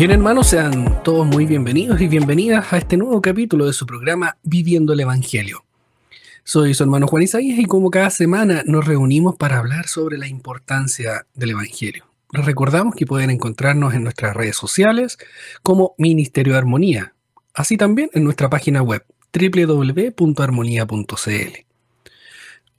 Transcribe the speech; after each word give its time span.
Bien 0.00 0.12
hermanos, 0.12 0.46
sean 0.46 1.02
todos 1.02 1.26
muy 1.26 1.44
bienvenidos 1.44 2.00
y 2.00 2.08
bienvenidas 2.08 2.72
a 2.72 2.78
este 2.78 2.96
nuevo 2.96 3.20
capítulo 3.20 3.66
de 3.66 3.74
su 3.74 3.84
programa 3.84 4.38
Viviendo 4.42 4.94
el 4.94 5.00
Evangelio. 5.00 5.62
Soy 6.42 6.72
su 6.72 6.84
hermano 6.84 7.06
Juan 7.06 7.24
Isaías 7.24 7.58
y 7.58 7.66
como 7.66 7.90
cada 7.90 8.08
semana 8.08 8.62
nos 8.64 8.86
reunimos 8.86 9.36
para 9.36 9.58
hablar 9.58 9.88
sobre 9.88 10.16
la 10.16 10.26
importancia 10.26 11.26
del 11.34 11.50
Evangelio. 11.50 12.06
Les 12.32 12.46
recordamos 12.46 12.94
que 12.94 13.04
pueden 13.04 13.28
encontrarnos 13.28 13.92
en 13.92 14.02
nuestras 14.02 14.34
redes 14.34 14.56
sociales 14.56 15.18
como 15.62 15.94
Ministerio 15.98 16.54
de 16.54 16.60
Armonía, 16.60 17.12
así 17.52 17.76
también 17.76 18.08
en 18.14 18.24
nuestra 18.24 18.48
página 18.48 18.80
web 18.80 19.04
www.armonía.cl. 19.34 21.69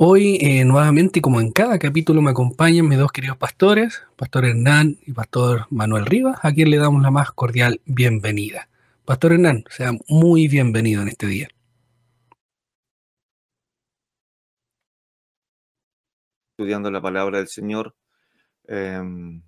Hoy, 0.03 0.39
eh, 0.41 0.65
nuevamente, 0.65 1.21
como 1.21 1.41
en 1.41 1.51
cada 1.51 1.77
capítulo, 1.77 2.23
me 2.23 2.31
acompañan 2.31 2.87
mis 2.87 2.97
dos 2.97 3.11
queridos 3.11 3.37
pastores, 3.37 4.01
Pastor 4.15 4.45
Hernán 4.45 4.97
y 5.05 5.13
Pastor 5.13 5.67
Manuel 5.69 6.07
Rivas, 6.07 6.39
a 6.41 6.51
quien 6.51 6.71
le 6.71 6.77
damos 6.77 7.03
la 7.03 7.11
más 7.11 7.31
cordial 7.33 7.81
bienvenida. 7.85 8.67
Pastor 9.05 9.33
Hernán, 9.33 9.63
sea 9.69 9.91
muy 10.07 10.47
bienvenido 10.47 11.03
en 11.03 11.09
este 11.09 11.27
día. 11.27 11.49
Estudiando 16.58 16.89
la 16.89 16.99
palabra 16.99 17.38
del 17.38 17.47
Señor. 17.47 17.95
Em, 18.67 19.43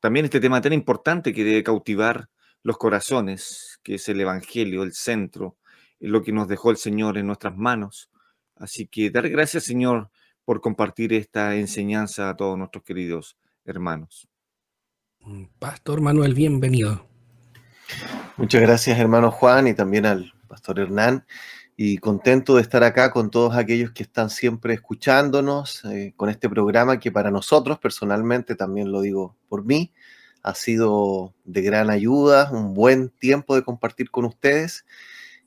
también 0.00 0.24
este 0.24 0.40
tema 0.40 0.60
tan 0.60 0.72
importante 0.72 1.32
que 1.32 1.44
debe 1.44 1.62
cautivar 1.62 2.28
los 2.64 2.76
corazones, 2.76 3.78
que 3.84 3.94
es 3.94 4.08
el 4.08 4.20
Evangelio, 4.20 4.82
el 4.82 4.94
centro, 4.94 5.58
lo 6.00 6.24
que 6.24 6.32
nos 6.32 6.48
dejó 6.48 6.72
el 6.72 6.76
Señor 6.76 7.18
en 7.18 7.28
nuestras 7.28 7.56
manos 7.56 8.10
Así 8.56 8.86
que 8.86 9.10
dar 9.10 9.28
gracias, 9.28 9.64
Señor, 9.64 10.10
por 10.44 10.60
compartir 10.60 11.12
esta 11.12 11.56
enseñanza 11.56 12.30
a 12.30 12.36
todos 12.36 12.56
nuestros 12.56 12.84
queridos 12.84 13.36
hermanos. 13.64 14.28
Mm, 15.20 15.44
Pastor 15.58 16.00
Manuel, 16.00 16.34
bienvenido. 16.34 17.06
Muchas 18.36 18.62
gracias, 18.62 18.98
hermano 18.98 19.30
Juan, 19.30 19.66
y 19.66 19.74
también 19.74 20.06
al 20.06 20.32
Pastor 20.48 20.80
Hernán. 20.80 21.26
Y 21.76 21.98
contento 21.98 22.56
de 22.56 22.62
estar 22.62 22.82
acá 22.82 23.10
con 23.10 23.30
todos 23.30 23.54
aquellos 23.54 23.90
que 23.90 24.02
están 24.02 24.30
siempre 24.30 24.72
escuchándonos 24.72 25.84
eh, 25.84 26.14
con 26.16 26.30
este 26.30 26.48
programa 26.48 26.98
que 26.98 27.12
para 27.12 27.30
nosotros, 27.30 27.78
personalmente, 27.78 28.54
también 28.54 28.90
lo 28.90 29.02
digo 29.02 29.36
por 29.48 29.64
mí, 29.64 29.92
ha 30.42 30.54
sido 30.54 31.34
de 31.44 31.60
gran 31.60 31.90
ayuda, 31.90 32.50
un 32.50 32.72
buen 32.72 33.10
tiempo 33.10 33.54
de 33.54 33.62
compartir 33.62 34.10
con 34.10 34.24
ustedes 34.24 34.86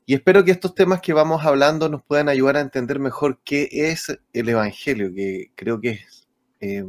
y 0.09 0.15
espero 0.15 0.43
que 0.43 0.49
estos 0.49 0.73
temas 0.73 1.01
que 1.01 1.13
vamos 1.13 1.45
hablando 1.45 1.87
nos 1.87 2.01
puedan 2.01 2.29
ayudar 2.29 2.57
a 2.57 2.61
entender 2.61 2.97
mejor 2.97 3.41
qué 3.43 3.69
es 3.71 4.19
el 4.33 4.49
Evangelio, 4.49 5.13
que 5.13 5.51
creo 5.53 5.79
que 5.79 5.89
es 5.89 6.27
eh, 6.61 6.83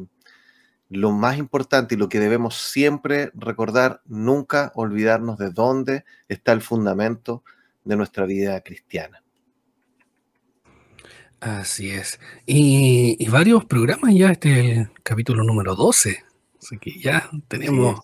lo 0.88 1.12
más 1.12 1.36
importante 1.36 1.94
y 1.94 1.98
lo 1.98 2.08
que 2.08 2.18
debemos 2.18 2.56
siempre 2.56 3.30
recordar, 3.34 4.00
nunca 4.06 4.72
olvidarnos 4.74 5.36
de 5.36 5.50
dónde 5.50 6.06
está 6.28 6.52
el 6.52 6.62
fundamento 6.62 7.44
de 7.84 7.96
nuestra 7.98 8.24
vida 8.24 8.58
cristiana. 8.62 9.22
Así 11.40 11.90
es. 11.90 12.18
Y, 12.46 13.28
varios 13.28 13.66
programas 13.66 14.14
ya, 14.14 14.30
este 14.30 14.60
es 14.60 14.78
el 14.78 14.92
capítulo 15.02 15.44
número 15.44 15.74
12. 15.74 16.24
Así 16.58 16.78
que 16.78 16.98
ya 16.98 17.28
tenemos 17.48 18.00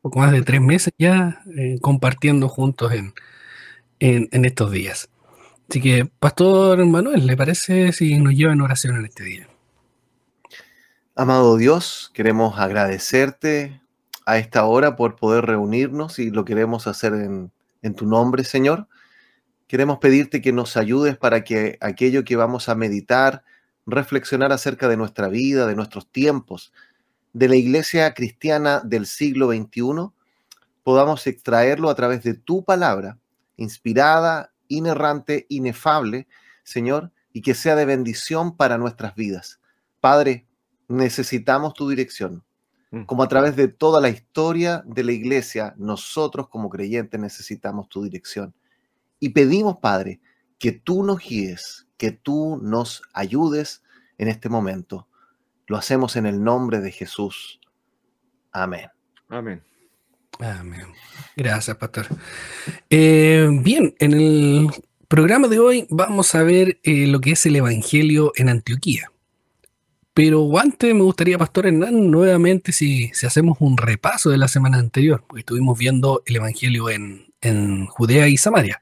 poco 0.00 0.20
más 0.20 0.32
de 0.32 0.40
tres 0.40 0.62
meses 0.62 0.94
ya 0.96 1.42
eh, 1.54 1.76
compartiendo 1.82 2.48
juntos 2.48 2.92
en, 2.92 3.12
en, 4.00 4.44
estos 4.44 4.70
días. 4.70 5.08
Así 5.68 5.80
que, 5.80 6.08
Pastor 6.18 6.84
Manuel, 6.86 7.26
¿le 7.26 7.36
parece 7.36 7.92
si 7.92 8.18
nos 8.18 8.34
lleva 8.34 8.52
en 8.52 8.60
oración 8.60 8.96
en 8.96 9.06
este 9.06 9.24
día? 9.24 9.48
Amado 11.14 11.56
Dios, 11.56 12.10
queremos 12.14 12.58
agradecerte 12.58 13.80
a 14.26 14.38
esta 14.38 14.64
hora 14.64 14.96
por 14.96 15.16
poder 15.16 15.46
reunirnos 15.46 16.18
y 16.18 16.30
lo 16.30 16.44
queremos 16.44 16.86
hacer 16.86 17.14
en, 17.14 17.50
en 17.82 17.94
tu 17.94 18.06
nombre, 18.06 18.44
Señor. 18.44 18.86
Queremos 19.66 19.98
pedirte 19.98 20.40
que 20.40 20.52
nos 20.52 20.76
ayudes 20.76 21.16
para 21.16 21.42
que 21.42 21.78
aquello 21.80 22.24
que 22.24 22.36
vamos 22.36 22.68
a 22.68 22.74
meditar, 22.74 23.44
reflexionar 23.86 24.52
acerca 24.52 24.88
de 24.88 24.96
nuestra 24.96 25.28
vida, 25.28 25.66
de 25.66 25.74
nuestros 25.74 26.10
tiempos, 26.10 26.72
de 27.32 27.48
la 27.48 27.56
iglesia 27.56 28.14
cristiana 28.14 28.80
del 28.84 29.06
siglo 29.06 29.48
XXI, 29.48 30.10
podamos 30.82 31.26
extraerlo 31.26 31.90
a 31.90 31.94
través 31.94 32.22
de 32.22 32.34
tu 32.34 32.64
palabra 32.64 33.18
inspirada, 33.56 34.52
inerrante, 34.68 35.46
inefable, 35.48 36.26
Señor, 36.62 37.12
y 37.32 37.42
que 37.42 37.54
sea 37.54 37.76
de 37.76 37.84
bendición 37.84 38.56
para 38.56 38.78
nuestras 38.78 39.14
vidas. 39.14 39.60
Padre, 40.00 40.46
necesitamos 40.88 41.74
tu 41.74 41.88
dirección. 41.88 42.44
Mm. 42.90 43.02
Como 43.02 43.22
a 43.22 43.28
través 43.28 43.56
de 43.56 43.68
toda 43.68 44.00
la 44.00 44.08
historia 44.08 44.82
de 44.86 45.04
la 45.04 45.12
iglesia, 45.12 45.74
nosotros 45.76 46.48
como 46.48 46.70
creyentes 46.70 47.20
necesitamos 47.20 47.88
tu 47.88 48.02
dirección. 48.02 48.54
Y 49.18 49.30
pedimos, 49.30 49.78
Padre, 49.78 50.20
que 50.58 50.72
tú 50.72 51.02
nos 51.02 51.18
guíes, 51.18 51.86
que 51.96 52.12
tú 52.12 52.58
nos 52.62 53.02
ayudes 53.12 53.82
en 54.18 54.28
este 54.28 54.48
momento. 54.48 55.08
Lo 55.66 55.76
hacemos 55.76 56.16
en 56.16 56.26
el 56.26 56.42
nombre 56.42 56.80
de 56.80 56.92
Jesús. 56.92 57.60
Amén. 58.52 58.88
Amén. 59.28 59.62
Amén. 60.40 60.86
Gracias, 61.36 61.76
pastor. 61.76 62.06
Eh, 62.90 63.48
bien, 63.62 63.94
en 63.98 64.12
el 64.12 64.68
programa 65.08 65.48
de 65.48 65.58
hoy 65.58 65.86
vamos 65.90 66.34
a 66.34 66.42
ver 66.42 66.78
eh, 66.82 67.06
lo 67.06 67.20
que 67.20 67.32
es 67.32 67.46
el 67.46 67.56
Evangelio 67.56 68.32
en 68.36 68.48
Antioquía. 68.48 69.10
Pero 70.16 70.58
antes 70.58 70.94
me 70.94 71.02
gustaría, 71.02 71.36
Pastor 71.36 71.66
Hernán, 71.66 72.10
nuevamente 72.10 72.72
si, 72.72 73.08
si 73.08 73.26
hacemos 73.26 73.58
un 73.60 73.76
repaso 73.76 74.30
de 74.30 74.38
la 74.38 74.48
semana 74.48 74.78
anterior, 74.78 75.22
porque 75.26 75.40
estuvimos 75.40 75.78
viendo 75.78 76.22
el 76.24 76.36
Evangelio 76.36 76.88
en, 76.88 77.26
Judea 77.88 78.26
y 78.26 78.38
Samaria. 78.38 78.80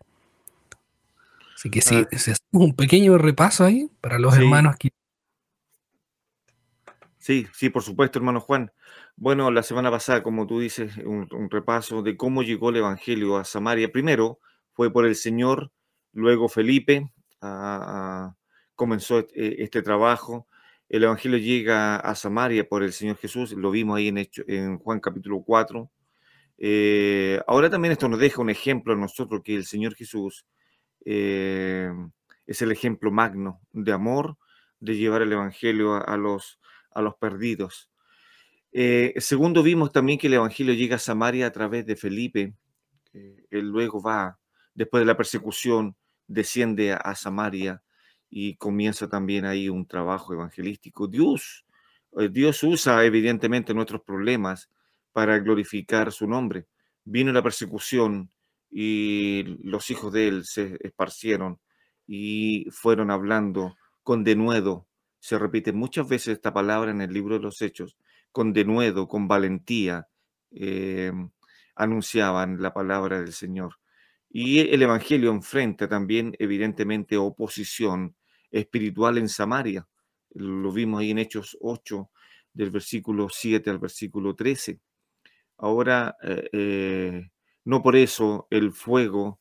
Así 1.56 1.70
que 1.70 1.82
si, 1.82 1.96
ah. 1.96 2.08
hacemos 2.12 2.38
un 2.52 2.74
pequeño 2.74 3.18
repaso 3.18 3.64
ahí 3.64 3.90
para 4.00 4.18
los 4.18 4.34
hermanos 4.36 4.76
aquí. 4.76 4.90
Sí, 7.18 7.48
sí, 7.52 7.68
por 7.68 7.82
supuesto, 7.82 8.20
hermano 8.20 8.38
Juan. 8.40 8.70
Bueno, 9.16 9.50
la 9.52 9.62
semana 9.62 9.90
pasada, 9.92 10.22
como 10.24 10.46
tú 10.46 10.58
dices, 10.58 10.96
un, 10.98 11.28
repaso 11.50 12.02
de 12.02 12.16
cómo 12.16 12.42
llegó 12.42 12.70
el 12.70 12.76
Evangelio 12.76 13.36
a 13.36 13.44
Samaria. 13.44 13.92
Primero 13.92 14.40
fue 14.72 14.92
por 14.92 15.06
el 15.06 15.14
Señor, 15.14 15.70
luego 16.12 16.48
Felipe 16.48 17.12
comenzó 18.74 19.20
este, 19.20 19.62
este, 19.62 19.82
trabajo. 19.82 20.48
El 20.88 21.04
Evangelio 21.04 21.38
llega 21.38 21.96
a 21.96 22.14
Samaria 22.16 22.68
por 22.68 22.82
el 22.82 22.92
Señor 22.92 23.16
Jesús, 23.16 23.52
lo 23.52 23.70
vimos 23.70 23.98
ahí 23.98 24.08
en, 24.08 24.28
en 24.48 24.78
Juan 24.78 25.00
capítulo 25.00 25.42
4. 25.42 25.90
Eh, 26.58 27.40
ahora 27.46 27.70
también 27.70 27.92
esto 27.92 28.08
nos 28.08 28.18
deja 28.18 28.42
un 28.42 28.50
ejemplo 28.50 28.94
a 28.94 28.96
nosotros 28.96 29.42
que 29.44 29.54
el 29.54 29.64
Señor 29.64 29.94
Jesús 29.94 30.46
eh, 31.04 31.90
es 32.46 32.62
el 32.62 32.72
ejemplo 32.72 33.10
magno 33.12 33.60
de 33.72 33.92
amor, 33.92 34.38
de 34.80 34.96
llevar 34.96 35.22
el 35.22 35.32
Evangelio 35.32 35.94
a 36.06 36.16
los, 36.16 36.58
a 36.90 37.00
los 37.00 37.14
perdidos. 37.14 37.90
Eh, 38.76 39.14
segundo, 39.18 39.62
vimos 39.62 39.92
también 39.92 40.18
que 40.18 40.26
el 40.26 40.34
Evangelio 40.34 40.74
llega 40.74 40.96
a 40.96 40.98
Samaria 40.98 41.46
a 41.46 41.52
través 41.52 41.86
de 41.86 41.94
Felipe. 41.94 42.54
él 43.12 43.68
luego 43.68 44.02
va, 44.02 44.40
después 44.74 45.00
de 45.02 45.06
la 45.06 45.16
persecución, 45.16 45.96
desciende 46.26 46.92
a, 46.92 47.14
Samaria 47.14 47.82
y 48.28 48.56
comienza 48.56 49.08
también 49.08 49.44
ahí 49.44 49.68
un 49.68 49.86
trabajo 49.86 50.32
evangelístico. 50.34 51.06
Dios, 51.06 51.64
eh, 52.18 52.28
Dios 52.28 52.64
usa 52.64 53.04
evidentemente 53.04 53.74
nuestros 53.74 54.02
problemas 54.02 54.68
para 55.12 55.38
glorificar 55.38 56.10
su 56.10 56.26
nombre. 56.26 56.66
Vino 57.04 57.32
la 57.32 57.42
persecución 57.44 58.32
y 58.72 59.44
los 59.62 59.88
hijos 59.90 60.12
de 60.12 60.28
él 60.28 60.44
se 60.44 60.78
esparcieron 60.80 61.60
y 62.08 62.66
fueron 62.72 63.12
hablando 63.12 63.76
con 64.02 64.24
denuedo. 64.24 64.88
Se 65.20 65.38
repite 65.38 65.72
muchas 65.72 66.08
veces 66.08 66.34
esta 66.34 66.52
palabra 66.52 66.90
en 66.90 67.02
el 67.02 67.12
libro 67.12 67.36
de 67.36 67.42
los 67.42 67.62
Hechos 67.62 67.96
con 68.34 68.52
denuedo, 68.52 69.06
con 69.06 69.28
valentía, 69.28 70.08
eh, 70.50 71.12
anunciaban 71.76 72.60
la 72.60 72.74
palabra 72.74 73.20
del 73.20 73.32
Señor. 73.32 73.76
Y 74.28 74.58
el 74.58 74.82
Evangelio 74.82 75.30
enfrenta 75.30 75.88
también, 75.88 76.34
evidentemente, 76.40 77.16
oposición 77.16 78.16
espiritual 78.50 79.18
en 79.18 79.28
Samaria. 79.28 79.86
Lo 80.30 80.72
vimos 80.72 81.00
ahí 81.00 81.12
en 81.12 81.18
Hechos 81.18 81.56
8, 81.60 82.10
del 82.52 82.70
versículo 82.72 83.28
7 83.30 83.70
al 83.70 83.78
versículo 83.78 84.34
13. 84.34 84.80
Ahora, 85.58 86.16
eh, 86.24 86.48
eh, 86.52 87.30
no 87.64 87.82
por 87.84 87.94
eso 87.94 88.48
el 88.50 88.72
fuego 88.72 89.38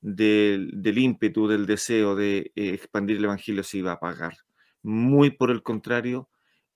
del, 0.00 0.96
ímpetu, 0.96 1.46
del 1.46 1.66
deseo 1.66 2.16
de 2.16 2.52
expandir 2.54 3.18
el 3.18 3.24
Evangelio 3.24 3.62
se 3.62 3.76
iba 3.76 3.90
a 3.90 3.96
apagar. 3.96 4.32
Muy 4.82 5.30
por 5.30 5.50
el 5.50 5.62
contrario, 5.62 6.30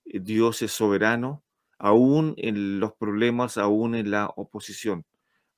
Dios 0.05 0.61
es 0.61 0.73
soberano, 0.73 1.44
aún 1.85 2.33
en 2.39 2.81
los 2.81 2.95
problemas, 2.95 3.59
aún 3.59 3.95
en 3.95 4.11
la 4.11 4.33
oposición. 4.37 5.05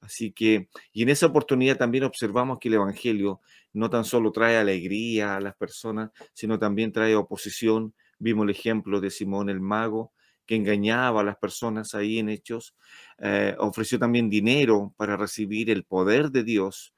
Así 0.01 0.33
que, 0.33 0.69
y 0.93 1.05
en 1.05 1.09
esa 1.09 1.27
oportunidad 1.27 1.77
también 1.77 2.03
observamos 2.03 2.59
que 2.59 2.67
el 2.67 2.75
Evangelio 2.75 3.41
no 3.73 3.91
tan 3.91 4.05
solo 4.05 4.33
trae 4.33 4.57
alegría 4.57 5.37
a 5.37 5.41
las 5.41 5.55
personas, 5.55 6.11
sino 6.33 6.59
también 6.59 6.91
trae 6.91 7.15
oposición. 7.15 7.95
Vimos 8.19 8.43
el 8.43 8.51
ejemplo 8.51 9.01
de 9.01 9.11
Simón 9.11 9.51
el 9.51 9.61
mago, 9.61 10.13
que 10.47 10.57
engañaba 10.57 11.21
a 11.21 11.25
las 11.25 11.37
personas 11.37 11.95
ahí 11.95 12.19
en 12.19 12.29
Hechos. 12.29 12.75
Eh, 13.19 13.55
ofreció 13.61 14.01
también 14.01 14.29
dinero 14.29 14.95
para 14.97 15.17
recibir 15.17 15.71
el 15.71 15.85
poder 15.85 16.33
de 16.33 16.43
Dios. 16.43 16.93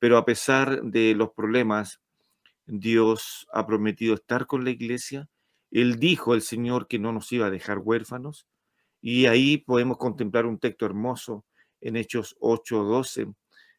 Pero 0.00 0.18
a 0.18 0.24
pesar 0.24 0.82
de 0.82 1.14
los 1.14 1.30
problemas, 1.30 2.00
Dios 2.66 3.46
ha 3.52 3.64
prometido 3.64 4.14
estar 4.14 4.46
con 4.48 4.64
la 4.64 4.70
iglesia. 4.70 5.28
Él 5.70 6.00
dijo 6.00 6.34
el 6.34 6.42
Señor 6.42 6.88
que 6.88 6.98
no 6.98 7.12
nos 7.12 7.30
iba 7.30 7.46
a 7.46 7.50
dejar 7.50 7.78
huérfanos. 7.78 8.48
Y 9.08 9.26
ahí 9.26 9.58
podemos 9.58 9.98
contemplar 9.98 10.46
un 10.46 10.58
texto 10.58 10.84
hermoso 10.84 11.44
en 11.80 11.94
Hechos 11.94 12.36
8:12. 12.40 13.32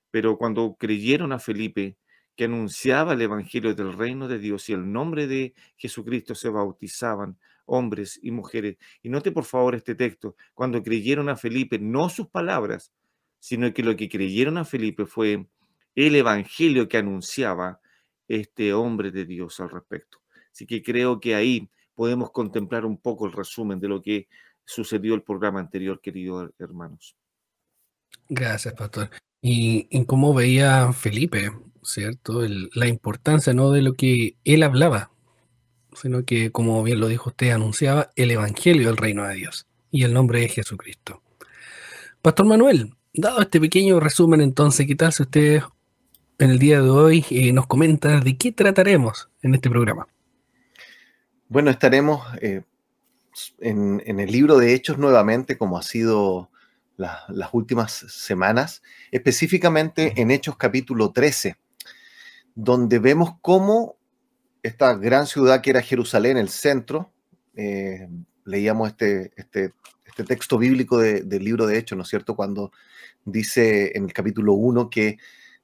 Pero 0.09 0.37
cuando 0.37 0.77
creyeron 0.79 1.33
a 1.33 1.39
Felipe, 1.39 1.97
que 2.37 2.45
anunciaba 2.45 3.11
el 3.11 3.21
Evangelio 3.21 3.75
del 3.75 3.91
reino 3.91 4.29
de 4.29 4.39
Dios 4.39 4.69
y 4.69 4.73
el 4.73 4.89
nombre 4.89 5.27
de 5.27 5.53
Jesucristo 5.75 6.33
se 6.33 6.47
bautizaban 6.47 7.37
hombres 7.65 8.17
y 8.23 8.31
mujeres. 8.31 8.77
Y 9.03 9.09
note 9.09 9.33
por 9.33 9.43
favor 9.43 9.75
este 9.75 9.95
texto, 9.95 10.37
cuando 10.53 10.81
creyeron 10.81 11.27
a 11.27 11.35
Felipe, 11.35 11.77
no 11.77 12.07
sus 12.07 12.29
palabras, 12.29 12.93
sino 13.37 13.73
que 13.73 13.83
lo 13.83 13.97
que 13.97 14.07
creyeron 14.07 14.57
a 14.57 14.63
Felipe 14.63 15.05
fue 15.05 15.45
el 15.95 16.15
Evangelio 16.15 16.87
que 16.87 16.99
anunciaba 16.99 17.81
este 18.29 18.73
hombre 18.73 19.11
de 19.11 19.25
Dios 19.25 19.59
al 19.59 19.71
respecto. 19.71 20.19
Así 20.53 20.65
que 20.65 20.81
creo 20.81 21.19
que 21.19 21.35
ahí 21.35 21.69
podemos 21.95 22.31
contemplar 22.31 22.85
un 22.85 22.97
poco 23.01 23.25
el 23.25 23.33
resumen 23.33 23.79
de 23.81 23.89
lo 23.89 24.01
que 24.01 24.29
sucedió 24.67 25.15
el 25.15 25.23
programa 25.23 25.59
anterior, 25.59 25.99
queridos 26.01 26.51
hermanos. 26.59 27.15
Gracias, 28.29 28.73
pastor. 28.73 29.09
Y 29.41 29.87
en 29.91 30.03
cómo 30.03 30.33
veía 30.33 30.91
Felipe, 30.91 31.51
¿cierto? 31.83 32.41
la 32.73 32.87
importancia 32.87 33.53
no 33.53 33.71
de 33.71 33.81
lo 33.81 33.93
que 33.93 34.35
él 34.43 34.63
hablaba, 34.63 35.09
sino 35.93 36.25
que, 36.25 36.51
como 36.51 36.83
bien 36.83 36.99
lo 36.99 37.07
dijo 37.07 37.29
usted, 37.29 37.51
anunciaba 37.51 38.11
el 38.15 38.29
Evangelio 38.31 38.87
del 38.87 38.97
Reino 38.97 39.25
de 39.25 39.35
Dios 39.35 39.67
y 39.89 40.03
el 40.03 40.13
nombre 40.13 40.41
de 40.41 40.49
Jesucristo. 40.49 41.23
Pastor 42.21 42.45
Manuel, 42.45 42.93
dado 43.13 43.41
este 43.41 43.61
pequeño 43.61 43.99
resumen, 44.01 44.41
entonces, 44.41 44.85
¿qué 44.85 44.95
tal 44.95 45.13
si 45.13 45.23
usted 45.23 45.61
en 46.39 46.49
el 46.49 46.59
día 46.59 46.81
de 46.81 46.89
hoy 46.89 47.25
eh, 47.29 47.53
nos 47.53 47.67
comenta 47.67 48.19
de 48.19 48.37
qué 48.37 48.51
trataremos 48.51 49.29
en 49.41 49.55
este 49.55 49.69
programa? 49.69 50.07
Bueno, 51.47 51.71
estaremos 51.71 52.21
eh, 52.41 52.63
en, 53.59 54.01
el 54.05 54.31
libro 54.31 54.57
de 54.57 54.73
Hechos 54.73 54.97
nuevamente, 54.97 55.57
como 55.57 55.77
ha 55.77 55.83
sido 55.83 56.49
las 56.97 57.49
últimas 57.53 57.91
semanas, 57.91 58.81
específicamente 59.11 60.13
en 60.19 60.31
Hechos 60.31 60.57
capítulo 60.57 61.11
13, 61.11 61.57
donde 62.55 62.99
vemos 62.99 63.33
cómo 63.41 63.97
esta 64.63 64.95
gran 64.95 65.27
ciudad 65.27 65.61
que 65.61 65.69
era 65.69 65.81
Jerusalén, 65.81 66.37
el 66.37 66.49
centro, 66.49 67.11
eh, 67.55 68.07
leíamos 68.45 68.89
este, 68.89 69.31
este, 69.35 69.73
este, 70.05 70.23
texto 70.23 70.57
bíblico 70.57 70.97
del 70.97 71.43
libro 71.43 71.67
de 71.67 71.77
Hechos, 71.77 71.97
¿no 71.97 72.03
es 72.03 72.09
cierto? 72.09 72.35
Cuando 72.35 72.71
dice 73.25 73.91
en 73.95 74.05
el 74.05 74.13
capítulo 74.13 74.53
1 74.53 74.89
que 74.89 75.17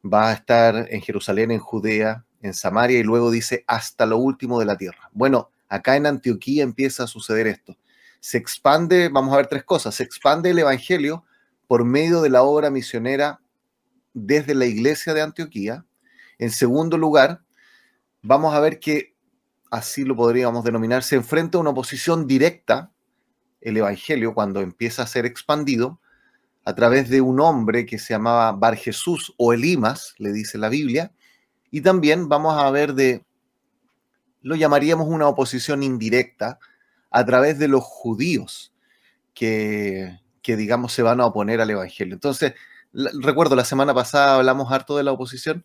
va 0.04 0.30
a 0.30 0.34
estar 0.34 0.88
en 0.90 1.02
Jerusalén, 1.02 1.52
en 1.52 1.60
Judea, 1.60 2.26
en 2.42 2.54
Samaria, 2.54 3.00
y 3.00 3.04
luego 3.04 3.32
dice 3.32 3.64
hasta 3.68 4.06
lo 4.06 4.18
último 4.18 4.60
de 4.60 4.66
la 4.66 4.78
tierra. 4.78 5.10
Bueno, 5.14 5.50
acá 5.74 5.96
en 5.96 6.06
Antioquía 6.06 6.64
empieza 6.64 7.04
a 7.04 7.08
suceder 7.08 7.48
esto. 7.48 7.76
Se 8.20 8.38
expande, 8.38 9.10
vamos 9.10 9.34
a 9.34 9.38
ver 9.38 9.48
tres 9.48 9.64
cosas, 9.64 9.96
se 9.96 10.04
expande 10.04 10.52
el 10.52 10.60
Evangelio 10.60 11.26
por 11.68 11.84
medio 11.84 12.22
de 12.22 12.30
la 12.30 12.44
obra 12.44 12.70
misionera 12.70 13.42
desde 14.14 14.54
la 14.54 14.66
iglesia 14.66 15.16
de 15.16 15.24
Antioquía. 15.24 15.84
En 16.38 16.52
segundo 16.52 16.96
lugar, 17.00 17.42
vamos 18.22 18.54
a 18.54 18.60
ver 18.60 18.80
que, 18.80 19.16
así 19.72 20.04
lo 20.04 20.16
podríamos 20.16 20.64
denominar, 20.64 21.02
se 21.02 21.16
enfrenta 21.16 21.58
a 21.58 21.62
una 21.62 21.72
oposición 21.72 22.28
directa, 22.28 22.92
el 23.60 23.76
Evangelio, 23.78 24.36
cuando 24.36 24.62
empieza 24.62 25.02
a 25.02 25.08
ser 25.08 25.26
expandido, 25.26 26.00
a 26.66 26.76
través 26.76 27.10
de 27.10 27.20
un 27.20 27.40
hombre 27.40 27.88
que 27.88 27.98
se 27.98 28.14
llamaba 28.14 28.52
Bar 28.52 28.76
Jesús 28.76 29.34
o 29.38 29.54
Elimas, 29.54 30.14
le 30.20 30.32
dice 30.32 30.60
la 30.60 30.70
Biblia, 30.70 31.12
y 31.72 31.82
también 31.82 32.30
vamos 32.30 32.62
a 32.62 32.70
ver 32.70 32.94
de, 32.94 33.26
lo 34.44 34.56
llamaríamos 34.56 35.08
una 35.08 35.28
oposición 35.28 35.82
indirecta, 35.82 36.60
a 37.10 37.26
través 37.26 37.60
de 37.60 37.68
los 37.68 37.84
judíos 37.84 38.74
que, 39.34 40.20
digamos, 40.44 40.94
se 40.94 41.04
van 41.04 41.22
a 41.22 41.26
oponer 41.26 41.62
al 41.62 41.70
Evangelio. 41.70 42.14
Entonces, 42.14 42.54
recuerdo, 42.92 43.56
la 43.56 43.66
semana 43.66 43.94
pasada 43.94 44.36
hablamos 44.36 44.72
harto 44.72 44.98
de 44.98 45.04
la 45.04 45.12
oposición. 45.12 45.64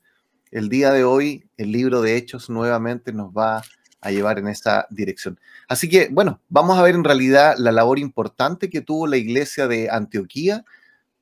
El 0.50 0.68
día 0.68 0.92
de 0.92 1.04
hoy, 1.04 1.46
el 1.56 1.72
libro 1.72 2.02
de 2.02 2.16
Hechos 2.16 2.50
nuevamente 2.50 3.12
nos 3.12 3.30
va 3.32 3.62
a 4.00 4.10
llevar 4.10 4.38
en 4.38 4.48
esa 4.48 4.86
dirección. 4.90 5.40
Así 5.68 5.88
que, 5.88 6.08
bueno, 6.10 6.40
vamos 6.48 6.78
a 6.78 6.82
ver 6.82 6.94
en 6.94 7.04
realidad 7.04 7.56
la 7.58 7.72
labor 7.72 7.98
importante 7.98 8.70
que 8.70 8.80
tuvo 8.80 9.06
la 9.06 9.16
iglesia 9.16 9.66
de 9.66 9.90
Antioquía 9.90 10.64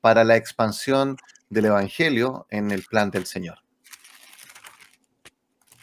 para 0.01 0.23
la 0.23 0.35
expansión 0.35 1.17
del 1.49 1.65
Evangelio 1.65 2.47
en 2.49 2.71
el 2.71 2.83
plan 2.83 3.11
del 3.11 3.25
Señor. 3.25 3.59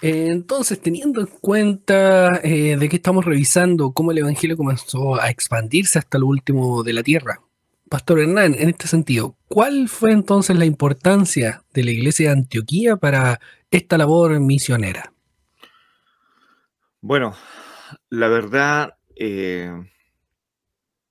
Entonces, 0.06 0.82
teniendo 0.82 1.22
en 1.22 1.26
cuenta 1.26 2.38
eh, 2.44 2.76
de 2.76 2.88
que 2.90 2.96
estamos 2.96 3.24
revisando 3.24 3.92
cómo 3.92 4.10
el 4.10 4.18
Evangelio 4.18 4.54
comenzó 4.54 5.18
a 5.18 5.30
expandirse 5.30 5.98
hasta 5.98 6.18
lo 6.18 6.26
último 6.26 6.82
de 6.82 6.92
la 6.92 7.02
tierra, 7.02 7.40
Pastor 7.88 8.20
Hernán, 8.20 8.54
en 8.54 8.68
este 8.68 8.86
sentido, 8.86 9.34
¿cuál 9.48 9.88
fue 9.88 10.12
entonces 10.12 10.58
la 10.58 10.66
importancia 10.66 11.64
de 11.72 11.84
la 11.84 11.92
iglesia 11.92 12.26
de 12.26 12.32
Antioquía 12.34 12.96
para 12.96 13.40
esta 13.70 13.96
labor 13.96 14.38
misionera? 14.40 15.10
Bueno, 17.00 17.34
la 18.10 18.28
verdad, 18.28 18.98
eh, 19.16 19.72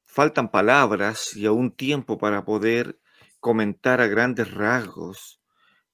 faltan 0.04 0.52
palabras 0.52 1.36
y 1.36 1.48
aún 1.48 1.72
tiempo 1.72 2.20
para 2.20 2.46
poder 2.46 3.00
comentar 3.40 4.02
a 4.02 4.08
grandes 4.08 4.54
rasgos 4.54 5.43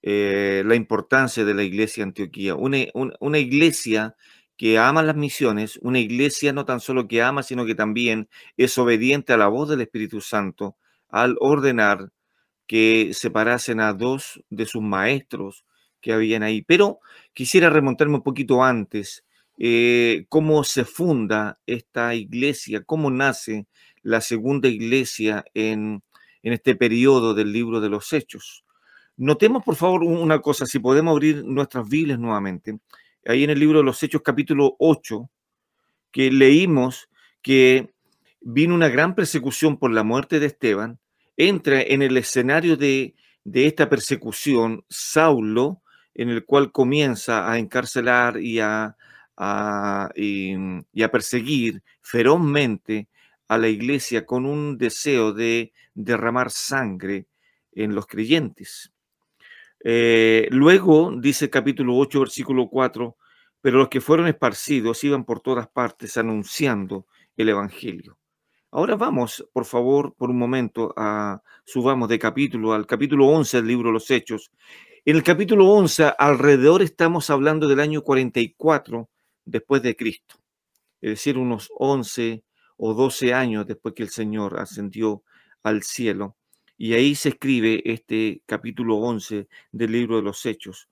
eh, 0.01 0.63
la 0.65 0.75
importancia 0.75 1.43
de 1.43 1.53
la 1.53 1.63
iglesia 1.63 2.03
Antioquía. 2.03 2.55
Una, 2.55 2.77
una, 3.19 3.37
iglesia 3.37 4.15
que 4.57 4.77
ama 4.77 5.03
las 5.03 5.15
misiones, 5.15 5.77
una 5.81 5.99
iglesia 5.99 6.53
no 6.53 6.65
tan 6.65 6.79
solo 6.79 7.07
que 7.07 7.21
ama, 7.21 7.43
sino 7.43 7.65
que 7.65 7.75
también 7.75 8.29
es 8.57 8.77
obediente 8.77 9.33
a 9.33 9.37
la 9.37 9.47
voz 9.47 9.69
del 9.69 9.81
Espíritu 9.81 10.21
Santo 10.21 10.77
al 11.09 11.35
ordenar 11.39 12.11
que 12.67 13.11
separasen 13.13 13.79
a 13.79 13.93
dos 13.93 14.43
de 14.49 14.65
sus 14.65 14.81
maestros 14.81 15.65
que 16.01 16.13
habían 16.13 16.43
ahí. 16.43 16.61
Pero 16.61 16.99
quisiera 17.33 17.69
remontarme 17.69 18.15
un 18.15 18.23
poquito 18.23 18.63
antes, 18.63 19.25
eh, 19.57 20.25
cómo 20.29 20.63
se 20.63 20.85
funda 20.85 21.59
esta 21.65 22.15
iglesia, 22.15 22.83
cómo 22.85 23.11
nace 23.11 23.67
la 24.01 24.21
segunda 24.21 24.69
iglesia 24.69 25.43
en, 25.53 26.03
en 26.43 26.53
este 26.53 26.75
periodo 26.75 27.33
del 27.33 27.51
libro 27.51 27.81
de 27.81 27.89
los 27.89 28.13
Hechos. 28.13 28.63
Notemos, 29.19 29.65
por 29.65 29.75
favor, 29.75 30.01
una 30.03 30.39
cosa, 30.39 30.65
si 30.65 30.79
podemos 30.79 31.11
abrir 31.11 31.43
nuestras 31.43 31.89
Biblias 31.89 32.17
nuevamente. 32.17 32.79
Ahí 33.25 33.43
en 33.43 33.49
el 33.49 33.59
libro 33.59 33.79
de 33.79 33.83
los 33.83 34.01
Hechos, 34.01 34.21
capítulo 34.23 34.77
8, 34.79 35.29
que 36.09 36.31
leímos 36.31 37.09
que 37.41 37.93
vino 38.39 38.73
una 38.73 38.87
gran 38.87 39.15
persecución 39.15 39.75
por 39.75 39.91
la 39.91 40.03
muerte 40.03 40.39
de 40.39 40.45
Esteban. 40.45 40.99
Entra 41.35 41.81
en 41.81 42.01
el 42.01 42.15
escenario 42.15 42.77
de, 42.77 43.13
esta 43.43 43.89
persecución 43.89 44.85
Saulo, 44.87 45.81
en 46.13 46.29
el 46.29 46.45
cual 46.45 46.71
comienza 46.71 47.51
a 47.51 47.59
encarcelar 47.59 48.39
y 48.39 48.61
a, 48.61 48.95
y 50.15 51.03
a 51.03 51.11
perseguir 51.11 51.83
ferozmente 52.01 53.09
a 53.49 53.57
la 53.57 53.67
iglesia 53.67 54.25
con 54.25 54.45
un 54.45 54.77
deseo 54.77 55.33
de 55.33 55.73
derramar 55.93 56.51
sangre 56.51 57.27
en 57.73 57.93
los 57.93 58.07
creyentes. 58.07 58.93
Eh, 59.83 60.47
luego 60.51 61.13
dice 61.17 61.49
capítulo 61.49 61.95
8, 61.97 62.19
versículo 62.21 62.67
4, 62.69 63.17
pero 63.61 63.77
los 63.77 63.89
que 63.89 64.01
fueron 64.01 64.27
esparcidos 64.27 65.03
iban 65.03 65.25
por 65.25 65.41
todas 65.41 65.67
partes 65.67 66.17
anunciando 66.17 67.07
el 67.37 67.49
Evangelio. 67.49 68.17
Ahora 68.71 68.95
vamos, 68.95 69.47
por 69.51 69.65
favor, 69.65 70.13
por 70.15 70.29
un 70.29 70.37
momento, 70.37 70.93
a 70.95 71.41
subamos 71.65 72.07
de 72.09 72.19
capítulo 72.19 72.73
al 72.73 72.85
capítulo 72.85 73.27
11 73.27 73.57
del 73.57 73.67
libro 73.67 73.91
los 73.91 74.11
Hechos. 74.11 74.51
En 75.05 75.15
el 75.15 75.23
capítulo 75.23 75.67
11, 75.69 76.13
alrededor 76.17 76.81
estamos 76.81 77.29
hablando 77.29 77.67
del 77.67 77.79
año 77.79 78.03
44 78.03 79.09
después 79.45 79.81
de 79.81 79.95
Cristo, 79.95 80.35
es 81.01 81.11
decir, 81.11 81.37
unos 81.37 81.71
11 81.77 82.43
o 82.77 82.93
12 82.93 83.33
años 83.33 83.65
después 83.65 83.95
que 83.95 84.03
el 84.03 84.09
Señor 84.09 84.59
ascendió 84.59 85.23
al 85.63 85.83
cielo. 85.83 86.35
Y 86.81 86.93
ahí 86.93 87.13
se 87.13 87.27
escribe 87.29 87.81
este 87.83 88.41
capítulo 88.45 88.95
11 88.95 89.49
del 89.73 89.91
libro 89.91 90.15
de 90.15 90.21
los 90.21 90.45
Hechos. 90.45 90.87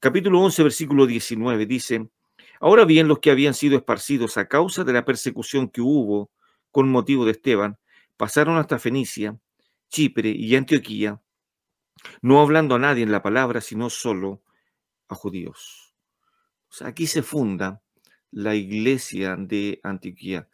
Capítulo 0.00 0.40
11, 0.40 0.64
versículo 0.64 1.06
19 1.06 1.66
dice, 1.66 2.08
Ahora 2.58 2.84
bien, 2.84 3.06
los 3.06 3.20
que 3.20 3.30
habían 3.30 3.54
sido 3.54 3.76
esparcidos 3.76 4.36
a 4.38 4.48
causa 4.48 4.82
de 4.82 4.92
la 4.92 5.04
persecución 5.04 5.68
que 5.68 5.82
hubo 5.82 6.32
con 6.72 6.90
motivo 6.90 7.24
de 7.24 7.30
Esteban, 7.30 7.78
pasaron 8.16 8.56
hasta 8.56 8.80
Fenicia, 8.80 9.38
Chipre 9.88 10.30
y 10.30 10.56
Antioquía, 10.56 11.22
no 12.22 12.40
hablando 12.40 12.74
a 12.74 12.80
nadie 12.80 13.04
en 13.04 13.12
la 13.12 13.22
palabra, 13.22 13.60
sino 13.60 13.88
solo 13.88 14.42
a 15.06 15.14
judíos. 15.14 15.94
aquí 16.80 17.06
se 17.06 17.22
funda 17.22 17.80
la 18.32 18.56
iglesia 18.56 19.36
de 19.38 19.78
Antioquía. 19.84 20.48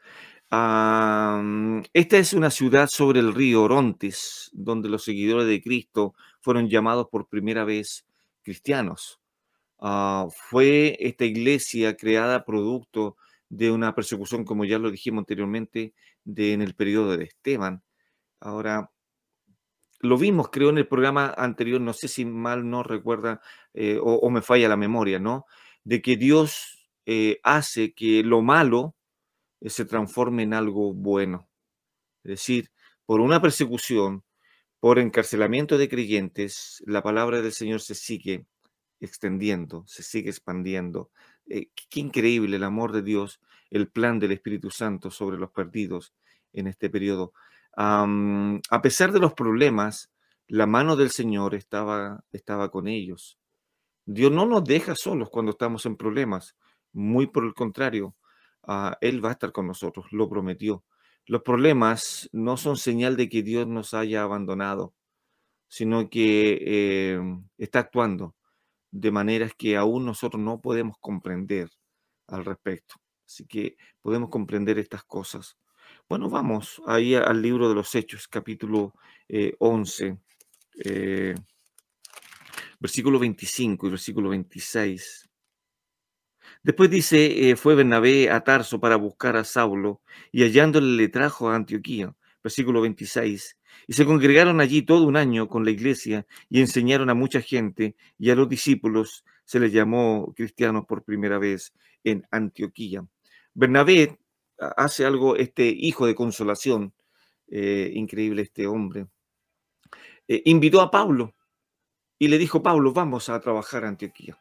Esta 1.92 2.18
es 2.18 2.32
una 2.32 2.50
ciudad 2.50 2.88
sobre 2.88 3.20
el 3.20 3.34
río 3.34 3.62
Orontes, 3.62 4.50
donde 4.52 4.88
los 4.88 5.04
seguidores 5.04 5.46
de 5.46 5.62
Cristo 5.62 6.14
fueron 6.40 6.68
llamados 6.68 7.08
por 7.10 7.28
primera 7.28 7.64
vez 7.64 8.06
cristianos. 8.42 9.20
Ah, 9.78 10.26
fue 10.30 10.96
esta 11.00 11.24
iglesia 11.24 11.96
creada 11.96 12.44
producto 12.44 13.16
de 13.48 13.70
una 13.70 13.94
persecución, 13.94 14.44
como 14.44 14.64
ya 14.64 14.78
lo 14.78 14.90
dijimos 14.90 15.20
anteriormente, 15.22 15.94
de, 16.24 16.52
en 16.52 16.62
el 16.62 16.74
periodo 16.74 17.16
de 17.16 17.24
Esteban. 17.24 17.82
Ahora, 18.40 18.90
lo 20.00 20.18
vimos, 20.18 20.50
creo, 20.50 20.70
en 20.70 20.78
el 20.78 20.88
programa 20.88 21.34
anterior, 21.36 21.80
no 21.80 21.92
sé 21.92 22.08
si 22.08 22.24
mal 22.24 22.68
no 22.68 22.82
recuerda 22.82 23.40
eh, 23.74 23.98
o, 24.02 24.28
me 24.30 24.42
falla 24.42 24.68
la 24.68 24.76
memoria, 24.76 25.18
¿no? 25.18 25.46
De 25.84 26.02
que 26.02 26.16
Dios 26.16 26.88
eh, 27.06 27.40
hace 27.42 27.94
que 27.94 28.22
lo 28.22 28.42
malo 28.42 28.94
se 29.60 29.84
transforme 29.84 30.42
en 30.42 30.54
algo 30.54 30.92
bueno. 30.92 31.48
Es 32.24 32.30
decir, 32.30 32.70
por 33.04 33.20
una 33.20 33.40
persecución, 33.40 34.24
por 34.80 34.98
encarcelamiento 34.98 35.78
de 35.78 35.88
creyentes, 35.88 36.82
la 36.86 37.02
palabra 37.02 37.40
del 37.42 37.52
Señor 37.52 37.80
se 37.80 37.94
sigue 37.94 38.46
extendiendo, 39.00 39.84
se 39.86 40.02
sigue 40.02 40.30
expandiendo. 40.30 41.10
qué 41.46 42.00
increíble 42.00 42.56
el 42.56 42.64
amor 42.64 42.92
de 42.92 43.02
Dios, 43.02 43.40
el 43.70 43.88
plan 43.88 44.18
del 44.18 44.32
Espíritu 44.32 44.70
Santo 44.70 45.10
sobre 45.10 45.38
los 45.38 45.50
perdidos 45.50 46.14
en 46.52 46.66
este 46.66 46.90
periodo 46.90 47.32
a 47.76 48.80
pesar 48.82 49.12
de 49.12 49.20
los 49.20 49.34
problemas, 49.34 50.10
la 50.48 50.66
mano 50.66 50.96
del 50.96 51.10
Señor 51.10 51.54
estaba, 51.54 52.24
estaba 52.32 52.70
con 52.70 52.88
ellos. 52.88 53.38
Dios 54.06 54.32
no 54.32 54.46
nos 54.46 54.64
deja 54.64 54.94
solos 54.94 55.28
cuando 55.30 55.50
estamos 55.50 55.84
en 55.86 55.96
problemas, 55.96 56.56
muy 56.92 57.26
por 57.26 57.44
el 57.44 57.54
contrario, 57.54 58.14
ah, 58.66 58.98
Él 59.00 59.24
va 59.24 59.30
a 59.30 59.32
estar 59.32 59.52
con 59.52 59.66
nosotros, 59.66 60.06
lo 60.12 60.28
prometió. 60.28 60.84
Los 61.26 61.42
problemas 61.42 62.28
no 62.32 62.56
son 62.56 62.76
señal 62.76 63.16
de 63.16 63.28
que 63.28 63.42
Dios 63.42 63.66
nos 63.66 63.94
haya 63.94 64.22
abandonado, 64.22 64.94
sino 65.68 66.08
que 66.10 67.12
em, 67.14 67.48
está 67.58 67.80
actuando 67.80 68.36
de 68.90 69.10
maneras 69.10 69.52
que 69.56 69.76
aún 69.76 70.06
nosotros 70.06 70.42
no 70.42 70.60
podemos 70.60 70.96
comprender 71.00 71.70
al 72.28 72.44
respecto. 72.44 72.96
Así 73.26 73.46
que 73.46 73.76
podemos 74.02 74.30
comprender 74.30 74.78
estas 74.78 75.04
cosas. 75.04 75.56
Bueno, 76.08 76.30
vamos 76.30 76.80
ahí 76.86 77.14
al 77.14 77.42
libro 77.42 77.68
de 77.68 77.74
los 77.74 77.94
Hechos, 77.94 78.28
capítulo 78.28 78.94
11, 79.58 80.06
eh, 80.06 80.16
eh, 80.84 81.34
versículo 82.78 83.18
25 83.18 83.86
y 83.86 83.90
versículo 83.90 84.30
26. 84.30 85.25
Después 86.66 86.90
dice, 86.90 87.50
eh, 87.50 87.54
fue 87.54 87.76
Bernabé 87.76 88.28
a 88.28 88.40
Tarso 88.42 88.80
para 88.80 88.96
buscar 88.96 89.36
a 89.36 89.44
Saulo 89.44 90.02
y 90.32 90.42
hallándole 90.42 90.96
le 90.96 91.08
trajo 91.08 91.48
a 91.48 91.54
Antioquía, 91.54 92.12
versículo 92.42 92.80
26. 92.80 93.56
Y 93.86 93.92
se 93.92 94.04
congregaron 94.04 94.60
allí 94.60 94.82
todo 94.82 95.06
un 95.06 95.16
año 95.16 95.46
con 95.46 95.64
la 95.64 95.70
iglesia 95.70 96.26
y 96.50 96.60
enseñaron 96.60 97.08
a 97.08 97.14
mucha 97.14 97.40
gente 97.40 97.94
y 98.18 98.30
a 98.30 98.34
los 98.34 98.48
discípulos 98.48 99.24
se 99.44 99.60
les 99.60 99.72
llamó 99.72 100.34
cristianos 100.34 100.86
por 100.86 101.04
primera 101.04 101.38
vez 101.38 101.72
en 102.02 102.26
Antioquía. 102.32 103.06
Bernabé 103.54 104.18
hace 104.58 105.06
algo 105.06 105.36
este 105.36 105.68
hijo 105.68 106.04
de 106.08 106.16
consolación, 106.16 106.92
eh, 107.46 107.92
increíble 107.94 108.42
este 108.42 108.66
hombre. 108.66 109.06
Eh, 110.26 110.42
invitó 110.46 110.80
a 110.80 110.90
Pablo 110.90 111.36
y 112.18 112.26
le 112.26 112.38
dijo, 112.38 112.60
Pablo, 112.60 112.92
vamos 112.92 113.28
a 113.28 113.38
trabajar 113.38 113.84
a 113.84 113.88
Antioquía. 113.88 114.36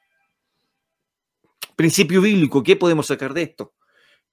Principio 1.76 2.22
bíblico, 2.22 2.64
¿qué 2.64 2.76
podemos 2.76 3.08
sacar 3.08 3.34
de 3.34 3.44
esto? 3.44 3.74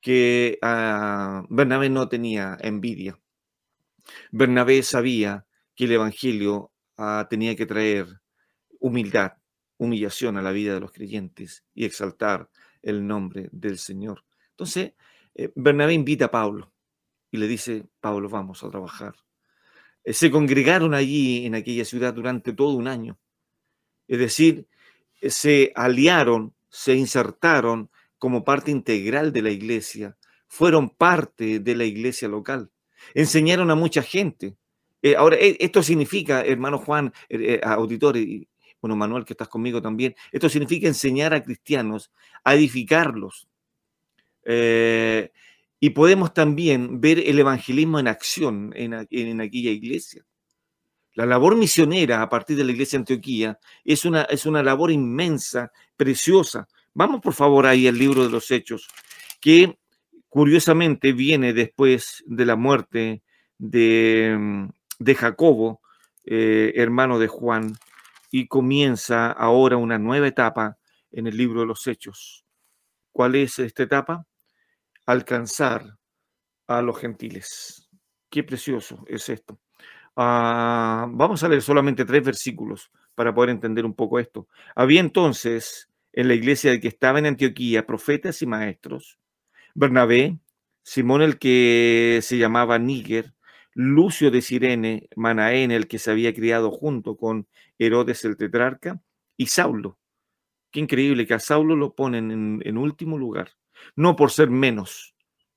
Que 0.00 0.58
ah, 0.62 1.44
Bernabé 1.48 1.90
no 1.90 2.08
tenía 2.08 2.56
envidia. 2.60 3.18
Bernabé 4.30 4.82
sabía 4.82 5.46
que 5.74 5.84
el 5.84 5.92
Evangelio 5.92 6.72
ah, 6.96 7.26
tenía 7.28 7.56
que 7.56 7.66
traer 7.66 8.20
humildad, 8.78 9.32
humillación 9.76 10.36
a 10.36 10.42
la 10.42 10.52
vida 10.52 10.74
de 10.74 10.80
los 10.80 10.92
creyentes 10.92 11.64
y 11.74 11.84
exaltar 11.84 12.48
el 12.82 13.06
nombre 13.06 13.48
del 13.52 13.78
Señor. 13.78 14.24
Entonces, 14.50 14.92
eh, 15.34 15.50
Bernabé 15.54 15.94
invita 15.94 16.26
a 16.26 16.30
Pablo 16.30 16.72
y 17.30 17.38
le 17.38 17.48
dice, 17.48 17.86
Pablo, 18.00 18.28
vamos 18.28 18.62
a 18.62 18.70
trabajar. 18.70 19.14
Eh, 20.04 20.12
se 20.12 20.30
congregaron 20.30 20.94
allí 20.94 21.46
en 21.46 21.54
aquella 21.54 21.84
ciudad 21.84 22.12
durante 22.12 22.52
todo 22.52 22.74
un 22.74 22.88
año. 22.88 23.18
Es 24.08 24.18
decir, 24.18 24.66
eh, 25.20 25.30
se 25.30 25.72
aliaron, 25.74 26.54
se 26.72 26.94
insertaron 26.94 27.88
como 28.18 28.42
parte 28.42 28.72
integral 28.72 29.32
de 29.32 29.42
la 29.42 29.50
iglesia, 29.50 30.16
fueron 30.48 30.90
parte 30.90 31.60
de 31.60 31.76
la 31.76 31.84
iglesia 31.84 32.26
local, 32.26 32.72
enseñaron 33.14 33.70
a 33.70 33.76
mucha 33.76 34.02
gente. 34.02 34.56
ahora, 35.16 35.36
esto 35.38 35.82
significa, 35.82 36.42
hermano 36.42 36.78
Juan, 36.78 37.12
auditor 37.62 38.16
y 38.16 38.48
bueno, 38.80 38.96
Manuel, 38.96 39.24
que 39.24 39.34
estás 39.34 39.48
conmigo 39.48 39.80
también, 39.80 40.16
esto 40.32 40.48
significa 40.48 40.88
enseñar 40.88 41.32
a 41.32 41.42
cristianos, 41.42 42.10
a 42.42 42.56
edificarlos, 42.56 43.48
eh, 44.44 45.30
y 45.78 45.90
podemos 45.90 46.32
también 46.34 47.00
ver 47.00 47.18
el 47.18 47.38
evangelismo 47.38 47.98
en 47.98 48.08
acción 48.08 48.72
en, 48.74 48.94
aquella 49.40 49.70
iglesia. 49.70 50.24
La 51.14 51.26
labor 51.26 51.56
misionera 51.56 52.22
a 52.22 52.28
partir 52.28 52.56
de 52.56 52.64
la 52.64 52.72
iglesia 52.72 52.98
de 52.98 53.02
Antioquía 53.02 53.58
es 53.84 54.04
una, 54.04 54.22
es 54.22 54.46
una 54.46 54.62
labor 54.62 54.90
inmensa, 54.90 55.72
preciosa. 55.96 56.68
Vamos 56.94 57.20
por 57.20 57.34
favor 57.34 57.66
ahí 57.66 57.86
al 57.86 57.98
libro 57.98 58.24
de 58.24 58.30
los 58.30 58.50
Hechos, 58.50 58.88
que 59.40 59.78
curiosamente 60.28 61.12
viene 61.12 61.52
después 61.52 62.24
de 62.26 62.46
la 62.46 62.56
muerte 62.56 63.22
de, 63.58 64.68
de 64.98 65.14
Jacobo, 65.14 65.80
eh, 66.24 66.72
hermano 66.76 67.18
de 67.18 67.28
Juan, 67.28 67.74
y 68.30 68.46
comienza 68.46 69.30
ahora 69.30 69.76
una 69.76 69.98
nueva 69.98 70.28
etapa 70.28 70.78
en 71.10 71.26
el 71.26 71.36
libro 71.36 71.60
de 71.60 71.66
los 71.66 71.86
Hechos. 71.86 72.44
¿Cuál 73.12 73.34
es 73.34 73.58
esta 73.58 73.82
etapa? 73.82 74.26
alcanzar 75.06 75.98
a 76.66 76.82
los 76.82 76.98
gentiles. 76.98 77.88
Qué 78.30 78.44
precioso 78.44 79.04
es 79.06 79.28
esto. 79.28 79.58
Ah, 80.16 81.06
vamos 81.10 81.42
a 81.42 81.48
leer 81.48 81.62
solamente 81.62 82.04
tres 82.04 82.22
versículos 82.24 82.90
para 83.14 83.34
poder 83.34 83.50
entender 83.50 83.84
un 83.84 83.94
poco 83.94 84.18
esto. 84.18 84.48
Había 84.74 85.00
entonces 85.00 85.88
en 86.12 86.28
la 86.28 86.34
iglesia 86.34 86.78
que 86.80 86.88
estaba 86.88 87.18
en 87.18 87.26
Antioquía 87.26 87.86
profetas 87.86 88.42
y 88.42 88.46
maestros, 88.46 89.18
Bernabé, 89.74 90.38
Simón 90.84 91.22
el 91.22 91.38
que 91.38 92.20
se 92.22 92.38
llamaba 92.38 92.78
Níger, 92.78 93.34
Lucio 93.74 94.30
de 94.30 94.42
Sirene, 94.42 95.08
Manaén 95.16 95.70
el 95.70 95.88
que 95.88 95.98
se 95.98 96.10
había 96.10 96.34
criado 96.34 96.70
junto 96.70 97.16
con 97.16 97.48
Herodes 97.78 98.24
el 98.24 98.36
tetrarca, 98.36 99.00
y 99.38 99.46
Saulo. 99.46 99.98
Qué 100.70 100.80
increíble 100.80 101.26
que 101.26 101.34
a 101.34 101.40
Saulo 101.40 101.76
lo 101.76 101.94
ponen 101.94 102.60
en 102.62 102.78
último 102.78 103.18
lugar 103.18 103.52
no 103.96 104.16
por 104.16 104.30
ser 104.30 104.50
menos, 104.50 105.11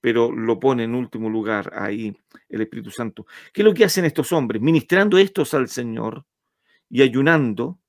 pero 0.06 0.32
lo 0.32 0.60
pone 0.60 0.84
en 0.84 0.94
último 0.94 1.32
lugar 1.32 1.72
ahí 1.76 2.16
el 2.48 2.62
Espíritu 2.62 2.92
Santo. 2.92 3.26
¿Qué 3.52 3.64
es 3.64 3.66
lo 3.66 3.74
que 3.74 3.86
hacen 3.86 4.06
estos 4.06 4.32
hombres? 4.34 4.62
Ministrando 4.62 5.18
estos 5.18 5.56
al 5.56 5.68
Señor 5.68 6.28
y 6.92 7.02
ayunando, 7.02 7.80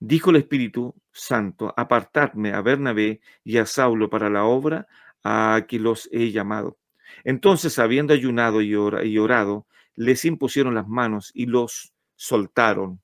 dijo 0.00 0.30
el 0.30 0.36
Espíritu 0.38 0.96
Santo, 1.12 1.72
apartarme 1.76 2.52
a 2.52 2.60
Bernabé 2.60 3.20
y 3.44 3.58
a 3.58 3.66
Saulo 3.66 4.10
para 4.10 4.28
la 4.30 4.42
obra 4.42 4.88
a 5.22 5.64
que 5.68 5.78
los 5.78 6.08
he 6.10 6.32
llamado. 6.32 6.76
Entonces, 7.22 7.78
habiendo 7.78 8.14
ayunado 8.14 8.60
y 8.60 8.74
orado, 8.74 9.68
les 9.94 10.24
impusieron 10.24 10.74
las 10.74 10.88
manos 10.88 11.30
y 11.34 11.46
los 11.46 11.94
soltaron 12.16 13.00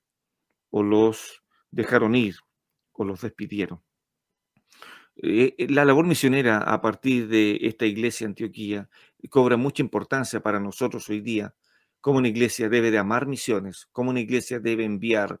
o 0.71 0.83
los 0.83 1.41
dejaron 1.69 2.15
ir 2.15 2.35
o 2.91 3.05
los 3.05 3.21
despidieron. 3.21 3.81
Eh, 5.15 5.55
eh, 5.57 5.67
la 5.69 5.85
labor 5.85 6.05
misionera 6.05 6.57
a 6.59 6.81
partir 6.81 7.27
de 7.27 7.59
esta 7.61 7.85
iglesia 7.85 8.27
Antioquía 8.27 8.89
cobra 9.29 9.57
mucha 9.57 9.83
importancia 9.83 10.41
para 10.41 10.59
nosotros 10.59 11.09
hoy 11.09 11.21
día. 11.21 11.53
Como 11.99 12.17
una 12.19 12.29
iglesia 12.29 12.69
debe 12.69 12.91
de 12.91 12.97
amar 12.97 13.27
misiones, 13.27 13.87
como 13.91 14.09
una 14.09 14.21
iglesia 14.21 14.59
debe 14.59 14.85
enviar, 14.85 15.39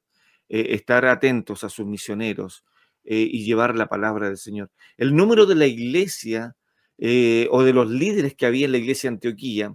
eh, 0.49 0.67
estar 0.75 1.05
atentos 1.05 1.63
a 1.63 1.69
sus 1.69 1.85
misioneros 1.85 2.63
y 3.03 3.43
llevar 3.43 3.75
la 3.75 3.87
palabra 3.87 4.27
del 4.27 4.37
Señor. 4.37 4.69
El 4.95 5.15
número 5.15 5.47
de 5.47 5.55
la 5.55 5.65
iglesia 5.65 6.55
o 7.49 7.63
de 7.63 7.73
los 7.73 7.89
líderes 7.89 8.35
que 8.35 8.45
había 8.45 8.67
en 8.67 8.73
la 8.73 8.77
iglesia 8.77 9.09
Antioquía 9.09 9.73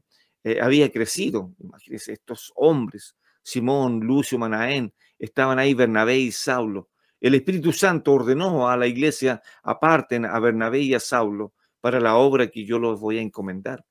había 0.63 0.93
crecido. 0.93 1.53
Imagínense, 1.59 2.13
estos 2.13 2.53
hombres 2.55 3.17
Simón, 3.47 4.01
Lucio, 4.01 4.39
Manaén, 4.41 4.93
estaban 5.21 5.61
ahí 5.61 5.73
Bernabé 5.73 6.19
y 6.19 6.33
Saulo. 6.33 6.89
El 7.21 7.35
Espíritu 7.35 7.73
Santo 7.73 8.13
ordenó 8.13 8.69
a 8.69 8.77
la 8.77 8.87
iglesia, 8.87 9.43
aparten 9.63 10.25
a 10.25 10.39
Bernabé 10.39 10.81
y 10.81 10.95
a 10.95 11.01
Saulo 11.01 11.55
para 11.81 12.01
la 12.01 12.17
obra 12.17 12.49
que 12.49 12.65
yo 12.65 12.79
los 12.79 13.01
voy 13.01 13.19
a 13.19 13.23
encomendar. 13.23 13.85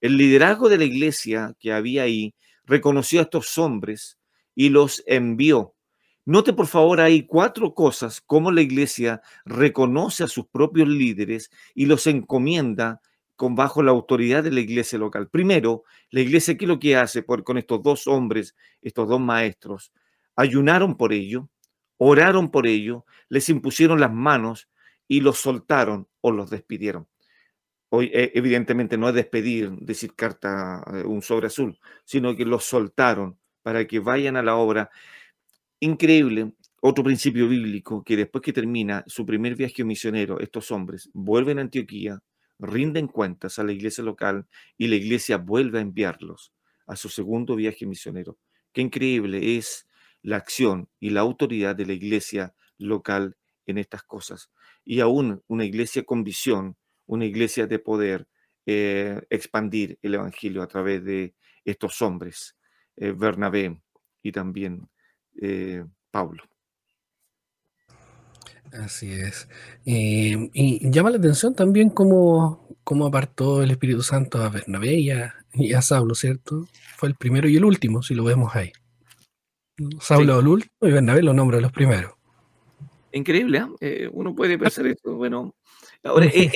El 0.00 0.16
liderazgo 0.16 0.68
de 0.68 0.78
la 0.78 0.84
iglesia 0.84 1.54
que 1.58 1.72
había 1.72 2.04
ahí 2.04 2.34
reconoció 2.64 3.20
a 3.20 3.24
estos 3.24 3.58
hombres 3.58 4.18
y 4.54 4.68
los 4.68 5.02
envió. 5.06 5.74
Note 6.24 6.52
por 6.52 6.66
favor 6.66 7.00
ahí 7.00 7.26
cuatro 7.26 7.74
cosas, 7.74 8.20
cómo 8.20 8.52
la 8.52 8.60
iglesia 8.60 9.20
reconoce 9.44 10.22
a 10.22 10.28
sus 10.28 10.46
propios 10.46 10.88
líderes 10.88 11.50
y 11.74 11.86
los 11.86 12.06
encomienda 12.06 13.00
con 13.36 13.54
bajo 13.54 13.82
la 13.82 13.90
autoridad 13.90 14.44
de 14.44 14.50
la 14.50 14.60
iglesia 14.60 14.98
local. 14.98 15.28
Primero, 15.28 15.84
la 16.10 16.20
iglesia, 16.20 16.56
¿qué 16.58 16.66
es 16.66 16.68
lo 16.68 16.78
que 16.78 16.94
hace 16.94 17.22
por, 17.22 17.42
con 17.42 17.56
estos 17.56 17.82
dos 17.82 18.06
hombres, 18.06 18.54
estos 18.82 19.08
dos 19.08 19.18
maestros? 19.18 19.92
Ayunaron 20.36 20.96
por 20.96 21.14
ello, 21.14 21.48
oraron 22.02 22.50
por 22.50 22.66
ello, 22.66 23.04
les 23.28 23.50
impusieron 23.50 24.00
las 24.00 24.12
manos 24.12 24.70
y 25.06 25.20
los 25.20 25.38
soltaron 25.38 26.08
o 26.22 26.32
los 26.32 26.48
despidieron. 26.48 27.06
Hoy, 27.90 28.10
eh, 28.14 28.32
evidentemente, 28.34 28.96
no 28.96 29.08
es 29.08 29.14
despedir, 29.14 29.70
decir 29.80 30.14
carta, 30.14 30.82
eh, 30.94 31.04
un 31.04 31.20
sobre 31.20 31.48
azul, 31.48 31.78
sino 32.04 32.34
que 32.34 32.46
los 32.46 32.64
soltaron 32.64 33.38
para 33.62 33.86
que 33.86 33.98
vayan 33.98 34.36
a 34.36 34.42
la 34.42 34.56
obra. 34.56 34.90
Increíble, 35.80 36.54
otro 36.80 37.04
principio 37.04 37.46
bíblico, 37.48 38.02
que 38.02 38.16
después 38.16 38.40
que 38.40 38.54
termina 38.54 39.04
su 39.06 39.26
primer 39.26 39.54
viaje 39.54 39.84
misionero, 39.84 40.40
estos 40.40 40.70
hombres 40.70 41.10
vuelven 41.12 41.58
a 41.58 41.62
Antioquía, 41.62 42.22
rinden 42.58 43.08
cuentas 43.08 43.58
a 43.58 43.64
la 43.64 43.72
iglesia 43.72 44.02
local 44.02 44.46
y 44.78 44.88
la 44.88 44.96
iglesia 44.96 45.36
vuelve 45.36 45.78
a 45.78 45.82
enviarlos 45.82 46.54
a 46.86 46.96
su 46.96 47.10
segundo 47.10 47.56
viaje 47.56 47.84
misionero. 47.84 48.38
Qué 48.72 48.80
increíble 48.80 49.58
es 49.58 49.86
la 50.22 50.36
acción 50.36 50.88
y 50.98 51.10
la 51.10 51.20
autoridad 51.20 51.76
de 51.76 51.86
la 51.86 51.92
iglesia 51.92 52.54
local 52.78 53.36
en 53.66 53.78
estas 53.78 54.02
cosas. 54.02 54.50
Y 54.84 55.00
aún 55.00 55.42
una 55.46 55.64
iglesia 55.64 56.04
con 56.04 56.24
visión, 56.24 56.76
una 57.06 57.24
iglesia 57.24 57.66
de 57.66 57.78
poder 57.78 58.28
eh, 58.66 59.20
expandir 59.30 59.98
el 60.02 60.14
Evangelio 60.14 60.62
a 60.62 60.68
través 60.68 61.04
de 61.04 61.34
estos 61.64 62.00
hombres, 62.02 62.56
eh, 62.96 63.12
Bernabé 63.12 63.80
y 64.22 64.32
también 64.32 64.88
eh, 65.40 65.84
Pablo. 66.10 66.42
Así 68.72 69.10
es. 69.12 69.48
Eh, 69.84 70.50
y 70.52 70.90
llama 70.90 71.10
la 71.10 71.18
atención 71.18 71.54
también 71.54 71.90
cómo, 71.90 72.76
cómo 72.84 73.06
apartó 73.06 73.62
el 73.62 73.70
Espíritu 73.70 74.02
Santo 74.02 74.38
a 74.38 74.48
Bernabé 74.48 74.94
y 74.94 75.10
a, 75.10 75.34
y 75.54 75.72
a 75.72 75.82
Saulo, 75.82 76.14
¿cierto? 76.14 76.68
Fue 76.96 77.08
el 77.08 77.16
primero 77.16 77.48
y 77.48 77.56
el 77.56 77.64
último, 77.64 78.02
si 78.02 78.14
lo 78.14 78.24
vemos 78.24 78.54
ahí. 78.54 78.72
Saulo 80.00 80.40
el 80.40 80.46
último 80.46 80.72
y 80.82 80.92
Bernabé 80.92 81.22
lo 81.22 81.32
nombra 81.32 81.60
los 81.60 81.72
primeros. 81.72 82.12
Increíble, 83.12 83.58
¿eh? 83.58 83.66
Eh, 83.80 84.10
uno 84.12 84.34
puede 84.34 84.58
pensar 84.58 84.86
esto. 84.86 85.14
Bueno, 85.14 85.54
ahora, 86.04 86.26
e, 86.26 86.50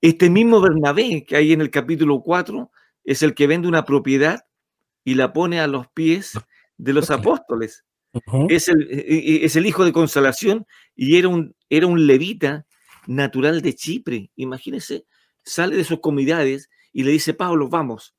este 0.00 0.30
mismo 0.30 0.60
Bernabé 0.60 1.24
que 1.24 1.36
hay 1.36 1.52
en 1.52 1.60
el 1.60 1.70
capítulo 1.70 2.20
4 2.20 2.70
es 3.04 3.22
el 3.22 3.34
que 3.34 3.46
vende 3.46 3.68
una 3.68 3.84
propiedad 3.84 4.44
y 5.04 5.14
la 5.14 5.32
pone 5.32 5.60
a 5.60 5.66
los 5.66 5.88
pies 5.88 6.38
de 6.76 6.92
los 6.92 7.10
apóstoles 7.10 7.84
es, 8.48 8.68
el, 8.68 8.88
e, 8.90 9.18
e, 9.18 9.44
es 9.44 9.56
el 9.56 9.66
hijo 9.66 9.84
de 9.84 9.92
consolación 9.92 10.66
y 10.94 11.16
era 11.16 11.28
un, 11.28 11.54
era 11.68 11.86
un 11.86 12.06
levita 12.06 12.66
natural 13.06 13.62
de 13.62 13.74
Chipre. 13.74 14.30
Imagínense, 14.36 15.06
sale 15.44 15.76
de 15.76 15.84
sus 15.84 16.00
comunidades 16.00 16.70
y 16.92 17.04
le 17.04 17.12
dice, 17.12 17.34
Pablo, 17.34 17.68
vamos, 17.68 18.14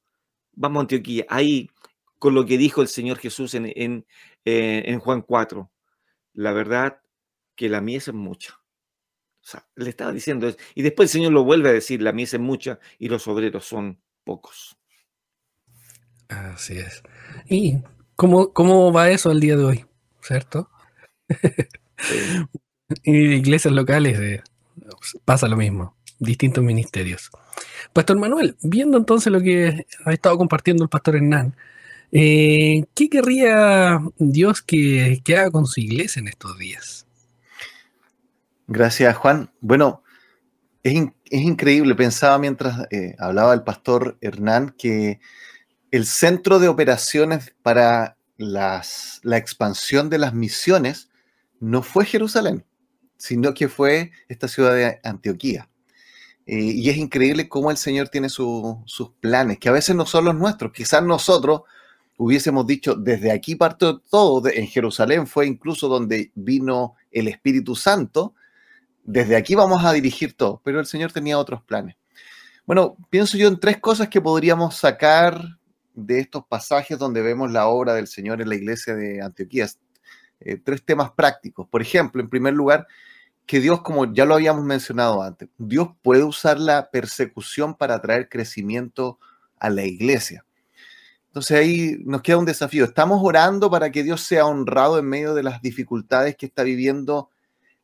vamos 0.53 0.79
a 0.79 0.81
Antioquía. 0.81 1.25
Ahí, 1.29 1.69
con 2.21 2.35
lo 2.35 2.45
que 2.45 2.59
dijo 2.59 2.83
el 2.83 2.87
Señor 2.87 3.17
Jesús 3.17 3.55
en, 3.55 3.71
en, 3.75 4.05
eh, 4.45 4.83
en 4.85 4.99
Juan 4.99 5.23
4, 5.23 5.71
la 6.33 6.53
verdad 6.53 7.01
que 7.55 7.67
la 7.67 7.81
mies 7.81 8.09
es 8.09 8.13
mucha. 8.13 8.53
O 9.41 9.47
sea, 9.47 9.67
le 9.75 9.89
estaba 9.89 10.11
diciendo 10.11 10.47
eso. 10.47 10.57
Y 10.75 10.83
después 10.83 11.09
el 11.09 11.19
Señor 11.19 11.33
lo 11.33 11.43
vuelve 11.43 11.69
a 11.69 11.73
decir, 11.73 12.01
la 12.01 12.11
mies 12.11 12.35
es 12.35 12.39
mucha 12.39 12.79
y 12.99 13.09
los 13.09 13.27
obreros 13.27 13.65
son 13.65 13.99
pocos. 14.23 14.77
Así 16.29 16.77
es. 16.77 17.01
Y 17.49 17.79
¿Cómo, 18.21 18.93
va 18.93 19.09
eso 19.09 19.31
al 19.31 19.39
día 19.39 19.57
de 19.57 19.63
hoy? 19.63 19.85
¿Cierto? 20.21 20.69
y 23.03 23.11
iglesias 23.11 23.73
locales 23.73 24.19
eh, 24.19 24.43
pasa 25.25 25.47
lo 25.47 25.57
mismo, 25.57 25.97
distintos 26.19 26.63
ministerios. 26.63 27.31
Pastor 27.93 28.19
Manuel, 28.19 28.57
viendo 28.61 28.99
entonces 28.99 29.33
lo 29.33 29.41
que 29.41 29.87
ha 30.05 30.13
estado 30.13 30.37
compartiendo 30.37 30.83
el 30.83 30.89
pastor 30.89 31.15
Hernán, 31.15 31.55
eh, 32.11 32.85
¿qué 32.93 33.09
querría 33.09 33.99
Dios 34.17 34.61
que, 34.61 35.21
haga 35.29 35.51
con 35.51 35.65
su 35.65 35.79
iglesia 35.79 36.19
en 36.19 36.27
estos 36.27 36.57
días? 36.57 37.05
Gracias, 38.67 39.15
Juan. 39.17 39.51
Bueno, 39.61 40.03
es, 40.83 40.93
increíble. 41.31 41.95
Pensaba 41.95 42.37
mientras 42.37 42.87
eh, 42.91 43.15
hablaba 43.19 43.53
el 43.53 43.63
pastor 43.63 44.17
Hernán 44.21 44.75
que 44.77 45.19
el 45.91 46.05
centro 46.05 46.59
de 46.59 46.67
operaciones 46.67 47.53
para 47.61 48.17
las, 48.37 49.19
la 49.23 49.37
expansión 49.37 50.09
de 50.09 50.17
las 50.17 50.33
misiones 50.33 51.09
no 51.59 51.83
fue 51.83 52.05
Jerusalén, 52.05 52.65
sino 53.17 53.53
que 53.53 53.69
fue 53.69 54.11
esta 54.27 54.47
ciudad 54.47 54.75
de 54.75 54.99
Antioquía. 55.03 55.69
Eh, 56.45 56.59
y 56.59 56.89
es 56.89 56.97
increíble 56.97 57.47
cómo 57.47 57.71
el 57.71 57.77
Señor 57.77 58.09
tiene 58.09 58.29
sus 58.29 59.11
planes, 59.19 59.59
que 59.59 59.69
a 59.69 59.73
veces 59.73 59.95
no 59.95 60.05
son 60.05 60.25
los 60.25 60.35
nuestros. 60.35 60.71
Quizás 60.73 61.03
nosotros 61.03 61.61
hubiésemos 62.23 62.67
dicho, 62.67 62.93
desde 62.93 63.31
aquí 63.31 63.55
parte 63.55 63.87
todo, 64.11 64.47
en 64.47 64.67
Jerusalén 64.67 65.25
fue 65.25 65.47
incluso 65.47 65.87
donde 65.87 66.31
vino 66.35 66.93
el 67.09 67.27
Espíritu 67.27 67.75
Santo, 67.75 68.35
desde 69.03 69.35
aquí 69.35 69.55
vamos 69.55 69.83
a 69.83 69.91
dirigir 69.91 70.35
todo, 70.37 70.61
pero 70.63 70.79
el 70.79 70.85
Señor 70.85 71.11
tenía 71.11 71.39
otros 71.39 71.63
planes. 71.63 71.95
Bueno, 72.67 72.95
pienso 73.09 73.37
yo 73.39 73.47
en 73.47 73.59
tres 73.59 73.79
cosas 73.79 74.07
que 74.07 74.21
podríamos 74.21 74.75
sacar 74.75 75.41
de 75.95 76.19
estos 76.19 76.45
pasajes 76.45 76.99
donde 76.99 77.23
vemos 77.23 77.51
la 77.51 77.67
obra 77.67 77.95
del 77.95 78.05
Señor 78.05 78.39
en 78.39 78.49
la 78.49 78.55
iglesia 78.55 78.93
de 78.93 79.19
Antioquía. 79.19 79.67
Eh, 80.39 80.57
tres 80.63 80.85
temas 80.85 81.11
prácticos. 81.11 81.67
Por 81.67 81.81
ejemplo, 81.81 82.21
en 82.21 82.29
primer 82.29 82.53
lugar, 82.53 82.85
que 83.47 83.59
Dios, 83.59 83.81
como 83.81 84.13
ya 84.13 84.25
lo 84.25 84.35
habíamos 84.35 84.63
mencionado 84.63 85.23
antes, 85.23 85.49
Dios 85.57 85.89
puede 86.03 86.23
usar 86.23 86.59
la 86.59 86.91
persecución 86.91 87.73
para 87.73 87.99
traer 87.99 88.29
crecimiento 88.29 89.17
a 89.59 89.71
la 89.71 89.83
iglesia. 89.85 90.45
Entonces 91.31 91.57
ahí 91.57 91.97
nos 92.03 92.23
queda 92.23 92.39
un 92.39 92.45
desafío. 92.45 92.83
Estamos 92.83 93.21
orando 93.23 93.71
para 93.71 93.89
que 93.89 94.03
Dios 94.03 94.19
sea 94.19 94.45
honrado 94.45 94.99
en 94.99 95.05
medio 95.05 95.33
de 95.33 95.43
las 95.43 95.61
dificultades 95.61 96.35
que 96.35 96.45
está 96.45 96.63
viviendo 96.63 97.29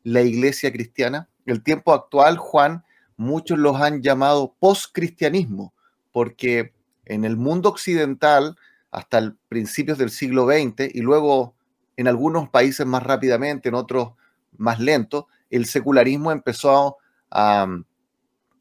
la 0.02 0.20
iglesia 0.20 0.70
cristiana. 0.70 1.30
El 1.46 1.62
tiempo 1.62 1.94
actual, 1.94 2.36
Juan, 2.36 2.84
muchos 3.16 3.58
los 3.58 3.80
han 3.80 4.02
llamado 4.02 4.54
post-cristianismo, 4.60 5.72
porque 6.12 6.74
en 7.06 7.24
el 7.24 7.38
mundo 7.38 7.70
occidental 7.70 8.54
hasta 8.90 9.16
el 9.16 9.34
principios 9.48 9.96
del 9.96 10.10
siglo 10.10 10.46
XX 10.46 10.94
y 10.94 11.00
luego 11.00 11.54
en 11.96 12.06
algunos 12.06 12.50
países 12.50 12.84
más 12.84 13.02
rápidamente, 13.02 13.70
en 13.70 13.76
otros 13.76 14.10
más 14.58 14.78
lento, 14.78 15.26
el 15.48 15.64
secularismo 15.64 16.32
empezó 16.32 16.98
a, 17.30 17.66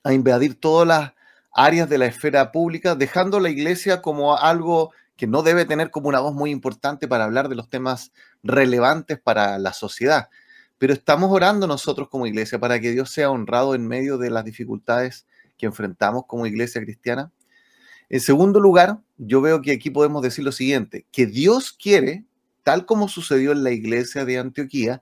a 0.05 0.13
invadir 0.13 0.57
todas 0.57 0.87
las 0.87 1.16
áreas 1.57 1.89
de 1.89 1.97
la 1.97 2.05
esfera 2.05 2.51
pública, 2.51 2.93
dejando 2.93 3.39
la 3.39 3.49
iglesia 3.49 4.03
como 4.03 4.37
algo 4.37 4.91
que 5.15 5.25
no 5.25 5.41
debe 5.41 5.65
tener 5.65 5.89
como 5.89 6.07
una 6.07 6.19
voz 6.19 6.35
muy 6.35 6.51
importante 6.51 7.07
para 7.07 7.23
hablar 7.23 7.49
de 7.49 7.55
los 7.55 7.67
temas 7.67 8.13
relevantes 8.43 9.19
para 9.19 9.57
la 9.57 9.73
sociedad. 9.73 10.29
Pero 10.77 10.93
estamos 10.93 11.31
orando 11.31 11.65
nosotros 11.65 12.09
como 12.09 12.27
iglesia 12.27 12.59
para 12.59 12.79
que 12.79 12.91
Dios 12.91 13.09
sea 13.09 13.31
honrado 13.31 13.73
en 13.73 13.87
medio 13.87 14.19
de 14.19 14.29
las 14.29 14.45
dificultades 14.45 15.25
que 15.57 15.65
enfrentamos 15.65 16.25
como 16.27 16.45
iglesia 16.45 16.79
cristiana. 16.79 17.31
En 18.09 18.21
segundo 18.21 18.59
lugar, 18.59 18.99
yo 19.17 19.41
veo 19.41 19.63
que 19.63 19.71
aquí 19.71 19.89
podemos 19.89 20.21
decir 20.21 20.45
lo 20.45 20.51
siguiente, 20.51 21.07
que 21.11 21.25
Dios 21.25 21.73
quiere, 21.73 22.23
tal 22.61 22.85
como 22.85 23.09
sucedió 23.09 23.51
en 23.51 23.63
la 23.63 23.71
iglesia 23.71 24.25
de 24.25 24.37
Antioquía, 24.37 25.01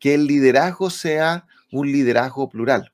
que 0.00 0.14
el 0.14 0.26
liderazgo 0.26 0.90
sea 0.90 1.46
un 1.70 1.86
liderazgo 1.92 2.48
plural. 2.48 2.92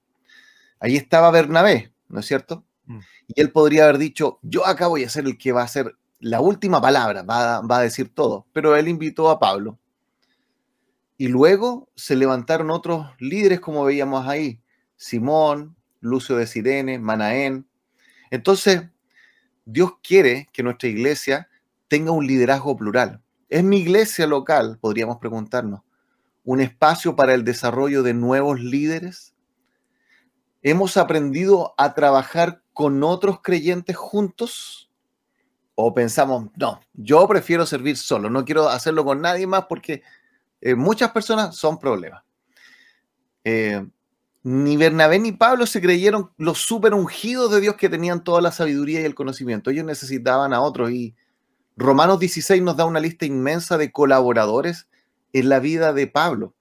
Ahí 0.79 0.97
estaba 0.97 1.31
Bernabé, 1.31 1.91
¿no 2.09 2.21
es 2.21 2.27
cierto? 2.27 2.68
Mm. 2.89 2.99
Y 3.29 3.41
él 3.41 3.53
podría 3.53 3.85
haber 3.85 3.99
dicho, 3.99 4.41
yo 4.43 4.67
acá 4.67 4.89
voy 4.89 5.05
a 5.05 5.09
ser 5.09 5.27
el 5.27 5.39
que 5.39 5.53
va 5.53 5.63
a 5.63 5.69
ser 5.69 5.97
la 6.19 6.41
última 6.41 6.81
palabra, 6.81 7.23
va, 7.23 7.61
va 7.61 7.79
a 7.79 7.83
decir 7.83 8.13
todo, 8.13 8.47
pero 8.53 8.75
él 8.75 8.89
invitó 8.89 9.31
a 9.31 9.39
Pablo. 9.39 9.79
Y 11.17 11.29
luego 11.29 11.89
se 11.95 12.17
levantaron 12.17 12.71
otros 12.71 13.07
líderes, 13.19 13.61
como 13.61 13.85
veíamos 13.85 14.27
ahí, 14.27 14.61
Simón, 14.97 15.77
Lucio 16.01 16.37
de 16.37 16.47
Sirene, 16.47 16.99
Manaén. 16.99 17.69
Entonces, 18.31 18.83
Dios 19.65 19.93
quiere 20.03 20.49
que 20.53 20.63
nuestra 20.63 20.89
iglesia 20.89 21.49
tenga 21.89 22.13
un 22.13 22.27
liderazgo 22.27 22.77
plural. 22.77 23.21
¿Es 23.49 23.65
mi 23.65 23.79
iglesia 23.79 24.27
local, 24.27 24.79
podríamos 24.81 25.19
preguntarnos, 25.19 25.81
un 26.45 26.61
espacio 26.61 27.17
para 27.17 27.35
el 27.35 27.45
desarrollo 27.45 28.03
de 28.03 28.15
nuevos 28.15 28.61
líderes? 28.61 29.35
¿Hemos 30.63 30.97
aprendido 30.97 31.75
a 31.79 31.95
trabajar 31.95 32.63
con 32.79 33.03
otros 33.03 33.41
creyentes 33.43 33.97
juntos? 33.97 34.89
o 35.81 35.95
pensamos, 35.95 36.47
no, 36.57 36.81
yo 36.93 37.27
prefiero 37.29 37.65
servir 37.65 37.97
solo, 37.97 38.31
no 38.31 38.45
quiero 38.45 38.69
hacerlo 38.69 39.05
con 39.05 39.21
nadie 39.21 39.47
más 39.47 39.67
porque 39.69 40.03
eh, 40.61 40.75
muchas 40.75 41.13
personas 41.13 41.55
son 41.55 41.79
problemas. 41.79 42.25
Eh, 43.45 43.87
ni 44.43 44.77
Bernabé 44.77 45.21
ni 45.21 45.31
Pablo 45.31 45.67
se 45.67 45.81
creyeron 45.81 46.33
los 46.37 46.59
super 46.59 46.95
ungidos 46.95 47.53
de 47.53 47.61
Dios 47.61 47.77
que 47.77 47.89
tenían 47.89 48.25
toda 48.25 48.41
la 48.41 48.51
sabiduría 48.51 49.01
y 49.01 49.05
el 49.05 49.15
conocimiento. 49.15 49.71
Ellos 49.71 49.85
necesitaban 49.85 50.53
a 50.53 50.61
otros 50.63 50.91
y 50.91 51.15
Romanos 51.77 52.19
16 52.19 52.61
nos 52.61 52.77
da 52.77 52.85
una 52.85 52.99
lista 52.99 53.25
inmensa 53.25 53.79
de 53.79 53.93
colaboradores 53.93 54.89
en 55.33 55.49
la 55.49 55.61
vida 55.61 55.93
de 55.93 56.09
Pablo. 56.09 56.55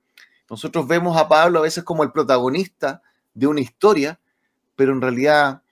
Nosotros 0.48 0.88
vemos 0.88 1.18
a 1.18 1.28
Pablo 1.28 1.58
a 1.58 1.64
veces 1.64 1.84
como 1.84 2.04
el 2.04 2.12
protagonista 2.12 3.02
de 3.34 3.48
una 3.48 3.62
historia, 3.62 4.20
pero 4.76 4.94
en 4.94 5.02
realidad 5.02 5.64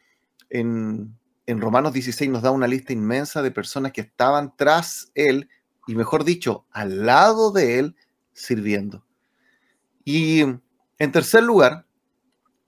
en, 0.49 1.17
Romanos 1.47 1.93
16 1.93 2.29
nos 2.29 2.41
da 2.41 2.51
una 2.51 2.67
lista 2.67 2.93
inmensa 2.93 3.41
de 3.41 3.51
personas 3.51 3.91
que 3.91 4.01
estaban 4.01 4.53
tras 4.55 5.11
él 5.15 5.49
y 5.87 5.95
mejor 5.95 6.23
dicho, 6.23 6.65
al 6.71 7.05
lado 7.05 7.51
de 7.51 7.79
él 7.79 7.95
sirviendo. 8.33 9.05
Y 10.03 10.41
en 10.41 11.11
tercer 11.11 11.43
lugar, 11.43 11.85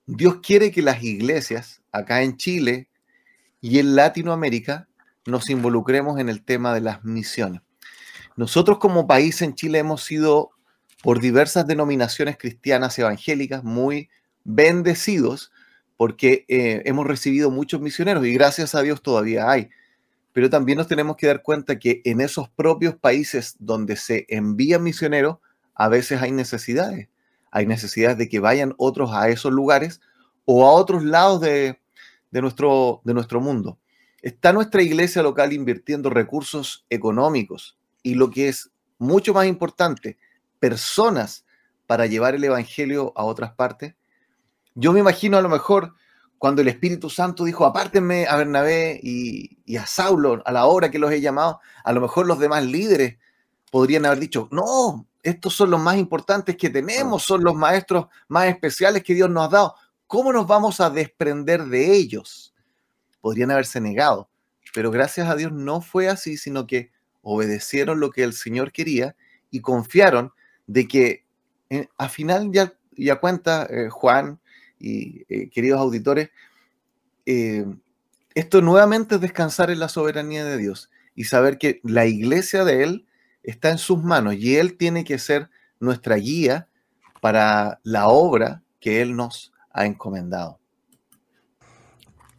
Dios 0.06 0.38
quiere 0.42 0.72
que 0.72 0.82
las 0.82 1.04
iglesias 1.04 1.82
acá 1.92 2.22
en 2.22 2.38
Chile 2.38 2.90
y 3.60 3.80
en 3.80 3.96
Latinoamérica 3.96 4.88
nos 5.26 5.50
involucremos 5.50 6.20
en 6.20 6.30
el 6.30 6.44
tema 6.44 6.74
de 6.74 6.82
las 6.82 7.04
misiones. 7.04 7.62
Nosotros 8.36 8.78
como 8.78 9.08
país 9.08 9.42
en 9.42 9.56
Chile 9.56 9.80
hemos 9.80 10.04
sido 10.04 10.52
por 11.02 11.20
diversas 11.20 11.66
denominaciones 11.66 12.38
cristianas 12.38 12.98
evangélicas 13.00 13.64
muy 13.64 14.10
bendecidos 14.44 15.52
porque 15.98 16.46
eh, 16.48 16.84
hemos 16.86 17.06
recibido 17.06 17.52
muchos 17.52 17.82
misioneros 17.82 18.26
y 18.26 18.34
gracias 18.34 18.76
a 18.76 18.82
Dios 18.82 19.02
todavía 19.02 19.50
hay. 19.50 19.70
Pero 20.32 20.50
también 20.50 20.78
nos 20.78 20.88
tenemos 20.88 21.18
que 21.18 21.28
dar 21.28 21.42
cuenta 21.42 21.80
que 21.80 22.02
en 22.06 22.22
esos 22.22 22.48
propios 22.50 22.96
países 22.96 23.56
donde 23.60 23.96
se 23.96 24.26
envían 24.30 24.84
misioneros, 24.84 25.38
a 25.74 25.90
veces 25.90 26.22
hay 26.22 26.32
necesidades. 26.32 27.10
Hay 27.52 27.66
necesidades 27.66 28.18
de 28.18 28.30
que 28.30 28.40
vayan 28.40 28.76
otros 28.78 29.12
a 29.14 29.30
esos 29.30 29.52
lugares 29.52 30.00
o 30.46 30.66
a 30.66 30.72
otros 30.72 31.04
lados 31.04 31.42
de, 31.42 31.80
nuestro, 32.32 33.02
de 33.04 33.14
nuestro 33.14 33.42
mundo. 33.42 33.80
Está 34.22 34.54
nuestra 34.54 34.82
iglesia 34.84 35.24
local 35.24 35.54
invirtiendo 35.54 36.10
recursos 36.10 36.86
económicos 36.90 37.78
y 38.04 38.16
lo 38.16 38.30
que 38.30 38.50
es 38.50 38.70
mucho 39.00 39.34
más 39.34 39.48
importante, 39.48 40.18
personas 40.60 41.46
para 41.86 42.06
llevar 42.06 42.36
el 42.36 42.44
Evangelio 42.44 43.14
a 43.16 43.24
otras 43.24 43.54
partes. 43.54 43.96
Yo 44.80 44.94
me 44.94 45.00
imagino 45.00 45.38
a 45.38 45.42
lo 45.42 45.50
mejor 45.50 45.96
cuando 46.38 46.62
el 46.62 46.68
Espíritu 46.68 47.10
Santo 47.10 47.46
dijo, 47.46 47.66
apártenme 47.66 48.28
a 48.28 48.36
Bernabé 48.36 49.00
y, 49.02 49.76
a 49.76 49.88
Saulo 49.88 50.44
a 50.46 50.52
la 50.52 50.68
hora 50.68 50.92
que 50.92 51.00
los 51.00 51.12
he 51.12 51.20
llamado, 51.20 51.60
a 51.84 51.92
lo 51.94 52.00
mejor 52.00 52.28
los 52.28 52.38
demás 52.38 52.64
líderes 52.64 53.18
podrían 53.72 54.06
haber 54.06 54.20
dicho, 54.20 54.48
no, 54.52 55.08
estos 55.24 55.56
son 55.56 55.72
los 55.72 55.82
más 55.82 55.98
importantes 55.98 56.56
que 56.58 56.70
tenemos, 56.70 57.24
son 57.24 57.44
los 57.44 57.56
maestros 57.56 58.06
más 58.28 58.46
especiales 58.50 59.04
que 59.04 59.16
Dios 59.16 59.32
nos 59.32 59.48
ha 59.48 59.50
dado. 59.50 59.76
¿Cómo 60.06 60.32
nos 60.32 60.46
vamos 60.46 60.80
a 60.80 60.92
desprender 60.92 61.66
de 61.66 61.96
ellos? 61.96 62.54
Podrían 63.20 63.50
haberse 63.50 63.82
negado, 63.82 64.30
pero 64.76 64.92
gracias 64.92 65.28
a 65.28 65.36
Dios 65.36 65.52
no 65.52 65.82
fue 65.82 66.08
así, 66.08 66.38
sino 66.38 66.68
que 66.68 66.92
obedecieron 67.24 68.00
lo 68.00 68.12
que 68.12 68.24
el 68.24 68.34
Señor 68.34 68.72
quería 68.72 69.16
y 69.50 69.60
confiaron 69.60 70.34
de 70.68 70.88
que 70.88 71.26
eh, 71.72 71.88
a 71.98 72.10
final 72.10 72.52
ya, 72.52 72.74
ya 72.92 73.16
cuenta 73.16 73.66
eh, 73.72 73.90
Juan 73.90 74.40
y 74.80 75.26
eh, 75.30 75.50
queridos 75.50 75.80
auditores, 75.80 76.30
esto 78.36 78.62
nuevamente 78.62 79.16
es 79.16 79.22
descansar 79.22 79.70
en 79.70 79.80
la 79.80 79.90
soberanía 79.90 80.46
de 80.46 80.58
Dios 80.58 80.90
y 81.14 81.26
saber 81.26 81.58
que 81.58 81.82
la 81.84 82.06
iglesia 82.06 82.64
de 82.64 82.84
Él 82.84 83.06
está 83.44 83.70
en 83.70 83.80
sus 83.80 84.02
manos 84.02 84.36
y 84.36 84.56
Él 84.56 84.78
tiene 84.78 85.04
que 85.04 85.20
ser 85.20 85.50
nuestra 85.80 86.16
guía 86.16 86.70
para 87.20 87.80
la 87.84 88.08
obra 88.08 88.62
que 88.80 89.02
Él 89.02 89.16
nos 89.16 89.52
ha 89.72 89.86
encomendado. 89.86 90.60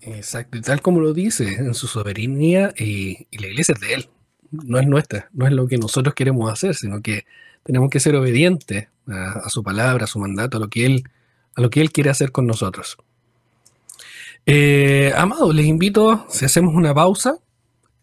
Exacto, 0.01 0.57
y 0.57 0.61
tal 0.61 0.81
como 0.81 1.01
lo 1.01 1.13
dice, 1.13 1.57
en 1.57 1.75
su 1.75 1.87
soberanía 1.87 2.73
y, 2.77 3.27
la 3.37 3.49
iglesia 3.49 3.75
es 3.75 3.81
de 3.81 3.95
Él, 3.95 4.11
no 4.51 4.79
es 4.79 4.87
nuestra, 4.87 5.29
no 5.33 5.47
es 5.47 5.53
lo 5.53 5.67
que 5.67 5.77
nosotros 5.77 6.15
queremos 6.15 6.51
hacer, 6.51 6.75
sino 6.75 7.03
que 7.03 7.27
tenemos 7.65 7.91
que 7.91 8.01
ser 8.01 8.15
obedientes 8.15 8.89
a, 9.09 9.51
su 9.51 9.63
palabra, 9.63 10.05
a 10.05 10.07
su 10.07 10.19
mandato, 10.19 10.57
a 10.57 10.61
lo 10.61 10.69
que 10.69 10.87
Él, 10.87 11.05
a 11.59 11.61
lo 11.61 11.71
que 11.71 11.81
él 11.81 11.91
quiere 11.91 12.09
hacer 12.09 12.31
con 12.31 12.47
nosotros. 12.47 12.99
Eh, 14.47 15.13
amados, 15.17 15.53
les 15.53 15.67
invito, 15.67 16.25
si 16.31 16.45
hacemos 16.45 16.73
una 16.73 16.95
pausa, 16.95 17.39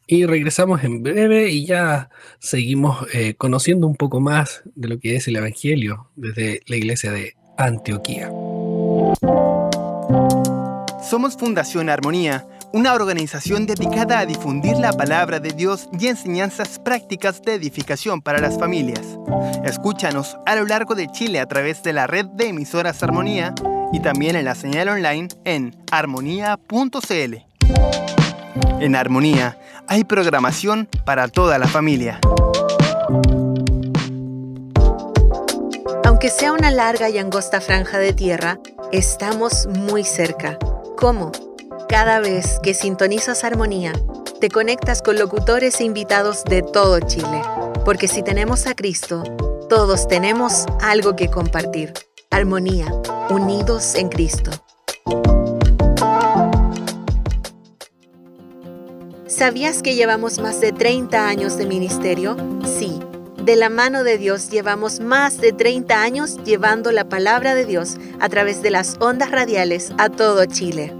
y 0.07 0.25
regresamos 0.25 0.83
en 0.83 1.01
breve 1.01 1.49
y 1.49 1.65
ya 1.65 2.09
seguimos 2.39 3.07
eh, 3.13 3.35
conociendo 3.35 3.87
un 3.87 3.95
poco 3.95 4.19
más 4.19 4.61
de 4.75 4.89
lo 4.89 4.99
que 4.99 5.15
es 5.15 5.29
el 5.29 5.37
Evangelio 5.37 6.09
desde 6.17 6.63
la 6.67 6.75
iglesia 6.75 7.13
de 7.13 7.35
Antioquía. 7.57 8.27
Somos 11.09 11.37
Fundación 11.37 11.89
Armonía, 11.89 12.45
una 12.75 12.93
organización 12.93 13.65
dedicada 13.65 14.19
a 14.19 14.25
difundir 14.25 14.75
la 14.75 14.91
palabra 14.91 15.39
de 15.39 15.53
Dios 15.53 15.87
y 15.97 16.07
enseñanzas 16.07 16.77
prácticas 16.77 17.41
de 17.41 17.53
edificación 17.53 18.21
para 18.21 18.39
las 18.39 18.59
familias. 18.59 19.17
Escúchanos 19.63 20.35
a 20.45 20.57
lo 20.57 20.65
largo 20.65 20.93
de 20.93 21.07
Chile 21.07 21.39
a 21.39 21.45
través 21.45 21.83
de 21.83 21.93
la 21.93 22.05
red 22.05 22.25
de 22.25 22.49
emisoras 22.49 23.01
Armonía 23.01 23.55
y 23.93 24.01
también 24.01 24.35
en 24.35 24.43
la 24.43 24.55
señal 24.55 24.89
online 24.89 25.29
en 25.45 25.73
armonía.cl. 25.89 27.35
En 28.81 28.95
Armonía 28.97 29.57
hay 29.87 30.03
programación 30.03 30.89
para 31.05 31.29
toda 31.29 31.57
la 31.57 31.69
familia. 31.69 32.19
Aunque 36.03 36.29
sea 36.29 36.51
una 36.51 36.71
larga 36.71 37.09
y 37.09 37.19
angosta 37.19 37.61
franja 37.61 37.99
de 37.99 38.11
tierra, 38.11 38.59
estamos 38.91 39.65
muy 39.67 40.03
cerca. 40.03 40.59
¿Cómo? 40.97 41.31
Cada 41.87 42.19
vez 42.19 42.59
que 42.63 42.73
sintonizas 42.73 43.43
Armonía, 43.43 43.93
te 44.41 44.49
conectas 44.49 45.03
con 45.03 45.19
locutores 45.19 45.79
e 45.79 45.83
invitados 45.83 46.43
de 46.43 46.63
todo 46.63 46.99
Chile. 46.99 47.41
Porque 47.85 48.07
si 48.07 48.23
tenemos 48.23 48.65
a 48.65 48.73
Cristo, 48.73 49.23
todos 49.69 50.07
tenemos 50.07 50.65
algo 50.81 51.15
que 51.15 51.29
compartir. 51.29 51.93
Armonía, 52.31 52.91
unidos 53.29 53.93
en 53.93 54.09
Cristo. 54.09 54.49
¿Sabías 59.27 59.83
que 59.83 59.93
llevamos 59.93 60.39
más 60.39 60.59
de 60.61 60.71
30 60.71 61.27
años 61.27 61.55
de 61.57 61.67
ministerio? 61.67 62.35
Sí, 62.65 62.99
de 63.43 63.55
la 63.55 63.69
mano 63.69 64.03
de 64.03 64.17
Dios 64.17 64.49
llevamos 64.49 64.99
más 64.99 65.37
de 65.37 65.53
30 65.53 66.01
años 66.01 66.37
llevando 66.43 66.91
la 66.91 67.07
palabra 67.07 67.53
de 67.53 67.65
Dios 67.65 67.97
a 68.19 68.27
través 68.27 68.63
de 68.63 68.71
las 68.71 68.97
ondas 68.99 69.29
radiales 69.29 69.91
a 69.99 70.09
todo 70.09 70.45
Chile. 70.45 70.91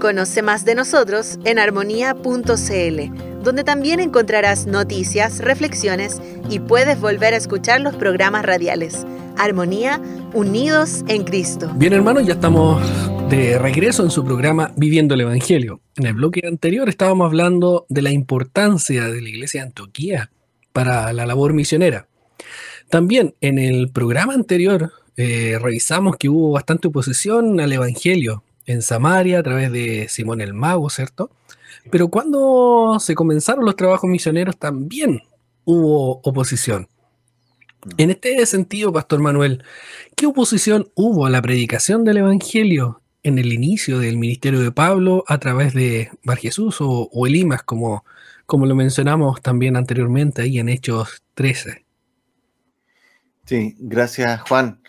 Conoce 0.00 0.40
más 0.40 0.64
de 0.64 0.74
nosotros 0.74 1.38
en 1.44 1.58
armonía.cl, 1.58 3.42
donde 3.42 3.64
también 3.64 4.00
encontrarás 4.00 4.66
noticias, 4.66 5.40
reflexiones 5.40 6.22
y 6.48 6.58
puedes 6.58 6.98
volver 6.98 7.34
a 7.34 7.36
escuchar 7.36 7.82
los 7.82 7.94
programas 7.96 8.46
radiales. 8.46 9.06
Armonía, 9.36 10.00
unidos 10.32 11.04
en 11.06 11.24
Cristo. 11.24 11.70
Bien 11.76 11.92
hermanos, 11.92 12.26
ya 12.26 12.32
estamos 12.32 12.82
de 13.28 13.58
regreso 13.58 14.02
en 14.02 14.10
su 14.10 14.24
programa 14.24 14.72
Viviendo 14.74 15.14
el 15.14 15.20
Evangelio. 15.20 15.82
En 15.96 16.06
el 16.06 16.14
bloque 16.14 16.46
anterior 16.46 16.88
estábamos 16.88 17.26
hablando 17.26 17.84
de 17.90 18.00
la 18.00 18.10
importancia 18.10 19.04
de 19.04 19.20
la 19.20 19.28
iglesia 19.28 19.60
de 19.60 19.66
Antioquía 19.66 20.30
para 20.72 21.12
la 21.12 21.26
labor 21.26 21.52
misionera. 21.52 22.08
También 22.88 23.34
en 23.42 23.58
el 23.58 23.90
programa 23.90 24.32
anterior 24.32 24.92
eh, 25.18 25.58
revisamos 25.60 26.16
que 26.16 26.30
hubo 26.30 26.52
bastante 26.52 26.88
oposición 26.88 27.60
al 27.60 27.70
Evangelio 27.70 28.44
en 28.70 28.82
Samaria 28.82 29.40
a 29.40 29.42
través 29.42 29.72
de 29.72 30.08
Simón 30.08 30.40
el 30.40 30.54
Mago, 30.54 30.90
¿cierto? 30.90 31.30
Pero 31.90 32.08
cuando 32.08 32.98
se 33.00 33.14
comenzaron 33.14 33.64
los 33.64 33.76
trabajos 33.76 34.08
misioneros 34.08 34.58
también 34.58 35.22
hubo 35.64 36.20
oposición. 36.22 36.88
En 37.96 38.10
este 38.10 38.44
sentido, 38.44 38.92
Pastor 38.92 39.20
Manuel, 39.20 39.64
¿qué 40.14 40.26
oposición 40.26 40.90
hubo 40.94 41.24
a 41.24 41.30
la 41.30 41.40
predicación 41.40 42.04
del 42.04 42.18
Evangelio 42.18 43.00
en 43.22 43.38
el 43.38 43.52
inicio 43.52 43.98
del 43.98 44.18
ministerio 44.18 44.60
de 44.60 44.72
Pablo 44.72 45.24
a 45.26 45.38
través 45.38 45.74
de 45.74 46.10
Bar 46.22 46.38
Jesús 46.38 46.76
o, 46.80 47.26
Elimas, 47.26 47.62
como, 47.62 48.04
como 48.46 48.66
lo 48.66 48.74
mencionamos 48.74 49.40
también 49.40 49.76
anteriormente 49.76 50.42
ahí 50.42 50.58
en 50.58 50.68
Hechos 50.68 51.22
13? 51.34 51.84
Sí, 53.46 53.76
gracias 53.78 54.42
Juan. 54.42 54.80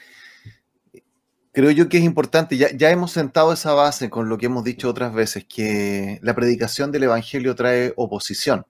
Creo 1.54 1.70
yo 1.72 1.90
que 1.90 1.98
es 1.98 2.04
importante, 2.06 2.56
ya, 2.56 2.72
ya 2.72 2.92
hemos 2.92 3.12
sentado 3.12 3.52
esa 3.52 3.74
base 3.74 4.10
con 4.10 4.30
lo 4.30 4.38
que 4.38 4.46
hemos 4.46 4.64
dicho 4.64 4.90
otras 4.90 5.14
veces, 5.14 5.46
que 5.46 6.18
la 6.22 6.34
predicación 6.34 6.94
del 6.94 7.04
Evangelio 7.04 7.56
trae 7.56 7.92
oposición. 7.98 8.66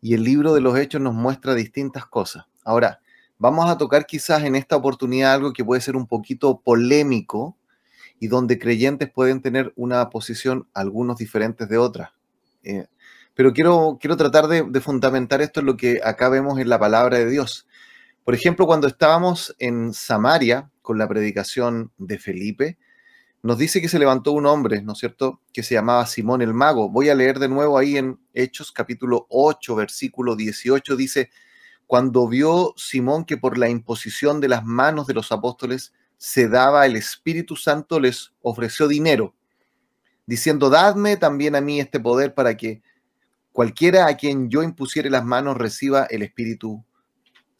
Y 0.00 0.14
el 0.14 0.24
libro 0.24 0.52
de 0.52 0.60
los 0.60 0.76
Hechos 0.76 1.00
nos 1.00 1.14
muestra 1.14 1.54
distintas 1.54 2.04
cosas. 2.06 2.46
Ahora, 2.64 3.00
vamos 3.38 3.70
a 3.70 3.78
tocar 3.78 4.04
quizás 4.04 4.42
en 4.42 4.56
esta 4.56 4.74
oportunidad 4.74 5.34
algo 5.34 5.52
que 5.52 5.64
puede 5.64 5.80
ser 5.80 5.94
un 5.94 6.08
poquito 6.08 6.60
polémico 6.60 7.56
y 8.18 8.26
donde 8.26 8.58
creyentes 8.58 9.08
pueden 9.08 9.40
tener 9.40 9.72
una 9.76 10.10
posición 10.10 10.66
algunos 10.74 11.18
diferentes 11.18 11.68
de 11.68 11.78
otras. 11.78 12.10
Eh, 12.64 12.86
pero 13.34 13.52
quiero, 13.52 13.98
quiero 14.00 14.16
tratar 14.16 14.48
de, 14.48 14.64
de 14.64 14.80
fundamentar 14.80 15.40
esto 15.40 15.60
en 15.60 15.66
lo 15.66 15.76
que 15.76 16.00
acá 16.02 16.28
vemos 16.28 16.58
en 16.58 16.68
la 16.68 16.80
palabra 16.80 17.18
de 17.18 17.30
Dios. 17.30 17.68
Por 18.24 18.34
ejemplo, 18.34 18.66
cuando 18.66 18.88
estábamos 18.88 19.54
en 19.60 19.92
Samaria 19.92 20.68
con 20.82 20.98
la 20.98 21.08
predicación 21.08 21.92
de 21.96 22.18
Felipe, 22.18 22.78
nos 23.42 23.58
dice 23.58 23.80
que 23.80 23.88
se 23.88 23.98
levantó 23.98 24.32
un 24.32 24.46
hombre, 24.46 24.82
¿no 24.82 24.92
es 24.92 24.98
cierto?, 24.98 25.40
que 25.52 25.62
se 25.62 25.74
llamaba 25.74 26.06
Simón 26.06 26.42
el 26.42 26.54
Mago. 26.54 26.88
Voy 26.88 27.08
a 27.08 27.14
leer 27.14 27.40
de 27.40 27.48
nuevo 27.48 27.76
ahí 27.76 27.96
en 27.96 28.20
Hechos 28.34 28.70
capítulo 28.70 29.26
8, 29.30 29.74
versículo 29.74 30.36
18, 30.36 30.94
dice, 30.94 31.30
cuando 31.88 32.28
vio 32.28 32.72
Simón 32.76 33.24
que 33.24 33.36
por 33.36 33.58
la 33.58 33.68
imposición 33.68 34.40
de 34.40 34.48
las 34.48 34.64
manos 34.64 35.06
de 35.06 35.14
los 35.14 35.32
apóstoles 35.32 35.92
se 36.18 36.48
daba 36.48 36.86
el 36.86 36.94
Espíritu 36.94 37.56
Santo, 37.56 37.98
les 37.98 38.32
ofreció 38.42 38.86
dinero, 38.86 39.34
diciendo, 40.24 40.70
dadme 40.70 41.16
también 41.16 41.56
a 41.56 41.60
mí 41.60 41.80
este 41.80 41.98
poder 41.98 42.34
para 42.34 42.56
que 42.56 42.80
cualquiera 43.50 44.06
a 44.06 44.16
quien 44.16 44.48
yo 44.48 44.62
impusiere 44.62 45.10
las 45.10 45.24
manos 45.24 45.58
reciba 45.58 46.04
el 46.04 46.22
Espíritu 46.22 46.84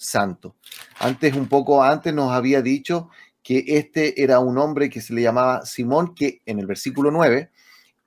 Santo. 0.03 0.57
Antes, 0.99 1.35
un 1.35 1.49
poco 1.49 1.83
antes, 1.83 2.12
nos 2.12 2.33
había 2.33 2.62
dicho 2.62 3.09
que 3.43 3.65
este 3.67 4.23
era 4.23 4.38
un 4.38 4.59
hombre 4.59 4.91
que 4.91 5.01
se 5.01 5.15
le 5.15 5.23
llamaba 5.23 5.65
Simón, 5.65 6.15
que 6.15 6.43
en 6.47 6.59
el 6.59 6.67
versículo 6.67 7.11
9 7.11 7.51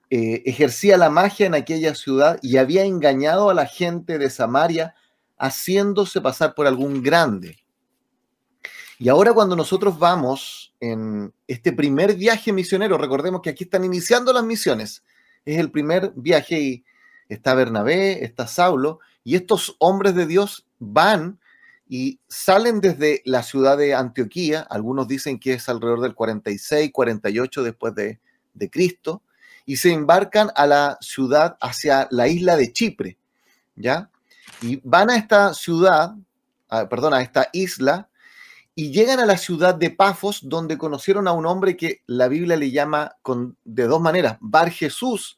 eh, 0.09 0.43
ejercía 0.45 0.97
la 0.97 1.09
magia 1.09 1.47
en 1.47 1.55
aquella 1.55 1.95
ciudad 1.95 2.37
y 2.41 2.57
había 2.57 2.85
engañado 2.85 3.49
a 3.49 3.53
la 3.53 3.65
gente 3.65 4.17
de 4.17 4.29
Samaria 4.29 4.95
haciéndose 5.37 6.21
pasar 6.21 6.53
por 6.55 6.67
algún 6.67 7.01
grande. 7.01 7.57
Y 8.97 9.09
ahora 9.09 9.33
cuando 9.33 9.55
nosotros 9.55 9.99
vamos 9.99 10.73
en 10.79 11.33
este 11.47 11.73
primer 11.73 12.15
viaje 12.15 12.53
misionero, 12.53 12.97
recordemos 12.97 13.41
que 13.41 13.49
aquí 13.49 13.65
están 13.65 13.83
iniciando 13.83 14.31
las 14.31 14.43
misiones, 14.43 15.03
es 15.43 15.57
el 15.57 15.69
primer 15.69 16.13
viaje 16.15 16.59
y 16.61 16.85
está 17.27 17.55
Bernabé, 17.55 18.23
está 18.23 18.47
Saulo, 18.47 18.99
y 19.23 19.35
estos 19.35 19.75
hombres 19.79 20.15
de 20.15 20.27
Dios 20.27 20.65
van 20.79 21.39
y 21.87 22.19
salen 22.27 22.81
desde 22.81 23.21
la 23.25 23.43
ciudad 23.43 23.77
de 23.77 23.93
Antioquía, 23.93 24.61
algunos 24.61 25.07
dicen 25.07 25.39
que 25.39 25.53
es 25.53 25.69
alrededor 25.69 26.01
del 26.01 26.15
46, 26.15 26.91
48 26.91 27.63
después 27.63 27.93
de, 27.93 28.19
de 28.53 28.69
Cristo, 28.69 29.21
y 29.65 29.77
se 29.77 29.91
embarcan 29.91 30.51
a 30.55 30.67
la 30.67 30.97
ciudad 31.01 31.57
hacia 31.61 32.07
la 32.11 32.27
isla 32.27 32.55
de 32.55 32.71
Chipre, 32.71 33.17
¿ya? 33.75 34.09
Y 34.61 34.79
van 34.83 35.09
a 35.09 35.17
esta 35.17 35.53
ciudad, 35.53 36.15
perdón, 36.89 37.13
a 37.13 37.21
esta 37.21 37.49
isla, 37.53 38.09
y 38.75 38.91
llegan 38.91 39.19
a 39.19 39.25
la 39.25 39.37
ciudad 39.37 39.73
de 39.75 39.89
Pafos, 39.89 40.41
donde 40.43 40.77
conocieron 40.77 41.27
a 41.27 41.31
un 41.31 41.45
hombre 41.45 41.77
que 41.77 42.01
la 42.07 42.27
Biblia 42.27 42.57
le 42.57 42.71
llama 42.71 43.15
con, 43.21 43.57
de 43.63 43.85
dos 43.85 44.01
maneras, 44.01 44.37
Bar 44.41 44.69
Jesús 44.69 45.37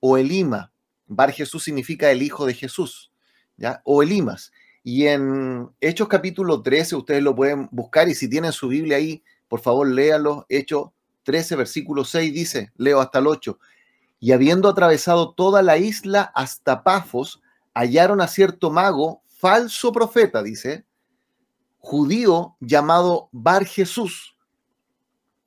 o 0.00 0.16
Elima. 0.18 0.72
Bar 1.06 1.32
Jesús 1.32 1.62
significa 1.62 2.10
el 2.10 2.22
hijo 2.22 2.44
de 2.44 2.54
Jesús, 2.54 3.12
¿ya? 3.56 3.82
O 3.84 4.02
Elimas. 4.02 4.52
Y 4.84 5.06
en 5.06 5.70
Hechos 5.80 6.08
capítulo 6.08 6.60
13, 6.60 6.96
ustedes 6.96 7.22
lo 7.22 7.36
pueden 7.36 7.68
buscar 7.70 8.08
y 8.08 8.14
si 8.14 8.28
tienen 8.28 8.52
su 8.52 8.68
Biblia 8.68 8.96
ahí, 8.96 9.22
por 9.46 9.60
favor 9.60 9.88
léanlo. 9.88 10.44
Hechos 10.48 10.90
13, 11.22 11.54
versículo 11.54 12.04
6 12.04 12.34
dice, 12.34 12.72
leo 12.76 13.00
hasta 13.00 13.20
el 13.20 13.28
8. 13.28 13.58
Y 14.18 14.32
habiendo 14.32 14.68
atravesado 14.68 15.34
toda 15.34 15.62
la 15.62 15.78
isla 15.78 16.32
hasta 16.34 16.82
Pafos, 16.82 17.40
hallaron 17.74 18.20
a 18.20 18.26
cierto 18.26 18.70
mago, 18.70 19.22
falso 19.28 19.92
profeta, 19.92 20.42
dice, 20.42 20.84
judío 21.78 22.56
llamado 22.58 23.28
Bar 23.30 23.64
Jesús, 23.64 24.36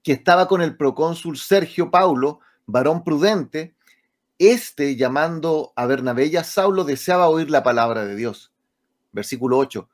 que 0.01 0.13
estaba 0.13 0.47
con 0.47 0.61
el 0.61 0.77
procónsul 0.77 1.37
Sergio 1.37 1.91
Paulo, 1.91 2.39
varón 2.65 3.03
prudente. 3.03 3.75
Este, 4.37 4.97
llamando 4.97 5.71
a 5.75 5.85
Bernabé 5.85 6.27
y 6.27 6.35
a 6.37 6.43
Saulo, 6.43 6.83
deseaba 6.83 7.29
oír 7.29 7.49
la 7.49 7.63
palabra 7.63 8.05
de 8.05 8.15
Dios 8.15 8.54
versículo 9.15 9.57
8. 9.57 9.89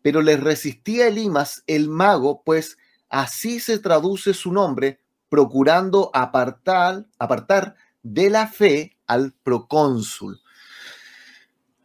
Pero 0.00 0.22
le 0.22 0.38
resistía 0.38 1.08
Elimas, 1.08 1.62
el 1.66 1.90
mago, 1.90 2.42
pues 2.42 2.78
así 3.10 3.60
se 3.60 3.78
traduce 3.78 4.32
su 4.32 4.52
nombre, 4.52 5.00
procurando 5.28 6.10
apartar, 6.14 7.06
apartar 7.18 7.74
de 8.02 8.30
la 8.30 8.46
fe 8.46 8.96
al 9.06 9.32
procónsul. 9.42 10.40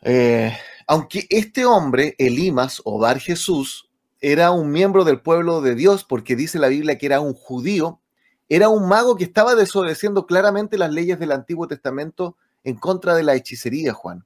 Eh, 0.02 0.56
aunque 0.88 1.26
este 1.30 1.66
hombre, 1.66 2.16
Elimas 2.18 2.82
o 2.86 3.04
Jesús, 3.18 3.90
era 4.22 4.52
un 4.52 4.72
miembro 4.72 5.04
del 5.04 5.22
pueblo 5.22 5.62
de 5.62 5.76
Dios, 5.76 6.04
porque 6.04 6.36
dice 6.36 6.60
la 6.60 6.68
Biblia 6.68 6.98
que 6.98 7.08
era 7.08 7.20
un 7.20 7.34
judío, 7.34 8.00
era 8.48 8.70
un 8.70 8.88
mago 8.88 9.16
que 9.16 9.24
estaba 9.24 9.56
desobedeciendo 9.56 10.26
claramente 10.26 10.78
las 10.78 10.92
leyes 10.92 11.20
del 11.20 11.32
Antiguo 11.32 11.68
Testamento 11.68 12.38
en 12.64 12.76
contra 12.76 13.16
de 13.16 13.24
la 13.24 13.36
hechicería, 13.36 13.94
Juan. 13.94 14.26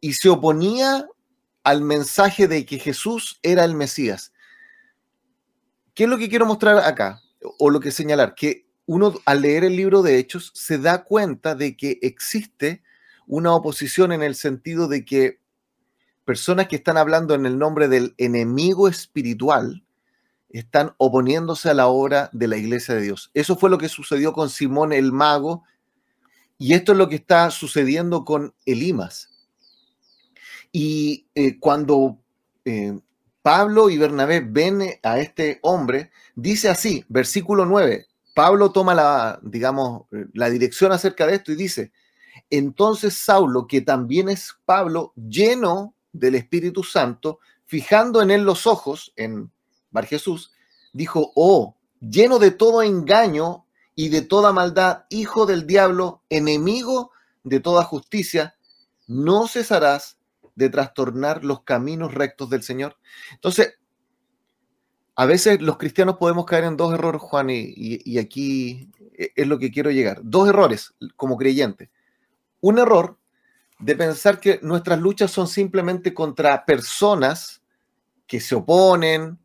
Y 0.00 0.14
se 0.14 0.28
oponía 0.28 1.06
al 1.68 1.82
mensaje 1.82 2.48
de 2.48 2.64
que 2.64 2.78
Jesús 2.78 3.40
era 3.42 3.62
el 3.62 3.74
Mesías. 3.74 4.32
¿Qué 5.92 6.04
es 6.04 6.08
lo 6.08 6.16
que 6.16 6.30
quiero 6.30 6.46
mostrar 6.46 6.78
acá? 6.78 7.20
O 7.58 7.68
lo 7.68 7.78
que 7.78 7.92
señalar, 7.92 8.34
que 8.34 8.66
uno 8.86 9.12
al 9.26 9.42
leer 9.42 9.64
el 9.64 9.76
libro 9.76 10.00
de 10.00 10.18
Hechos 10.18 10.50
se 10.54 10.78
da 10.78 11.04
cuenta 11.04 11.54
de 11.54 11.76
que 11.76 11.98
existe 12.00 12.82
una 13.26 13.54
oposición 13.54 14.12
en 14.12 14.22
el 14.22 14.34
sentido 14.34 14.88
de 14.88 15.04
que 15.04 15.42
personas 16.24 16.68
que 16.68 16.76
están 16.76 16.96
hablando 16.96 17.34
en 17.34 17.44
el 17.44 17.58
nombre 17.58 17.86
del 17.86 18.14
enemigo 18.16 18.88
espiritual 18.88 19.84
están 20.48 20.94
oponiéndose 20.96 21.68
a 21.68 21.74
la 21.74 21.88
obra 21.88 22.30
de 22.32 22.48
la 22.48 22.56
iglesia 22.56 22.94
de 22.94 23.02
Dios. 23.02 23.30
Eso 23.34 23.56
fue 23.56 23.68
lo 23.68 23.76
que 23.76 23.90
sucedió 23.90 24.32
con 24.32 24.48
Simón 24.48 24.94
el 24.94 25.12
mago 25.12 25.64
y 26.56 26.72
esto 26.72 26.92
es 26.92 26.98
lo 26.98 27.10
que 27.10 27.16
está 27.16 27.50
sucediendo 27.50 28.24
con 28.24 28.54
Elimas. 28.64 29.37
Y 30.72 31.26
eh, 31.34 31.58
cuando 31.58 32.18
eh, 32.64 32.98
Pablo 33.42 33.88
y 33.90 33.98
Bernabé 33.98 34.40
ven 34.40 34.82
a 35.02 35.18
este 35.18 35.58
hombre, 35.62 36.10
dice 36.34 36.68
así, 36.68 37.04
versículo 37.08 37.64
9, 37.64 38.06
Pablo 38.34 38.70
toma 38.70 38.94
la, 38.94 39.40
digamos, 39.42 40.02
la 40.32 40.50
dirección 40.50 40.92
acerca 40.92 41.26
de 41.26 41.36
esto 41.36 41.52
y 41.52 41.56
dice, 41.56 41.92
entonces 42.50 43.14
Saulo, 43.14 43.66
que 43.66 43.80
también 43.80 44.28
es 44.28 44.54
Pablo, 44.64 45.12
lleno 45.16 45.94
del 46.12 46.34
Espíritu 46.34 46.84
Santo, 46.84 47.40
fijando 47.66 48.22
en 48.22 48.30
él 48.30 48.42
los 48.42 48.66
ojos, 48.66 49.12
en 49.16 49.50
Bar 49.90 50.06
Jesús, 50.06 50.52
dijo, 50.92 51.32
oh, 51.34 51.76
lleno 52.00 52.38
de 52.38 52.50
todo 52.50 52.82
engaño 52.82 53.64
y 53.94 54.08
de 54.10 54.22
toda 54.22 54.52
maldad, 54.52 55.04
hijo 55.08 55.46
del 55.46 55.66
diablo, 55.66 56.22
enemigo 56.28 57.10
de 57.44 57.60
toda 57.60 57.82
justicia, 57.84 58.56
no 59.06 59.48
cesarás 59.48 60.17
de 60.58 60.68
trastornar 60.70 61.44
los 61.44 61.62
caminos 61.62 62.12
rectos 62.12 62.50
del 62.50 62.64
Señor. 62.64 62.96
Entonces, 63.32 63.78
a 65.14 65.24
veces 65.24 65.62
los 65.62 65.78
cristianos 65.78 66.16
podemos 66.16 66.46
caer 66.46 66.64
en 66.64 66.76
dos 66.76 66.92
errores, 66.92 67.22
Juan, 67.22 67.48
y, 67.50 68.18
aquí 68.18 68.90
es 69.16 69.46
lo 69.46 69.58
que 69.58 69.70
quiero 69.70 69.92
llegar. 69.92 70.20
Dos 70.22 70.48
errores 70.48 70.94
como 71.14 71.36
creyente. 71.36 71.90
Un 72.60 72.80
error 72.80 73.18
de 73.78 73.94
pensar 73.94 74.40
que 74.40 74.58
nuestras 74.62 74.98
luchas 74.98 75.30
son 75.30 75.46
simplemente 75.46 76.12
contra 76.12 76.64
personas 76.64 77.62
que 78.26 78.40
se 78.40 78.56
oponen, 78.56 79.38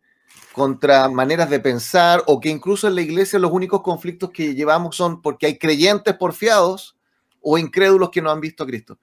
contra 0.52 1.10
maneras 1.10 1.50
de 1.50 1.60
pensar, 1.60 2.24
o 2.26 2.40
que 2.40 2.50
incluso 2.50 2.88
en 2.88 2.96
la 2.96 3.02
iglesia 3.02 3.38
los 3.38 3.52
únicos 3.52 3.84
conflictos 3.84 4.32
que 4.32 4.56
llevamos 4.56 4.96
son 4.96 5.22
porque 5.22 5.46
hay 5.46 5.60
creyentes 5.60 6.16
porfiados 6.16 6.98
o 7.40 7.60
incrédulos 7.60 8.10
que 8.10 8.22
no 8.22 8.32
han 8.32 8.42
visto 8.42 8.64
a 8.64 8.68
Cristo. 8.68 8.98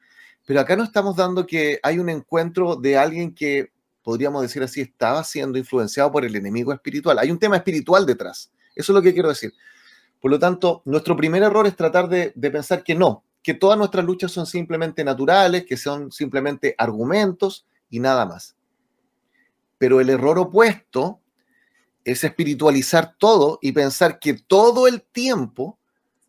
Pero 0.51 0.63
acá 0.63 0.75
no 0.75 0.83
estamos 0.83 1.15
dando 1.15 1.47
que 1.47 1.79
hay 1.81 2.01
un 2.01 2.09
encuentro 2.09 2.75
de 2.75 2.99
alguien 2.99 3.33
que, 3.33 3.71
podríamos 4.03 4.43
decir 4.43 4.61
así, 4.65 4.81
estaba 4.81 5.23
siendo 5.23 5.59
influenciado 5.59 6.11
por 6.11 6.25
el 6.25 6.35
enemigo 6.35 6.73
espiritual. 6.73 7.21
Hay 7.21 7.31
un 7.31 7.39
tema 7.39 7.55
espiritual 7.55 8.05
detrás. 8.05 8.51
Eso 8.75 8.91
es 8.91 8.95
lo 8.97 9.01
que 9.01 9.15
quiero 9.15 9.29
decir. 9.29 9.55
Por 10.21 10.29
lo 10.29 10.41
tanto, 10.41 10.83
nuestro 10.87 11.17
primer 11.17 11.45
error 11.45 11.69
es 11.69 11.77
tratar 11.77 12.09
de, 12.09 12.33
pensar 12.51 12.83
que 12.83 12.97
no, 12.97 13.23
que 13.45 13.55
todas 13.55 13.79
nuestras 13.79 14.05
luchas 14.05 14.33
son 14.33 14.45
simplemente 14.45 15.05
naturales, 15.05 15.67
que 15.67 15.77
son 15.77 16.11
simplemente 16.11 16.75
argumentos 16.79 17.65
y 17.89 18.01
nada 18.01 18.27
más. 18.27 18.57
Pero 19.79 20.01
el 20.01 20.11
error 20.11 20.37
opuesto 20.37 21.21
es 22.03 22.25
espiritualizar 22.25 23.15
todo 23.19 23.61
y 23.63 23.71
pensar 23.71 24.19
que 24.19 24.35
todo 24.35 24.89
el 24.89 25.03
tiempo 25.03 25.79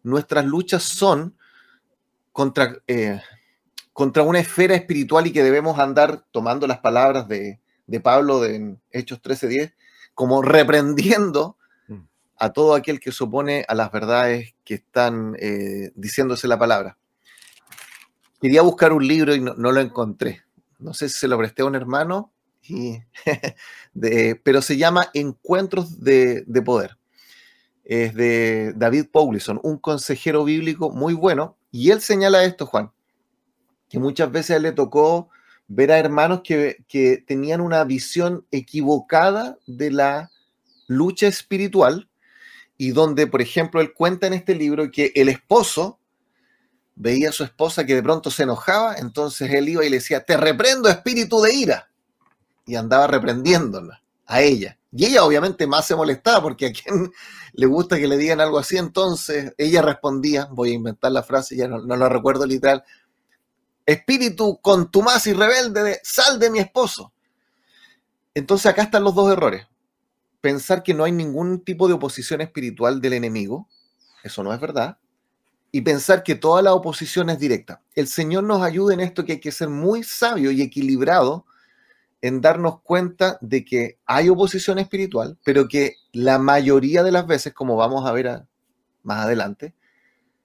nuestras 0.03 0.45
luchas 0.45 0.83
son 0.83 1.35
contra, 2.31 2.77
eh, 2.85 3.19
contra 3.93 4.23
una 4.23 4.39
esfera 4.39 4.75
espiritual 4.75 5.27
y 5.27 5.33
que 5.33 5.43
debemos 5.43 5.79
andar 5.79 6.25
tomando 6.31 6.67
las 6.67 6.79
palabras 6.79 7.27
de, 7.27 7.59
Pablo 8.01 8.39
de, 8.39 8.55
en 8.55 8.81
Hechos 8.91 9.21
13:10, 9.21 9.73
como 10.13 10.41
reprendiendo 10.41 11.57
mm. 11.87 11.99
a 12.37 12.53
todo 12.53 12.75
aquel 12.75 12.99
que 12.99 13.11
se 13.11 13.23
opone 13.23 13.65
a 13.67 13.75
las 13.75 13.91
verdades 13.91 14.55
que 14.63 14.75
están 14.75 15.35
eh, 15.39 15.91
diciéndose 15.95 16.47
la 16.47 16.57
palabra. 16.57 16.97
Quería 18.41 18.61
buscar 18.61 18.93
un 18.93 19.07
libro 19.07 19.35
y 19.35 19.41
no, 19.41 19.53
lo 19.53 19.79
encontré. 19.79 20.41
No 20.79 20.93
sé 20.93 21.09
si 21.09 21.19
se 21.19 21.27
lo 21.27 21.37
presté 21.37 21.61
a 21.61 21.65
un 21.65 21.75
hermano, 21.75 22.31
pero 24.43 24.61
se 24.61 24.77
llama 24.77 25.09
Encuentros 25.13 25.99
de, 25.99 26.43
de 26.47 26.61
Poder. 26.61 26.97
Es 27.83 28.15
de 28.15 28.73
David 28.75 29.07
Paulison, 29.11 29.59
un 29.63 29.77
consejero 29.77 30.43
bíblico 30.43 30.89
muy 30.91 31.13
bueno, 31.13 31.57
y 31.71 31.91
él 31.91 32.01
señala 32.01 32.43
esto, 32.45 32.65
Juan 32.65 32.91
que 33.91 33.99
muchas 33.99 34.31
veces 34.31 34.61
le 34.61 34.71
tocó 34.71 35.29
ver 35.67 35.91
a 35.91 35.99
hermanos 35.99 36.41
que, 36.45 36.85
que 36.87 37.17
tenían 37.27 37.59
una 37.59 37.83
visión 37.83 38.47
equivocada 38.49 39.57
de 39.67 39.91
la 39.91 40.31
lucha 40.87 41.27
espiritual 41.27 42.09
y 42.77 42.91
donde, 42.91 43.27
por 43.27 43.41
ejemplo, 43.41 43.81
él 43.81 43.93
cuenta 43.93 44.27
en 44.27 44.33
este 44.33 44.55
libro 44.55 44.89
que 44.91 45.11
el 45.13 45.27
esposo 45.27 45.99
veía 46.95 47.29
a 47.29 47.33
su 47.33 47.43
esposa 47.43 47.85
que 47.85 47.95
de 47.95 48.01
pronto 48.01 48.31
se 48.31 48.43
enojaba, 48.43 48.95
entonces 48.95 49.51
él 49.51 49.67
iba 49.67 49.83
y 49.83 49.89
le 49.89 49.97
decía, 49.97 50.23
te 50.23 50.37
reprendo 50.37 50.87
espíritu 50.87 51.41
de 51.41 51.53
ira, 51.53 51.89
y 52.65 52.75
andaba 52.75 53.07
reprendiéndola 53.07 54.01
a 54.25 54.41
ella. 54.41 54.77
Y 54.93 55.05
ella 55.05 55.23
obviamente 55.23 55.67
más 55.67 55.85
se 55.85 55.95
molestaba 55.95 56.41
porque 56.41 56.67
a 56.67 56.71
quien 56.71 57.11
le 57.53 57.65
gusta 57.65 57.97
que 57.97 58.07
le 58.07 58.17
digan 58.17 58.39
algo 58.39 58.57
así, 58.57 58.77
entonces 58.77 59.53
ella 59.57 59.81
respondía, 59.81 60.47
voy 60.51 60.71
a 60.71 60.75
inventar 60.75 61.11
la 61.11 61.23
frase, 61.23 61.57
ya 61.57 61.67
no, 61.67 61.79
no 61.79 61.95
la 61.97 62.07
recuerdo 62.07 62.45
literal, 62.45 62.83
espíritu 63.85 64.59
contumaz 64.61 65.27
y 65.27 65.33
rebelde, 65.33 65.83
de, 65.83 65.99
sal 66.03 66.39
de 66.39 66.49
mi 66.49 66.59
esposo. 66.59 67.13
Entonces 68.33 68.67
acá 68.67 68.83
están 68.83 69.03
los 69.03 69.15
dos 69.15 69.31
errores. 69.31 69.67
Pensar 70.39 70.83
que 70.83 70.93
no 70.93 71.03
hay 71.03 71.11
ningún 71.11 71.63
tipo 71.63 71.87
de 71.87 71.93
oposición 71.93 72.41
espiritual 72.41 73.01
del 73.01 73.13
enemigo, 73.13 73.67
eso 74.23 74.43
no 74.43 74.53
es 74.53 74.59
verdad. 74.59 74.97
Y 75.71 75.81
pensar 75.81 76.23
que 76.23 76.35
toda 76.35 76.61
la 76.61 76.73
oposición 76.73 77.29
es 77.29 77.39
directa. 77.39 77.81
El 77.95 78.07
Señor 78.07 78.43
nos 78.43 78.61
ayuda 78.61 78.93
en 78.93 78.99
esto 78.99 79.23
que 79.23 79.33
hay 79.33 79.39
que 79.39 79.51
ser 79.51 79.69
muy 79.69 80.03
sabio 80.03 80.51
y 80.51 80.61
equilibrado 80.61 81.45
en 82.21 82.41
darnos 82.41 82.81
cuenta 82.81 83.37
de 83.41 83.65
que 83.65 83.97
hay 84.05 84.29
oposición 84.29 84.79
espiritual, 84.79 85.37
pero 85.43 85.67
que 85.67 85.95
la 86.11 86.37
mayoría 86.37 87.03
de 87.03 87.11
las 87.11 87.25
veces, 87.25 87.53
como 87.53 87.75
vamos 87.75 88.05
a 88.05 88.11
ver 88.11 88.43
más 89.03 89.25
adelante, 89.25 89.73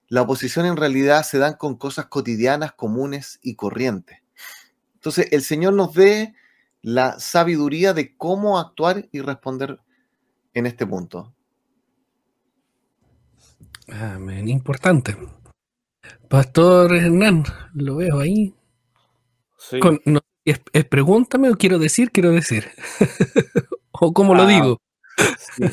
la 0.08 0.22
oposición 0.22 0.66
en 0.66 0.76
realidad 0.76 1.22
se 1.24 1.38
dan 1.38 1.54
con 1.54 1.76
cosas 1.76 2.06
cotidianas, 2.06 2.72
comunes 2.72 3.38
y 3.42 3.54
corrientes. 3.56 4.18
Entonces, 4.94 5.28
el 5.32 5.42
Señor 5.42 5.74
nos 5.74 5.94
dé 5.94 6.34
la 6.82 7.18
sabiduría 7.18 7.92
de 7.92 8.16
cómo 8.16 8.58
actuar 8.58 9.08
y 9.12 9.20
responder 9.20 9.80
en 10.54 10.66
este 10.66 10.86
punto. 10.86 11.34
Amén, 13.88 14.48
importante. 14.48 15.16
Pastor 16.28 16.94
Hernán, 16.94 17.44
lo 17.74 17.96
veo 17.96 18.18
ahí. 18.20 18.54
Sí. 19.58 19.78
Con- 19.80 20.00
no, 20.04 20.20
es, 20.44 20.60
es 20.72 20.84
pregúntame 20.84 21.50
o 21.50 21.56
quiero 21.56 21.78
decir, 21.78 22.10
quiero 22.10 22.30
decir. 22.32 22.70
o 23.92 24.12
cómo 24.12 24.34
lo 24.34 24.42
Ah, 24.42 24.48
digo. 24.48 24.80
Sí. 25.56 25.64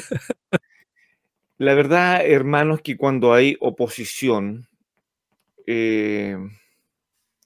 La 1.65 1.73
verdad, 1.73 2.21
hermanos, 2.25 2.81
que 2.81 2.97
cuando 2.97 3.33
hay 3.33 3.55
oposición, 3.59 4.67
eh, 5.67 6.37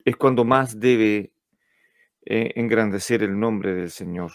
es 0.05 0.15
cuando 0.15 0.43
más 0.43 0.79
debe 0.79 1.31
eh, 2.25 2.53
engrandecer 2.55 3.23
el 3.23 3.39
nombre 3.39 3.75
del 3.75 3.91
Señor. 3.91 4.31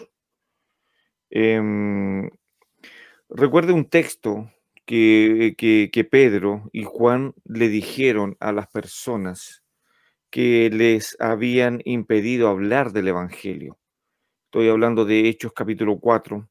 Em, 1.30 2.28
recuerde 3.28 3.72
un 3.72 3.88
texto 3.88 4.50
que, 4.86 5.54
que- 5.56 6.04
Pedro 6.04 6.68
y 6.72 6.84
Juan 6.84 7.34
le 7.44 7.68
dijeron 7.68 8.36
a 8.40 8.52
las 8.52 8.66
personas 8.68 9.62
que 10.30 10.70
les 10.70 11.16
habían 11.20 11.80
impedido 11.84 12.48
hablar 12.48 12.92
del 12.92 13.08
Evangelio. 13.08 13.78
Estoy 14.46 14.68
hablando 14.70 15.04
de 15.04 15.28
Hechos 15.28 15.52
capítulo 15.54 15.98
4, 16.00 16.48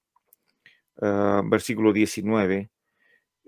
ah, 1.02 1.41
versículo 1.46 1.94
19. 1.94 2.70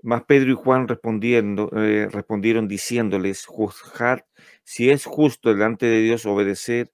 Mas 0.04 0.24
Pedro 0.24 0.50
y 0.50 0.54
Juan 0.54 0.86
respondiendo, 0.86 1.70
eh, 1.74 2.08
respondieron 2.12 2.68
diciéndoles, 2.68 3.46
juzgad 3.46 4.18
si 4.62 4.90
es 4.90 5.06
justo 5.06 5.48
delante 5.48 5.86
de 5.86 6.02
Dios 6.02 6.26
obedecer 6.26 6.92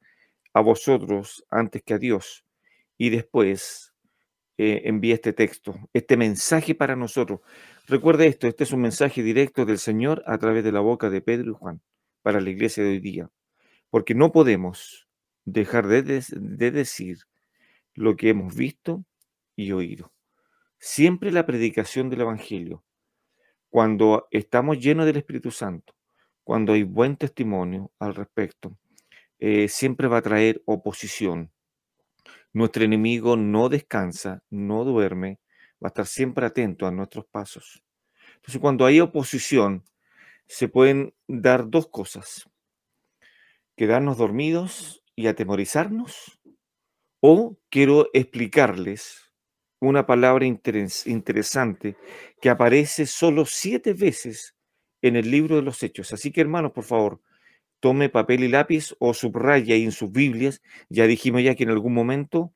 a 0.55 0.61
vosotros 0.61 1.45
antes 1.51 1.83
que 1.83 1.95
a 1.95 1.99
Dios. 1.99 2.45
Y 2.97 3.11
después 3.11 3.93
eh, 4.59 4.83
envía 4.85 5.15
este 5.15 5.33
texto, 5.33 5.75
este 5.93 6.17
mensaje 6.17 6.77
para 6.77 6.95
nosotros. 6.95 7.41
Recuerde 7.89 8.29
esto, 8.29 8.47
este 8.47 8.63
es 8.63 8.71
un 8.71 8.83
mensaje 8.83 9.25
directo 9.25 9.67
del 9.67 9.79
Señor 9.79 10.23
a 10.25 10.39
través 10.39 10.63
de 10.63 10.71
la 10.71 10.81
boca 10.81 11.11
de 11.11 11.21
Pedro 11.21 11.51
y 11.51 11.55
Juan 11.55 11.83
para 12.23 12.41
la 12.41 12.51
iglesia 12.51 12.85
de 12.85 12.91
hoy 12.91 13.01
día. 13.01 13.29
Porque 13.91 14.15
no 14.15 14.31
podemos 14.31 15.09
dejar 15.45 15.89
de, 15.89 16.23
de 16.31 16.71
decir 16.71 17.19
lo 17.93 18.15
que 18.15 18.29
hemos 18.29 18.55
visto 18.55 19.05
y 19.57 19.73
oído. 19.73 20.13
Siempre 20.79 21.33
la 21.33 21.45
predicación 21.45 22.09
del 22.09 22.21
Evangelio 22.21 22.85
cuando 23.71 24.27
estamos 24.33 24.79
llenos 24.79 25.07
del 25.07 25.17
Espíritu 25.17 25.51
Santo, 25.53 25.95
cuando 26.43 26.73
hay 26.73 26.83
buen 26.83 27.17
testimonio 27.17 27.93
al 28.01 28.17
respecto, 28.17 28.77
eh, 29.39 29.69
siempre 29.69 30.09
va 30.09 30.19
a 30.19 30.23
traer 30.23 30.63
oposición. 30.67 31.53
Nuestro 32.53 32.85
enemigo 32.85 33.37
no 33.37 33.69
descansa, 33.69 34.43
no 34.51 34.85
duerme, 34.85 35.39
va 35.83 35.87
a 35.87 35.89
estar 35.89 36.07
siempre 36.07 36.45
atento 36.45 36.87
a 36.87 36.91
nuestros 36.91 37.25
pasos. 37.27 37.83
Entonces, 38.35 38.61
cuando 38.61 38.85
hay 38.85 39.01
oposición, 39.01 39.85
se 40.47 40.69
pueden 40.69 41.15
dar 41.29 41.71
dos 41.71 41.89
cosas. 41.89 42.51
Quedarnos 43.77 44.19
dormidos 44.19 45.05
y 45.15 45.29
atemorizarnos, 45.29 46.41
o 47.21 47.57
quiero 47.71 48.09
explicarles 48.15 49.30
una 49.81 50.07
palabra 50.07 50.47
interes- 50.47 51.07
interesante 51.07 51.97
que 52.41 52.51
aparece 52.51 53.07
solo 53.07 53.45
siete 53.47 53.95
veces 53.95 54.55
en 55.03 55.17
el 55.17 55.31
libro 55.31 55.57
de 55.57 55.63
los 55.63 55.83
Hechos. 55.83 56.13
Así 56.13 56.31
que, 56.31 56.43
hermanos, 56.43 56.73
por 56.73 56.85
favor, 56.85 57.21
tome 57.81 58.11
papel 58.11 58.45
y 58.45 58.49
lápiz 58.49 58.95
o 58.99 59.15
subraya 59.15 59.75
ahí 59.75 59.85
en 59.85 59.93
sus 59.93 60.13
Biblias. 60.13 60.61
Ya 60.91 61.07
dijimos 61.07 61.43
ya 61.43 61.55
que 61.55 61.65
en 61.65 61.71
algún 61.71 61.95
momento 61.95 62.53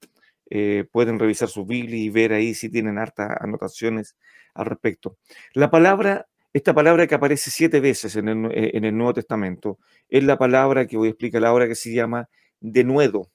eh, 0.50 0.84
pueden 0.92 1.18
revisar 1.18 1.48
sus 1.48 1.66
Biblias 1.66 2.00
y 2.00 2.10
ver 2.10 2.34
ahí 2.34 2.54
si 2.54 2.68
tienen 2.68 2.98
hartas 2.98 3.30
anotaciones 3.40 4.16
al 4.52 4.66
respecto. 4.66 5.16
La 5.54 5.70
palabra, 5.70 6.26
esta 6.52 6.74
palabra 6.74 7.06
que 7.06 7.14
aparece 7.14 7.50
siete 7.50 7.80
veces 7.80 8.16
en 8.16 8.28
el, 8.28 8.44
eh, 8.52 8.72
en 8.74 8.84
el 8.84 8.94
Nuevo 8.94 9.14
Testamento, 9.14 9.78
es 10.10 10.22
la 10.22 10.36
palabra 10.36 10.86
que 10.86 10.98
voy 10.98 11.08
a 11.08 11.10
explicar 11.12 11.44
ahora 11.46 11.66
que 11.66 11.74
se 11.74 11.94
llama 11.94 12.28
denuedo. 12.60 13.30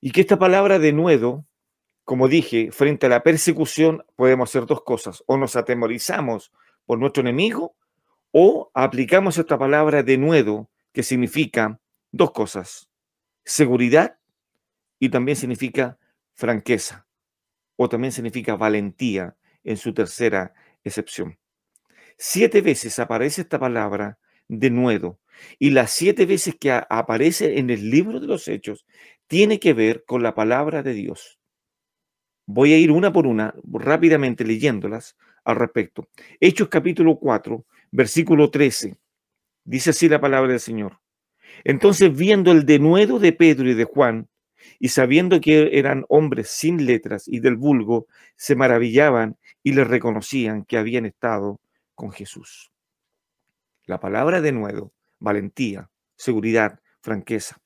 Y 0.00 0.10
que 0.10 0.20
esta 0.20 0.38
palabra 0.38 0.78
denuedo 0.80 1.46
como 2.08 2.26
dije, 2.26 2.72
frente 2.72 3.04
a 3.04 3.10
la 3.10 3.22
persecución 3.22 4.02
podemos 4.16 4.48
hacer 4.48 4.64
dos 4.64 4.82
cosas. 4.82 5.22
O 5.26 5.36
nos 5.36 5.56
atemorizamos 5.56 6.52
por 6.86 6.98
nuestro 6.98 7.20
enemigo 7.20 7.76
o 8.32 8.70
aplicamos 8.72 9.36
esta 9.36 9.58
palabra 9.58 10.02
de 10.02 10.16
nuevo, 10.16 10.70
que 10.94 11.02
significa 11.02 11.78
dos 12.10 12.30
cosas. 12.30 12.88
Seguridad 13.44 14.18
y 14.98 15.10
también 15.10 15.36
significa 15.36 15.98
franqueza. 16.32 17.06
O 17.76 17.90
también 17.90 18.12
significa 18.12 18.56
valentía 18.56 19.36
en 19.62 19.76
su 19.76 19.92
tercera 19.92 20.54
excepción. 20.84 21.38
Siete 22.16 22.62
veces 22.62 22.98
aparece 23.00 23.42
esta 23.42 23.58
palabra 23.58 24.18
de 24.48 24.70
nuevo. 24.70 25.20
Y 25.58 25.72
las 25.72 25.90
siete 25.90 26.24
veces 26.24 26.56
que 26.58 26.72
aparece 26.72 27.58
en 27.58 27.68
el 27.68 27.90
libro 27.90 28.18
de 28.18 28.28
los 28.28 28.48
Hechos 28.48 28.86
tiene 29.26 29.60
que 29.60 29.74
ver 29.74 30.06
con 30.06 30.22
la 30.22 30.34
palabra 30.34 30.82
de 30.82 30.94
Dios. 30.94 31.37
Voy 32.50 32.72
a 32.72 32.78
ir 32.78 32.90
una 32.90 33.12
por 33.12 33.26
una, 33.26 33.54
rápidamente 33.62 34.42
leyéndolas 34.42 35.18
al 35.44 35.56
respecto. 35.56 36.08
Hechos 36.40 36.68
capítulo 36.70 37.18
4, 37.18 37.62
versículo 37.90 38.50
13. 38.50 38.96
Dice 39.64 39.90
así 39.90 40.08
la 40.08 40.18
palabra 40.18 40.52
del 40.52 40.60
Señor. 40.60 40.98
Entonces, 41.62 42.16
viendo 42.16 42.50
el 42.50 42.64
denuedo 42.64 43.18
de 43.18 43.34
Pedro 43.34 43.68
y 43.68 43.74
de 43.74 43.84
Juan, 43.84 44.30
y 44.78 44.88
sabiendo 44.88 45.42
que 45.42 45.78
eran 45.78 46.06
hombres 46.08 46.48
sin 46.48 46.86
letras 46.86 47.28
y 47.28 47.40
del 47.40 47.56
vulgo, 47.56 48.06
se 48.34 48.56
maravillaban 48.56 49.36
y 49.62 49.72
les 49.72 49.86
reconocían 49.86 50.64
que 50.64 50.78
habían 50.78 51.04
estado 51.04 51.60
con 51.94 52.12
Jesús. 52.12 52.72
La 53.84 54.00
palabra 54.00 54.40
denuedo, 54.40 54.94
valentía, 55.18 55.90
seguridad, 56.16 56.80
franqueza. 57.02 57.60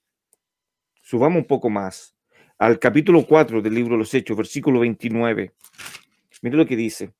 Subamos 1.03 1.43
un 1.43 1.47
poco 1.47 1.71
más 1.71 2.12
al 2.63 2.79
capítulo 2.79 3.27
4 3.27 3.61
del 3.61 3.75
libro 3.75 3.95
de 3.95 3.99
los 3.99 4.15
Hechos, 4.15 4.37
versículo 4.37 4.79
29. 4.79 5.53
Mire 6.43 6.57
lo 6.57 6.65
que 6.65 6.77
dice. 6.77 7.13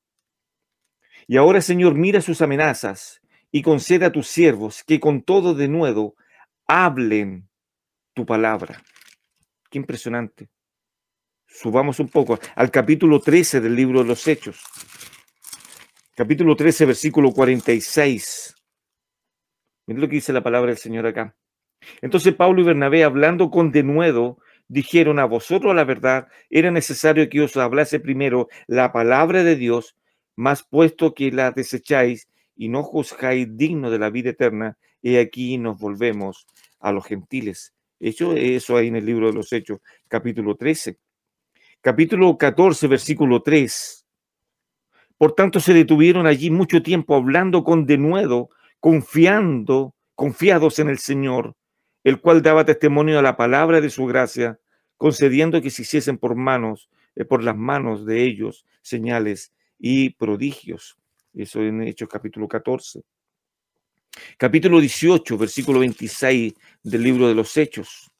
Y 1.27 1.35
ahora, 1.35 1.59
Señor, 1.59 1.95
mira 1.95 2.21
sus 2.21 2.41
amenazas 2.41 3.19
y 3.51 3.61
concede 3.61 4.05
a 4.05 4.11
tus 4.13 4.27
siervos 4.27 4.85
que 4.85 5.01
con 5.01 5.21
todo 5.21 5.53
de 5.53 5.67
nuevo 5.67 6.15
hablen 6.65 7.49
tu 8.13 8.25
palabra. 8.25 8.81
Qué 9.69 9.79
impresionante. 9.79 10.47
Subamos 11.45 11.99
un 11.99 12.07
poco 12.07 12.39
al 12.55 12.71
capítulo 12.71 13.19
13 13.19 13.59
del 13.59 13.75
libro 13.75 13.99
de 13.99 14.07
los 14.07 14.25
Hechos. 14.25 14.63
Capítulo 16.15 16.55
13, 16.55 16.85
versículo 16.85 17.33
46. 17.33 18.55
Mire 19.87 19.99
lo 19.99 20.07
que 20.07 20.15
dice 20.15 20.31
la 20.31 20.41
palabra 20.41 20.69
del 20.69 20.77
Señor 20.77 21.05
acá. 21.05 21.35
Entonces 22.01 22.33
Pablo 22.33 22.61
y 22.61 22.63
Bernabé, 22.63 23.03
hablando 23.03 23.51
con 23.51 23.73
denuedo, 23.73 24.39
dijeron 24.67 25.19
a 25.19 25.25
vosotros 25.25 25.75
la 25.75 25.83
verdad, 25.83 26.27
era 26.49 26.71
necesario 26.71 27.29
que 27.29 27.41
os 27.41 27.57
hablase 27.57 27.99
primero 27.99 28.47
la 28.67 28.91
palabra 28.91 29.43
de 29.43 29.55
Dios, 29.55 29.95
más 30.35 30.63
puesto 30.63 31.13
que 31.13 31.31
la 31.31 31.51
desecháis 31.51 32.27
y 32.55 32.69
no 32.69 32.83
juzgáis 32.83 33.47
digno 33.57 33.89
de 33.91 33.99
la 33.99 34.09
vida 34.09 34.31
eterna, 34.31 34.77
y 35.01 35.17
aquí 35.17 35.57
nos 35.57 35.79
volvemos 35.79 36.47
a 36.79 36.91
los 36.91 37.05
gentiles. 37.05 37.73
Hecho 37.99 38.33
eso 38.33 38.77
ahí 38.77 38.87
en 38.87 38.95
el 38.95 39.05
libro 39.05 39.27
de 39.27 39.33
los 39.33 39.51
Hechos, 39.53 39.79
capítulo 40.07 40.55
13. 40.55 40.97
Capítulo 41.81 42.37
14, 42.37 42.87
versículo 42.87 43.41
3. 43.41 44.05
Por 45.17 45.33
tanto, 45.33 45.59
se 45.59 45.73
detuvieron 45.73 46.27
allí 46.27 46.49
mucho 46.49 46.81
tiempo 46.81 47.15
hablando 47.15 47.63
con 47.63 47.85
denuedo, 47.85 48.49
confiando, 48.79 49.93
confiados 50.15 50.79
en 50.79 50.89
el 50.89 50.99
Señor, 50.99 51.55
el 52.03 52.19
cual 52.19 52.41
daba 52.41 52.65
testimonio 52.65 53.19
a 53.19 53.21
la 53.21 53.37
palabra 53.37 53.81
de 53.81 53.89
su 53.89 54.05
gracia, 54.05 54.59
concediendo 54.97 55.61
que 55.61 55.69
se 55.69 55.83
hiciesen 55.83 56.17
por 56.17 56.35
manos, 56.35 56.89
eh, 57.15 57.25
por 57.25 57.43
las 57.43 57.55
manos 57.55 58.05
de 58.05 58.23
ellos 58.23 58.65
señales 58.81 59.53
y 59.79 60.11
prodigios. 60.11 60.97
Eso 61.33 61.61
en 61.61 61.81
Hechos 61.83 62.09
capítulo 62.09 62.47
14. 62.47 63.03
Capítulo 64.37 64.79
18, 64.79 65.37
versículo 65.37 65.79
26 65.79 66.53
del 66.83 67.03
libro 67.03 67.27
de 67.27 67.35
los 67.35 67.57
Hechos. 67.57 68.11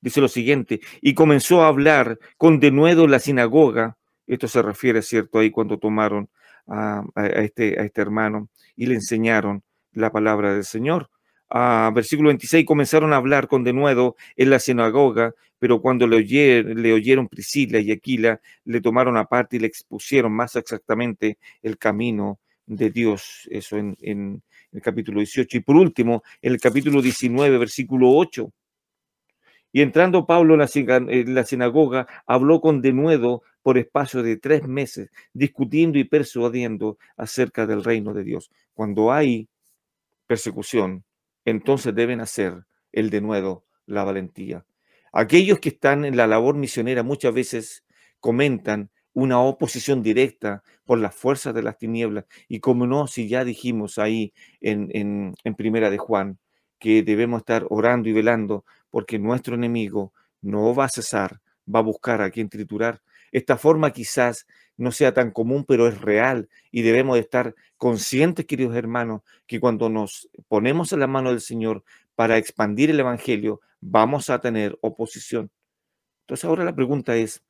Dice 0.00 0.20
lo 0.20 0.28
siguiente, 0.28 0.80
y 1.00 1.14
comenzó 1.14 1.62
a 1.62 1.68
hablar 1.68 2.18
con 2.36 2.60
denuedo 2.60 3.04
en 3.04 3.10
la 3.10 3.18
sinagoga. 3.18 3.96
Esto 4.26 4.48
se 4.48 4.62
refiere, 4.62 5.02
¿cierto? 5.02 5.38
Ahí 5.38 5.50
cuando 5.50 5.78
tomaron 5.78 6.28
a, 6.66 7.04
este, 7.16 7.80
a 7.80 7.84
este 7.84 8.00
hermano 8.00 8.48
y 8.74 8.86
le 8.86 8.94
enseñaron 8.94 9.62
la 9.92 10.10
palabra 10.10 10.52
del 10.52 10.64
Señor. 10.64 11.10
A 11.48 11.90
versículo 11.94 12.28
26, 12.28 12.66
comenzaron 12.66 13.12
a 13.12 13.16
hablar 13.16 13.48
con 13.48 13.64
denuedo 13.64 14.16
en 14.36 14.50
la 14.50 14.58
sinagoga, 14.58 15.34
pero 15.58 15.80
cuando 15.80 16.06
le 16.06 16.16
oyeron, 16.16 16.82
le 16.82 16.92
oyeron 16.92 17.28
Priscila 17.28 17.78
y 17.78 17.92
Aquila, 17.92 18.40
le 18.64 18.80
tomaron 18.80 19.16
aparte 19.16 19.56
y 19.56 19.60
le 19.60 19.68
expusieron 19.68 20.32
más 20.32 20.56
exactamente 20.56 21.38
el 21.62 21.78
camino 21.78 22.40
de 22.66 22.90
Dios. 22.90 23.48
Eso 23.50 23.76
en, 23.76 23.96
en 24.00 24.42
el 24.72 24.82
capítulo 24.82 25.20
18. 25.20 25.58
Y 25.58 25.60
por 25.60 25.76
último, 25.76 26.22
en 26.42 26.52
el 26.52 26.60
capítulo 26.60 27.00
19, 27.00 27.58
versículo 27.58 28.10
8. 28.10 28.52
Y 29.76 29.82
entrando 29.82 30.24
Pablo 30.24 30.54
en 30.54 31.34
la, 31.34 31.44
sinagoga, 31.44 32.06
habló 32.26 32.62
con 32.62 32.80
denuedo 32.80 33.42
por 33.60 33.76
espacio 33.76 34.22
de 34.22 34.38
tres 34.38 34.66
meses, 34.66 35.10
discutiendo 35.34 35.98
y 35.98 36.04
persuadiendo 36.04 36.96
acerca 37.14 37.66
del 37.66 37.84
reino 37.84 38.14
de 38.14 38.24
Dios. 38.24 38.50
Cuando 38.72 39.12
hay 39.12 39.50
persecución, 40.26 41.04
entonces 41.46 41.94
deben 41.94 42.20
hacer 42.20 42.66
el 42.92 43.08
denuedo, 43.08 43.64
la 43.86 44.04
valentía. 44.04 44.66
Aquellos 45.12 45.60
que 45.60 45.70
están 45.70 46.04
en 46.04 46.16
la 46.16 46.26
labor 46.26 46.56
misionera 46.56 47.02
muchas 47.02 47.32
veces 47.32 47.84
comentan 48.20 48.90
una 49.14 49.40
oposición 49.40 50.02
directa 50.02 50.62
por 50.84 50.98
las 50.98 51.14
fuerzas 51.14 51.54
de 51.54 51.62
las 51.62 51.78
tinieblas. 51.78 52.26
Y 52.48 52.60
como 52.60 52.86
no, 52.86 53.06
si 53.06 53.28
ya 53.28 53.44
dijimos 53.44 53.96
ahí 53.96 54.34
en, 54.60 54.90
en, 55.42 55.54
Primera 55.54 55.88
de 55.88 55.96
Juan, 55.96 56.38
que 56.78 57.02
debemos 57.02 57.38
estar 57.38 57.64
orando 57.70 58.10
y 58.10 58.12
velando 58.12 58.66
porque 58.90 59.18
nuestro 59.18 59.54
enemigo 59.54 60.12
no 60.42 60.74
va 60.74 60.84
a 60.84 60.90
cesar, 60.90 61.40
va 61.72 61.78
a 61.78 61.82
buscar 61.82 62.20
a 62.20 62.30
quien 62.30 62.50
triturar. 62.50 63.00
Esta 63.32 63.56
forma 63.56 63.90
quizás 63.90 64.46
no 64.76 64.92
sea 64.92 65.14
tan 65.14 65.30
común, 65.30 65.64
pero 65.66 65.88
es 65.88 66.00
real 66.00 66.48
y 66.70 66.82
debemos 66.82 67.14
de 67.16 67.20
estar 67.20 67.54
conscientes, 67.76 68.46
queridos 68.46 68.76
hermanos, 68.76 69.22
que 69.46 69.60
cuando 69.60 69.88
nos 69.88 70.28
ponemos 70.48 70.92
en 70.92 71.00
la 71.00 71.06
mano 71.06 71.30
del 71.30 71.40
Señor 71.40 71.84
para 72.14 72.38
expandir 72.38 72.90
el 72.90 73.00
Evangelio, 73.00 73.60
vamos 73.80 74.30
a 74.30 74.40
tener 74.40 74.78
oposición. 74.80 75.50
Entonces 76.22 76.44
ahora 76.44 76.64
la 76.64 76.74
pregunta 76.74 77.16
es, 77.16 77.42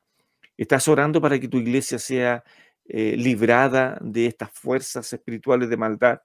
¿Estás 0.57 0.87
orando 0.87 1.21
para 1.21 1.39
que 1.39 1.47
tu 1.47 1.57
iglesia 1.57 1.99
sea 1.99 2.43
eh, 2.85 3.15
librada 3.15 3.97
de 4.01 4.25
estas 4.25 4.51
fuerzas 4.51 5.13
espirituales 5.13 5.69
de 5.69 5.77
maldad? 5.77 6.21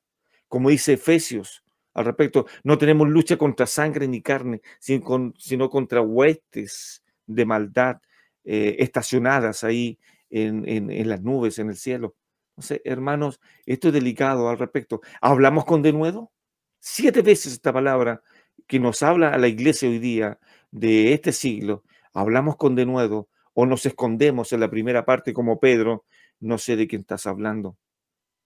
Como 0.48 0.70
dice 0.70 0.94
Efesios 0.94 1.62
al 1.92 2.06
respecto, 2.06 2.46
no 2.64 2.78
tenemos 2.78 3.06
lucha 3.08 3.36
contra 3.36 3.66
sangre 3.66 4.08
ni 4.08 4.22
carne, 4.22 4.62
sino, 4.80 5.68
contra 5.68 6.00
huestes 6.00 7.04
de 7.26 7.44
maldad 7.44 7.98
eh, 8.44 8.76
estacionadas 8.78 9.62
ahí 9.62 9.98
en, 10.32 11.08
las 11.08 11.22
nubes, 11.22 11.58
en 11.58 11.68
el 11.68 11.76
cielo. 11.76 12.16
Sé, 12.58 12.82
hermanos, 12.84 13.40
esto 13.66 13.88
es 13.88 13.94
delicado 13.94 14.48
al 14.48 14.58
respecto. 14.58 15.00
¿Hablamos 15.20 15.64
con 15.64 15.82
denuedo? 15.82 16.32
Siete 16.78 17.22
veces 17.22 17.52
esta 17.52 17.72
palabra 17.72 18.22
que 18.66 18.78
nos 18.78 19.02
habla 19.02 19.30
a 19.30 19.38
la 19.38 19.48
iglesia 19.48 19.88
hoy 19.88 19.98
día 19.98 20.38
de 20.70 21.12
este 21.12 21.32
siglo, 21.32 21.84
hablamos 22.12 22.56
con 22.56 22.74
denuedo 22.74 23.28
o 23.54 23.66
nos 23.66 23.86
escondemos 23.86 24.52
en 24.52 24.60
la 24.60 24.70
primera 24.70 25.04
parte 25.04 25.32
como 25.32 25.60
Pedro, 25.60 26.04
no 26.40 26.58
sé 26.58 26.76
de 26.76 26.88
quién 26.88 27.02
estás 27.02 27.26
hablando, 27.26 27.76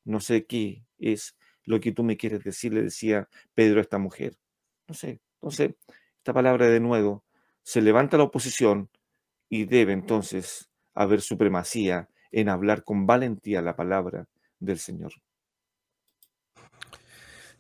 no 0.05 0.21
sé 0.21 0.47
qué 0.47 0.85
es 0.99 1.37
lo 1.65 1.81
que 1.81 1.93
tú 1.93 2.03
me 2.05 2.17
quieres 2.17 2.43
decir, 2.45 2.73
le 2.73 2.83
decía 2.83 3.29
Pedro 3.55 3.79
a 3.79 3.83
esta 3.83 3.99
mujer. 3.99 4.37
No 4.89 4.95
sé, 4.95 5.21
entonces, 5.35 5.75
esta 6.19 6.33
palabra 6.33 6.69
de 6.69 6.81
nuevo, 6.81 7.25
se 7.63 7.81
levanta 7.81 8.17
la 8.17 8.25
oposición 8.25 8.91
y 9.49 9.65
debe 9.65 9.93
entonces 9.93 10.71
haber 10.97 11.21
supremacía 11.21 12.09
en 12.33 12.49
hablar 12.49 12.83
con 12.83 13.07
valentía 13.07 13.63
la 13.63 13.77
palabra 13.77 14.27
del 14.59 14.79
Señor. 14.79 15.13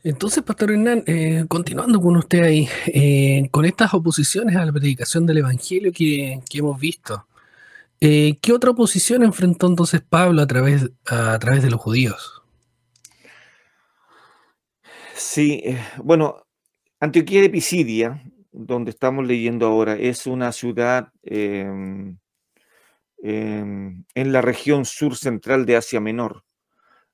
Entonces, 0.02 0.42
Pastor 0.42 0.72
Hernán, 0.72 1.02
eh, 1.06 1.44
continuando 1.48 2.00
con 2.00 2.16
usted 2.16 2.42
ahí, 2.42 2.68
eh, 2.86 3.48
con 3.50 3.64
estas 3.64 3.92
oposiciones 3.94 4.56
a 4.56 4.64
la 4.64 4.72
predicación 4.72 5.26
del 5.26 5.38
Evangelio 5.38 5.92
que, 5.92 6.40
que 6.48 6.58
hemos 6.58 6.78
visto, 6.78 7.26
eh, 8.00 8.38
¿Qué 8.42 8.52
otra 8.52 8.70
oposición 8.70 9.22
enfrentó 9.22 9.66
entonces 9.66 10.02
Pablo 10.02 10.42
a 10.42 10.46
través, 10.46 10.90
a 11.06 11.38
través 11.38 11.62
de 11.62 11.70
los 11.70 11.80
judíos? 11.80 12.42
Sí, 15.14 15.62
bueno, 16.04 16.46
Antioquía 17.00 17.40
de 17.40 17.48
Pisidia, 17.48 18.22
donde 18.52 18.90
estamos 18.90 19.26
leyendo 19.26 19.66
ahora, 19.66 19.94
es 19.94 20.26
una 20.26 20.52
ciudad 20.52 21.08
em, 21.22 22.18
em, 23.28 24.04
en 24.14 24.32
la 24.32 24.40
región 24.40 24.84
sur 24.84 25.16
central 25.16 25.66
de 25.66 25.74
Asia 25.76 26.00
Menor. 26.00 26.44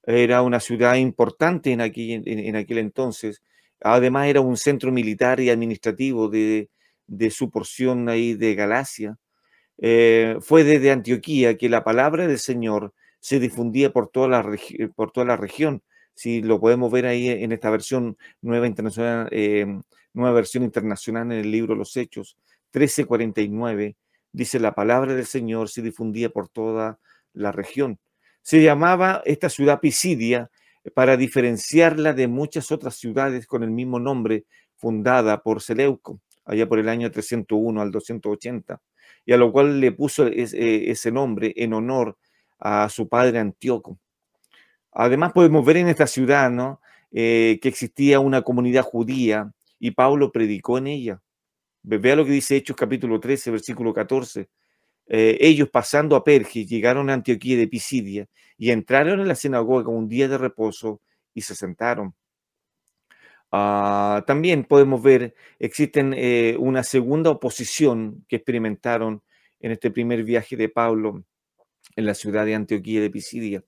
Era 0.04 0.42
una 0.42 0.60
ciudad 0.60 0.96
importante 0.96 1.72
en, 1.72 1.80
aquel 1.80 2.78
entonces. 2.78 3.42
Además, 3.80 4.26
era 4.28 4.42
un 4.42 4.58
centro 4.58 4.92
militar 4.92 5.40
y 5.40 5.48
administrativo 5.48 6.28
de, 6.28 6.68
su 7.30 7.50
porción 7.50 8.10
ahí 8.10 8.34
de 8.34 8.54
Galacia. 8.54 9.16
Eh, 9.78 10.36
fue 10.40 10.64
desde 10.64 10.90
Antioquía 10.90 11.56
que 11.56 11.70
la 11.70 11.82
palabra 11.82 12.26
del 12.26 12.38
Señor 12.38 12.92
se 13.20 13.40
difundía 13.40 13.90
por 13.92 14.08
toda 14.08 14.28
la, 14.28 15.36
región. 15.36 15.82
Si 16.14 16.42
lo 16.42 16.60
podemos 16.60 16.92
ver 16.92 17.06
ahí 17.06 17.30
en 17.30 17.52
esta 17.52 17.70
versión 17.70 18.18
nueva 18.42 18.66
internacional, 18.66 19.28
eh, 19.30 19.66
nueva 20.12 20.34
versión 20.34 20.62
internacional 20.62 21.32
en 21.32 21.38
el 21.38 21.50
libro 21.50 21.74
Los 21.74 21.96
Hechos, 21.96 22.36
1349, 22.74 23.96
dice 24.32 24.58
la 24.58 24.74
palabra 24.74 25.14
del 25.14 25.26
Señor 25.26 25.68
se 25.68 25.82
difundía 25.82 26.30
por 26.30 26.48
toda 26.48 26.98
la 27.32 27.52
región. 27.52 27.98
Se 28.42 28.62
llamaba 28.62 29.22
esta 29.24 29.48
ciudad 29.48 29.80
Pisidia 29.80 30.50
para 30.94 31.16
diferenciarla 31.16 32.12
de 32.12 32.26
muchas 32.26 32.72
otras 32.72 32.96
ciudades 32.96 33.46
con 33.46 33.62
el 33.62 33.70
mismo 33.70 34.00
nombre 34.00 34.46
fundada 34.76 35.42
por 35.42 35.62
Seleuco, 35.62 36.20
allá 36.44 36.68
por 36.68 36.78
el 36.78 36.88
año 36.88 37.10
301 37.10 37.80
al 37.80 37.90
280 37.92 38.80
y 39.24 39.32
a 39.32 39.36
lo 39.36 39.52
cual 39.52 39.80
le 39.80 39.92
puso 39.92 40.26
eh, 40.26 40.90
ese 40.90 41.12
nombre 41.12 41.52
en 41.56 41.72
honor 41.74 42.18
a 42.58 42.88
su 42.88 43.08
padre 43.08 43.38
Antíoco. 43.38 43.98
Además 44.92 45.32
podemos 45.32 45.64
ver 45.64 45.78
en 45.78 45.88
esta 45.88 46.06
ciudad 46.06 46.50
¿no? 46.50 46.80
Eh, 47.12 47.58
que 47.62 47.68
existía 47.68 48.20
una 48.20 48.42
comunidad 48.42 48.82
judía 48.82 49.52
y 49.78 49.92
Pablo 49.92 50.32
predicó 50.32 50.78
en 50.78 50.86
ella. 50.86 51.22
Vea 51.82 52.16
lo 52.16 52.24
que 52.24 52.32
dice 52.32 52.56
Hechos 52.56 52.76
capítulo 52.76 53.18
13, 53.18 53.50
versículo 53.50 53.92
14. 53.92 54.48
Eh, 55.08 55.36
ellos 55.40 55.68
pasando 55.68 56.14
a 56.14 56.22
Perge 56.22 56.64
llegaron 56.64 57.10
a 57.10 57.14
Antioquía 57.14 57.56
de 57.56 57.66
Pisidia 57.66 58.28
y 58.56 58.70
entraron 58.70 59.20
en 59.20 59.28
la 59.28 59.34
sinagoga 59.34 59.90
un 59.90 60.08
día 60.08 60.28
de 60.28 60.38
reposo 60.38 61.00
y 61.34 61.42
se 61.42 61.54
sentaron. 61.54 62.14
Ah, 63.50 64.24
también 64.26 64.64
podemos 64.64 65.02
ver, 65.02 65.34
existen 65.58 66.14
eh, 66.16 66.56
una 66.58 66.84
segunda 66.84 67.30
oposición 67.30 68.24
que 68.28 68.36
experimentaron 68.36 69.22
en 69.60 69.72
este 69.72 69.90
primer 69.90 70.22
viaje 70.22 70.56
de 70.56 70.68
Pablo 70.68 71.24
en 71.96 72.06
la 72.06 72.14
ciudad 72.14 72.46
de 72.46 72.54
Antioquía 72.54 73.00
de 73.00 73.10
Pisidia. 73.10 73.64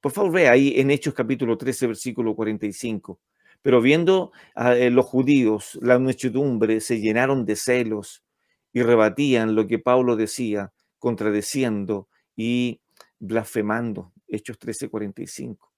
Por 0.00 0.12
favor, 0.12 0.32
vea 0.32 0.52
ahí 0.52 0.80
en 0.80 0.90
Hechos 0.90 1.14
capítulo 1.14 1.56
13, 1.56 1.88
versículo 1.88 2.34
45. 2.34 3.20
Pero 3.64 3.80
viendo 3.80 4.30
a 4.54 4.76
eh, 4.76 4.90
los 4.90 5.06
judíos, 5.06 5.78
la 5.80 5.98
muchedumbre 5.98 6.80
se 6.80 7.00
llenaron 7.00 7.46
de 7.46 7.56
celos 7.56 8.22
y 8.74 8.82
rebatían 8.82 9.54
lo 9.54 9.66
que 9.66 9.78
Pablo 9.78 10.16
decía, 10.16 10.74
contradeciendo 10.98 12.06
y 12.36 12.82
blasfemando. 13.18 14.12
Hechos 14.28 14.58
13, 14.58 14.90
45. 14.90 15.72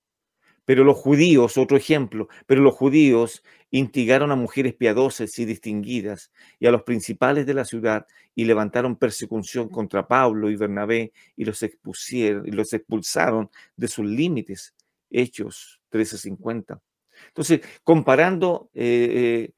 Pero 0.65 0.83
los 0.83 0.97
judíos, 0.97 1.57
otro 1.59 1.77
ejemplo, 1.77 2.27
pero 2.47 2.61
los 2.61 2.75
judíos 2.75 3.45
instigaron 3.71 4.33
a 4.33 4.37
mujeres 4.37 4.75
piadosas 4.75 5.39
y 5.39 5.45
distinguidas 5.45 6.33
y 6.59 6.67
a 6.67 6.73
los 6.73 6.83
principales 6.83 7.47
de 7.47 7.55
la 7.55 7.65
ciudad 7.65 8.05
y 8.35 8.47
levantaron 8.47 8.97
persecución 8.97 9.69
contra 9.69 10.09
Pablo 10.09 10.51
y 10.51 10.57
Bernabé 10.57 11.13
y 11.37 11.45
los 11.45 11.63
expusieron 11.63 12.49
y 12.49 12.51
los 12.51 12.73
expulsaron 12.73 13.49
de 13.77 13.87
sus 13.87 14.07
límites 14.07 14.75
Hechos 15.09 15.81
13:50. 15.93 16.81
Entonces, 17.29 17.61
comparando, 17.85 18.71
eh, 18.75 19.53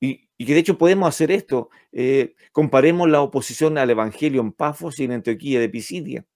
y, 0.00 0.28
que 0.44 0.54
de 0.54 0.60
hecho 0.60 0.76
podemos 0.76 1.08
hacer 1.08 1.30
esto, 1.30 1.70
comparemos 2.52 3.08
la 3.08 3.22
oposición 3.22 3.78
al 3.78 3.90
Evangelio 3.90 4.40
en 4.42 4.52
Pafos 4.52 4.98
y 4.98 5.04
en 5.04 5.12
Antioquía 5.12 5.60
de 5.60 5.68
Pisidia. 5.68 6.26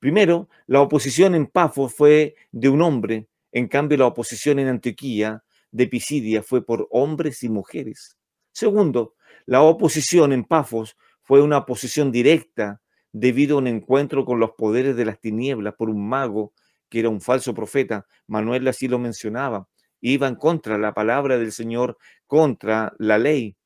Primero, 0.00 0.48
la 0.66 0.80
oposición 0.80 1.34
en 1.34 1.46
Pafos 1.46 1.94
fue 1.94 2.34
de 2.50 2.68
un 2.68 2.82
hombre, 2.82 3.28
en 3.52 3.68
cambio 3.68 3.98
la 3.98 4.06
oposición 4.06 4.58
en 4.58 4.68
Antioquía 4.68 5.44
de 5.74 5.88
Pisidia 5.88 6.42
fue 6.42 6.64
por 6.64 6.86
hombres 6.90 7.42
y 7.42 7.48
mujeres. 7.48 8.16
Segundo, 8.52 9.16
la 9.44 9.62
oposición 9.62 10.32
en 10.32 10.44
Pafos 10.44 10.96
fue 11.22 11.42
una 11.42 11.58
oposición 11.58 12.12
directa 12.12 12.80
debido 13.10 13.56
a 13.56 13.58
un 13.58 13.66
encuentro 13.66 14.24
con 14.24 14.38
los 14.38 14.52
poderes 14.52 14.94
de 14.94 15.04
las 15.04 15.20
tinieblas 15.20 15.74
por 15.74 15.90
un 15.90 16.08
mago 16.08 16.52
que 16.88 17.00
era 17.00 17.08
un 17.08 17.20
falso 17.20 17.54
profeta. 17.54 18.06
Manuel 18.28 18.68
así 18.68 18.86
lo 18.86 19.00
mencionaba. 19.00 19.68
Iban 20.06 20.36
contra 20.36 20.76
la 20.76 20.92
palabra 20.92 21.38
del 21.38 21.50
Señor, 21.50 21.96
contra 22.26 22.92
la 22.98 23.16
ley. 23.16 23.56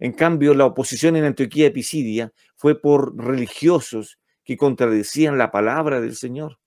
En 0.00 0.12
cambio, 0.12 0.52
la 0.52 0.66
oposición 0.66 1.14
en 1.14 1.22
Antioquía 1.22 1.66
de 1.66 1.70
Pisidia 1.70 2.32
fue 2.56 2.80
por 2.80 3.16
religiosos 3.16 4.18
que 4.42 4.56
contradecían 4.56 5.38
la 5.38 5.52
palabra 5.52 6.00
del 6.00 6.16
Señor. 6.16 6.58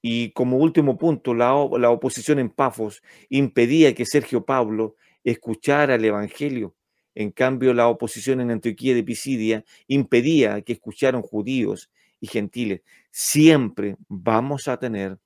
Y 0.00 0.32
como 0.32 0.56
último 0.56 0.96
punto, 0.96 1.34
la, 1.34 1.52
la 1.78 1.90
oposición 1.90 2.38
en 2.38 2.48
Pafos 2.48 3.02
impedía 3.28 3.94
que 3.94 4.06
Sergio 4.06 4.46
Pablo 4.46 4.96
escuchara 5.22 5.96
el 5.96 6.04
Evangelio. 6.06 6.74
En 7.14 7.30
cambio, 7.30 7.74
la 7.74 7.88
oposición 7.88 8.40
en 8.40 8.52
Antioquía 8.52 8.94
de 8.94 9.04
Pisidia 9.04 9.64
impedía 9.86 10.62
que 10.62 10.72
escucharan 10.72 11.20
judíos 11.20 11.90
y 12.20 12.26
gentiles. 12.26 12.80
Siempre 13.10 13.96
vamos 14.08 14.66
a 14.66 14.78
tener 14.78 15.18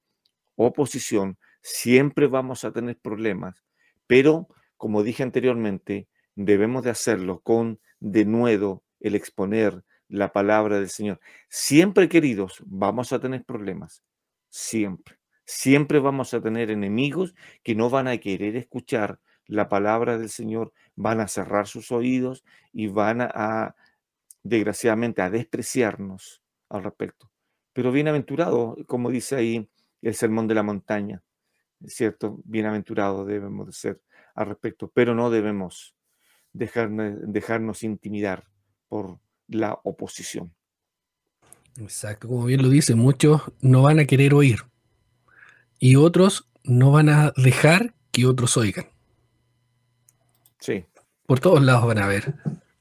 oposición, 0.57 1.39
siempre 1.65 2.27
vamos 2.27 2.65
a 2.65 2.73
tener 2.73 2.99
problemas, 2.99 3.65
pero 4.07 4.49
como 4.77 5.03
dije 5.03 5.23
anteriormente, 5.23 6.09
debemos 6.35 6.85
de 6.85 6.91
hacerlo 6.91 7.41
con 7.41 7.81
denuedo 8.01 8.85
el 9.01 9.15
exponer 9.15 9.83
la 10.09 10.31
palabra 10.33 10.79
del 10.79 10.91
Señor. 10.91 11.21
Siempre, 11.49 12.11
queridos, 12.11 12.62
vamos 12.67 13.15
a 13.15 13.19
tener 13.19 13.45
problemas, 13.45 14.05
siempre. 14.51 15.17
Siempre 15.47 16.01
vamos 16.01 16.35
a 16.35 16.43
tener 16.43 16.71
enemigos 16.71 17.35
que 17.62 17.75
no 17.75 17.89
van 17.89 18.09
a 18.09 18.19
querer 18.19 18.57
escuchar 18.57 19.19
la 19.47 19.71
palabra 19.71 20.19
del 20.19 20.29
Señor, 20.29 20.75
van 20.97 21.21
a 21.21 21.29
cerrar 21.29 21.67
sus 21.67 21.91
oídos 21.93 22.45
y 22.73 22.89
van 22.89 23.23
a, 23.23 23.75
desgraciadamente, 24.43 25.23
a 25.23 25.31
despreciarnos 25.31 26.43
al 26.69 26.85
respecto. 26.85 27.31
Pero 27.73 27.91
bienaventurado, 27.91 28.77
como 28.87 29.11
dice 29.11 29.37
ahí 29.37 29.71
el 30.03 30.15
sermón 30.15 30.47
de 30.47 30.55
la 30.55 30.62
montaña, 30.62 31.23
¿cierto? 31.87 32.41
Bienaventurado 32.45 33.24
debemos 33.24 33.66
de 33.66 33.72
ser 33.72 34.01
al 34.35 34.47
respecto, 34.47 34.91
pero 34.93 35.14
no 35.14 35.30
debemos 35.30 35.95
dejarnos 36.53 37.82
intimidar 37.82 38.45
por 38.89 39.18
la 39.49 39.78
oposición. 39.85 40.55
Exacto, 41.78 42.28
como 42.28 42.45
bien 42.45 42.62
lo 42.62 42.68
dice, 42.68 42.95
muchos 42.95 43.43
no 43.61 43.82
van 43.82 43.99
a 43.99 44.05
querer 44.05 44.35
oír 44.35 44.61
y 45.78 45.97
otros 45.97 46.49
no 46.62 46.93
van 46.93 47.09
a 47.09 47.32
dejar 47.37 47.95
que 48.12 48.26
otros 48.26 48.57
oigan. 48.57 48.87
Sí. 50.61 50.85
Por 51.26 51.41
todos 51.41 51.61
lados 51.62 51.87
van 51.87 51.99
a 51.99 52.05
haber 52.05 52.35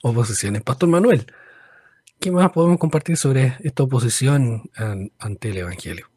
oposiciones. 0.03 0.61
Pastor 0.61 0.89
Manuel, 0.89 1.25
¿qué 2.19 2.31
más 2.31 2.51
podemos 2.51 2.77
compartir 2.77 3.17
sobre 3.17 3.57
esta 3.61 3.83
oposición 3.83 4.69
ante 5.17 5.49
el 5.49 5.57
Evangelio? 5.57 6.12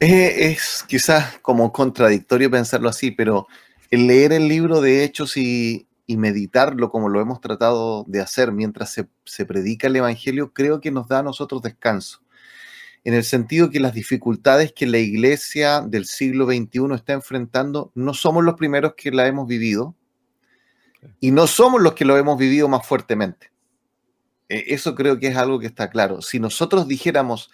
Es, 0.00 0.84
quizás 0.86 1.38
como 1.40 1.72
contradictorio 1.72 2.50
pensarlo 2.50 2.88
así, 2.88 3.10
pero 3.10 3.46
el 3.90 4.06
leer 4.06 4.32
el 4.32 4.48
libro 4.48 4.80
de 4.80 5.04
Hechos 5.04 5.36
y, 5.36 5.88
meditarlo 6.06 6.90
como 6.90 7.08
lo 7.08 7.20
hemos 7.20 7.40
tratado 7.40 8.04
de 8.06 8.20
hacer 8.20 8.52
mientras 8.52 8.92
se, 8.92 9.08
se, 9.24 9.46
predica 9.46 9.86
el 9.86 9.96
Evangelio, 9.96 10.52
creo 10.52 10.80
que 10.80 10.90
nos 10.90 11.08
da 11.08 11.20
a 11.20 11.22
nosotros 11.22 11.62
descanso. 11.62 12.20
En 13.04 13.14
el 13.14 13.24
sentido 13.24 13.70
que 13.70 13.80
las 13.80 13.94
dificultades 13.94 14.72
que 14.72 14.86
la 14.86 14.98
iglesia 14.98 15.80
del 15.80 16.04
siglo 16.04 16.46
XXI 16.46 16.94
está 16.94 17.14
enfrentando, 17.14 17.90
no 17.94 18.12
somos 18.12 18.44
los 18.44 18.54
primeros 18.54 18.94
que 18.96 19.10
la 19.10 19.26
hemos 19.26 19.46
vivido, 19.46 19.94
y 21.20 21.30
no 21.30 21.46
somos 21.46 21.82
los 21.82 21.94
que 21.94 22.04
lo 22.04 22.16
hemos 22.16 22.38
vivido 22.38 22.68
más 22.68 22.86
fuertemente. 22.86 23.50
E, 24.48 24.64
eso 24.68 24.94
creo 24.94 25.18
que 25.18 25.28
es 25.28 25.36
algo 25.36 25.58
que 25.58 25.66
está 25.66 25.90
claro. 25.90 26.22
Si 26.22 26.38
nosotros 26.38 26.88
dijéramos 26.88 27.50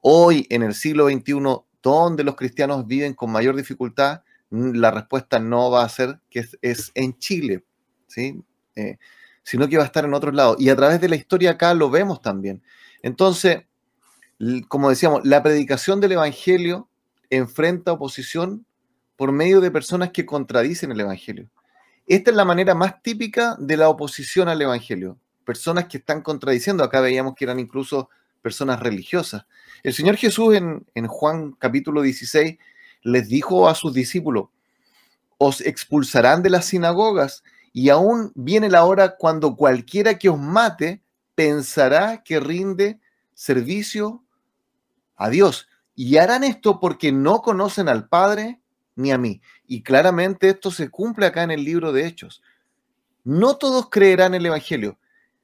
hoy 0.00 0.46
en 0.50 0.62
el 0.62 0.74
siglo 0.74 1.08
XXI 1.08 1.34
dónde 1.82 2.24
los 2.24 2.36
cristianos 2.36 2.86
viven 2.86 3.14
con 3.14 3.30
mayor 3.30 3.56
dificultad, 3.56 4.22
la 4.50 4.90
respuesta 4.90 5.38
no 5.38 5.70
va 5.70 5.84
a 5.84 5.88
ser 5.88 6.20
que 6.30 6.46
es, 6.62 6.90
en 6.94 7.18
Chile, 7.18 7.64
¿sí? 8.06 8.42
Eh, 8.76 8.98
sino 9.42 9.68
que 9.68 9.76
va 9.76 9.82
a 9.82 9.86
estar 9.86 10.04
en 10.04 10.14
otros 10.14 10.34
lados. 10.34 10.56
Y 10.58 10.68
a 10.68 10.76
través 10.76 11.00
de 11.00 11.08
la 11.08 11.16
historia 11.16 11.52
acá 11.52 11.74
lo 11.74 11.90
vemos 11.90 12.20
también. 12.20 12.62
Entonces, 13.02 13.64
como 14.68 14.90
decíamos, 14.90 15.22
la 15.24 15.42
predicación 15.42 16.00
del 16.00 16.12
Evangelio 16.12 16.88
enfrenta 17.30 17.92
oposición 17.92 18.66
por 19.16 19.32
medio 19.32 19.60
de 19.60 19.70
personas 19.70 20.10
que 20.10 20.26
contradicen 20.26 20.92
el 20.92 21.00
Evangelio. 21.00 21.50
Esta 22.06 22.30
es 22.30 22.36
la 22.36 22.44
manera 22.44 22.74
más 22.74 23.02
típica 23.02 23.56
de 23.58 23.76
la 23.76 23.88
oposición 23.88 24.48
al 24.48 24.62
Evangelio. 24.62 25.18
Personas 25.44 25.86
que 25.86 25.98
están 25.98 26.22
contradiciendo, 26.22 26.84
acá 26.84 27.00
veíamos 27.00 27.34
que 27.34 27.44
eran 27.44 27.58
incluso 27.58 28.08
personas 28.48 28.80
religiosas. 28.80 29.44
El 29.82 29.92
Señor 29.92 30.16
Jesús 30.16 30.54
en, 30.54 31.06
Juan 31.06 31.52
capítulo 31.52 32.00
16 32.00 32.56
les 33.02 33.28
dijo 33.28 33.68
a 33.68 33.74
sus 33.74 33.92
discípulos, 33.92 34.46
os 35.36 35.60
expulsarán 35.60 36.42
de 36.42 36.48
las 36.48 36.64
sinagogas 36.64 37.44
y 37.74 37.90
aún 37.90 38.32
viene 38.34 38.70
la 38.70 38.86
hora 38.86 39.16
cuando 39.18 39.54
cualquiera 39.54 40.18
que 40.18 40.30
os 40.30 40.38
mate 40.38 41.02
pensará 41.34 42.22
que 42.24 42.40
rinde 42.40 43.00
servicio 43.34 44.24
a 45.14 45.28
Dios. 45.28 45.68
Y 45.94 46.16
harán 46.16 46.42
esto 46.42 46.80
porque 46.80 47.12
no 47.12 47.42
conocen 47.42 47.86
al 47.90 48.08
Padre 48.08 48.62
ni 48.96 49.12
a 49.12 49.18
mí. 49.18 49.42
Y 49.66 49.82
claramente 49.82 50.48
esto 50.48 50.70
se 50.70 50.88
cumple 50.88 51.26
acá 51.26 51.42
en 51.42 51.50
el 51.50 51.64
libro 51.64 51.92
de 51.92 52.06
Hechos. 52.06 52.42
No 53.24 53.58
todos 53.58 53.90
creerán 53.90 54.34
el 54.34 54.46
Evangelio. 54.46 54.98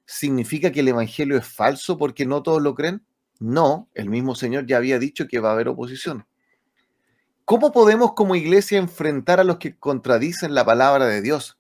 ¿Significa 0.07 0.71
que 0.71 0.81
el 0.81 0.89
Evangelio 0.89 1.37
es 1.37 1.47
falso 1.47 1.97
porque 1.97 2.27
no 2.27 2.43
todos 2.43 2.63
lo 2.63 2.75
creen? 2.75 3.05
No, 3.41 3.89
el 3.95 4.09
mismo 4.09 4.35
Señor 4.35 4.67
ya 4.67 4.77
había 4.77 4.99
dicho 4.99 5.27
que 5.27 5.41
va 5.41 5.51
a 5.51 5.53
haber 5.53 5.69
oposición. 5.69 6.27
¿Cómo 7.45 7.73
podemos 7.73 8.15
como 8.15 8.37
iglesia 8.37 8.79
enfrentar 8.79 9.41
a 9.41 9.45
los 9.45 9.59
que 9.59 9.77
contradicen 9.77 10.55
la 10.55 10.65
palabra 10.65 11.07
de 11.07 11.21
Dios? 11.21 11.59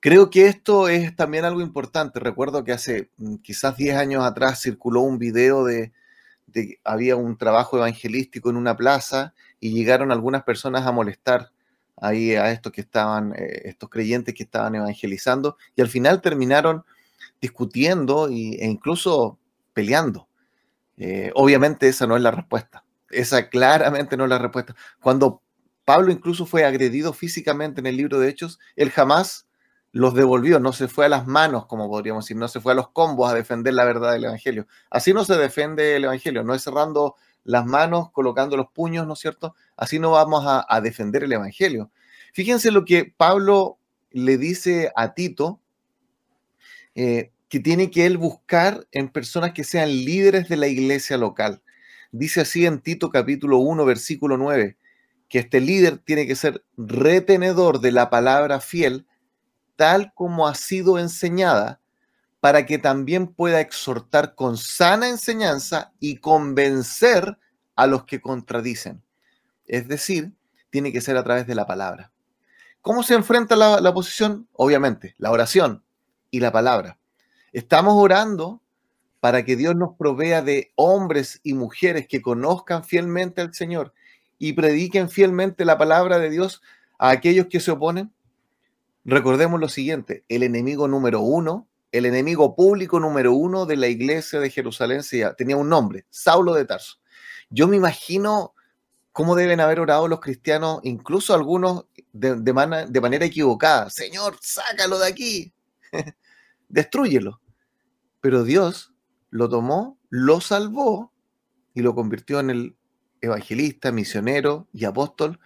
Creo 0.00 0.30
que 0.30 0.46
esto 0.46 0.88
es 0.88 1.14
también 1.14 1.44
algo 1.44 1.60
importante. 1.60 2.18
Recuerdo 2.18 2.64
que 2.64 2.72
hace 2.72 3.10
mm, 3.18 3.36
quizás 3.36 3.76
10 3.76 3.96
años 3.96 4.24
atrás 4.24 4.60
circuló 4.60 5.02
un 5.02 5.18
video 5.18 5.64
de, 5.64 5.92
de 6.46 6.80
había 6.82 7.16
un 7.16 7.36
trabajo 7.36 7.76
evangelístico 7.76 8.50
en 8.50 8.56
una 8.56 8.76
plaza 8.76 9.34
y 9.60 9.72
llegaron 9.72 10.10
algunas 10.10 10.42
personas 10.44 10.86
a 10.86 10.92
molestar 10.92 11.52
ahí 12.02 12.34
a 12.34 12.50
estos 12.50 12.72
que 12.72 12.80
estaban, 12.80 13.32
eh, 13.36 13.62
estos 13.64 13.88
creyentes 13.88 14.34
que 14.34 14.42
estaban 14.42 14.74
evangelizando, 14.74 15.56
y 15.76 15.80
al 15.80 15.88
final 15.88 16.20
terminaron 16.20 16.84
discutiendo 17.40 18.28
e 18.28 18.66
incluso 18.66 19.38
peleando. 19.72 20.28
Eh, 20.98 21.30
obviamente 21.34 21.88
esa 21.88 22.06
no 22.06 22.16
es 22.16 22.22
la 22.22 22.32
respuesta. 22.32 22.84
Esa 23.08 23.48
claramente 23.48 24.16
no 24.16 24.24
es 24.24 24.30
la 24.30 24.38
respuesta. 24.38 24.74
Cuando 25.00 25.42
Pablo 25.84 26.12
incluso 26.12 26.44
fue 26.44 26.64
agredido 26.64 27.12
físicamente 27.12 27.80
en 27.80 27.86
el 27.86 27.96
libro 27.96 28.18
de 28.18 28.28
Hechos, 28.28 28.58
él 28.76 28.90
jamás 28.90 29.46
los 29.92 30.14
devolvió, 30.14 30.58
no 30.58 30.72
se 30.72 30.88
fue 30.88 31.06
a 31.06 31.08
las 31.08 31.26
manos, 31.26 31.66
como 31.66 31.88
podríamos 31.88 32.24
decir, 32.24 32.36
no 32.36 32.48
se 32.48 32.60
fue 32.60 32.72
a 32.72 32.74
los 32.74 32.88
combos 32.88 33.30
a 33.30 33.34
defender 33.34 33.74
la 33.74 33.84
verdad 33.84 34.12
del 34.12 34.24
Evangelio. 34.24 34.66
Así 34.90 35.12
no 35.12 35.24
se 35.24 35.36
defiende 35.36 35.96
el 35.96 36.04
Evangelio, 36.04 36.42
no 36.42 36.54
es 36.54 36.62
cerrando 36.62 37.16
las 37.44 37.66
manos, 37.66 38.10
colocando 38.12 38.56
los 38.56 38.70
puños, 38.70 39.06
¿no 39.06 39.14
es 39.14 39.18
cierto? 39.18 39.54
Así 39.76 39.98
no 39.98 40.12
vamos 40.12 40.44
a, 40.46 40.80
defender 40.80 41.24
el 41.24 41.32
Evangelio. 41.32 41.90
Fíjense 42.32 42.70
lo 42.70 42.84
que 42.84 43.12
Pablo 43.16 43.78
le 44.10 44.38
dice 44.38 44.92
a 44.96 45.14
Tito, 45.14 45.60
eh, 46.94 47.32
que 47.48 47.60
tiene 47.60 47.90
que 47.90 48.06
él 48.06 48.16
buscar 48.16 48.86
en 48.92 49.08
personas 49.10 49.52
que 49.52 49.64
sean 49.64 49.90
líderes 49.90 50.48
de 50.48 50.56
la 50.56 50.68
iglesia 50.68 51.18
local. 51.18 51.62
Dice 52.10 52.42
así 52.42 52.64
en 52.64 52.80
Tito 52.80 53.10
capítulo 53.10 53.58
1, 53.58 53.84
versículo 53.84 54.36
9, 54.38 54.76
que 55.28 55.38
este 55.38 55.60
líder 55.60 55.98
tiene 55.98 56.26
que 56.26 56.36
ser 56.36 56.64
retenedor 56.76 57.80
de 57.80 57.92
la 57.92 58.08
palabra 58.08 58.60
fiel, 58.60 59.06
tal 59.76 60.12
como 60.14 60.48
ha 60.48 60.54
sido 60.54 60.98
enseñada, 60.98 61.81
para 62.42 62.66
que 62.66 62.76
también 62.76 63.28
pueda 63.28 63.60
exhortar 63.60 64.34
con 64.34 64.56
sana 64.56 65.08
enseñanza 65.08 65.92
y 66.00 66.16
convencer 66.16 67.38
a 67.76 67.86
los 67.86 68.04
que 68.04 68.20
contradicen. 68.20 69.00
Es 69.64 69.86
decir, 69.86 70.32
tiene 70.68 70.92
que 70.92 71.00
ser 71.00 71.16
a 71.16 71.22
través 71.22 71.46
de 71.46 71.54
la 71.54 71.68
palabra. 71.68 72.10
¿Cómo 72.80 73.04
se 73.04 73.14
enfrenta 73.14 73.54
la, 73.54 73.80
la 73.80 73.90
oposición? 73.90 74.48
Obviamente, 74.54 75.14
la 75.18 75.30
oración 75.30 75.84
y 76.32 76.40
la 76.40 76.50
palabra. 76.50 76.98
Estamos 77.52 77.94
orando 77.94 78.60
para 79.20 79.44
que 79.44 79.54
Dios 79.54 79.76
nos 79.76 79.94
provea 79.94 80.42
de 80.42 80.72
hombres 80.74 81.38
y 81.44 81.54
mujeres 81.54 82.08
que 82.08 82.22
conozcan 82.22 82.82
fielmente 82.82 83.40
al 83.40 83.54
Señor 83.54 83.94
y 84.36 84.54
prediquen 84.54 85.10
fielmente 85.10 85.64
la 85.64 85.78
palabra 85.78 86.18
de 86.18 86.28
Dios 86.28 86.60
a 86.98 87.10
aquellos 87.10 87.46
que 87.46 87.60
se 87.60 87.70
oponen? 87.70 88.12
Recordemos 89.04 89.60
lo 89.60 89.68
siguiente, 89.68 90.24
el 90.28 90.42
enemigo 90.42 90.88
número 90.88 91.20
uno, 91.20 91.68
el 91.92 92.06
enemigo 92.06 92.56
público 92.56 92.98
número 92.98 93.32
uno 93.34 93.66
de 93.66 93.76
la 93.76 93.86
iglesia 93.86 94.40
de 94.40 94.50
Jerusalén 94.50 95.02
tenía 95.36 95.56
un 95.56 95.68
nombre, 95.68 96.06
Saulo 96.10 96.54
de 96.54 96.64
Tarso. 96.64 96.96
Yo 97.50 97.68
me 97.68 97.76
imagino 97.76 98.54
cómo 99.12 99.36
deben 99.36 99.60
haber 99.60 99.78
orado 99.78 100.08
los 100.08 100.20
cristianos, 100.20 100.80
incluso 100.82 101.34
algunos 101.34 101.86
de, 102.12 102.36
de 102.36 103.00
manera 103.00 103.24
equivocada. 103.24 103.90
Señor, 103.90 104.38
sácalo 104.40 104.98
de 104.98 105.06
aquí, 105.06 105.52
destruyelo. 106.68 107.40
Pero 108.20 108.42
Dios 108.42 108.92
lo 109.30 109.48
tomó, 109.48 109.98
lo 110.08 110.40
salvó 110.40 111.12
y 111.74 111.82
lo 111.82 111.94
convirtió 111.94 112.40
en 112.40 112.50
el 112.50 112.76
evangelista, 113.20 113.92
misionero 113.92 114.68
y 114.72 114.84
apóstol 114.84 115.38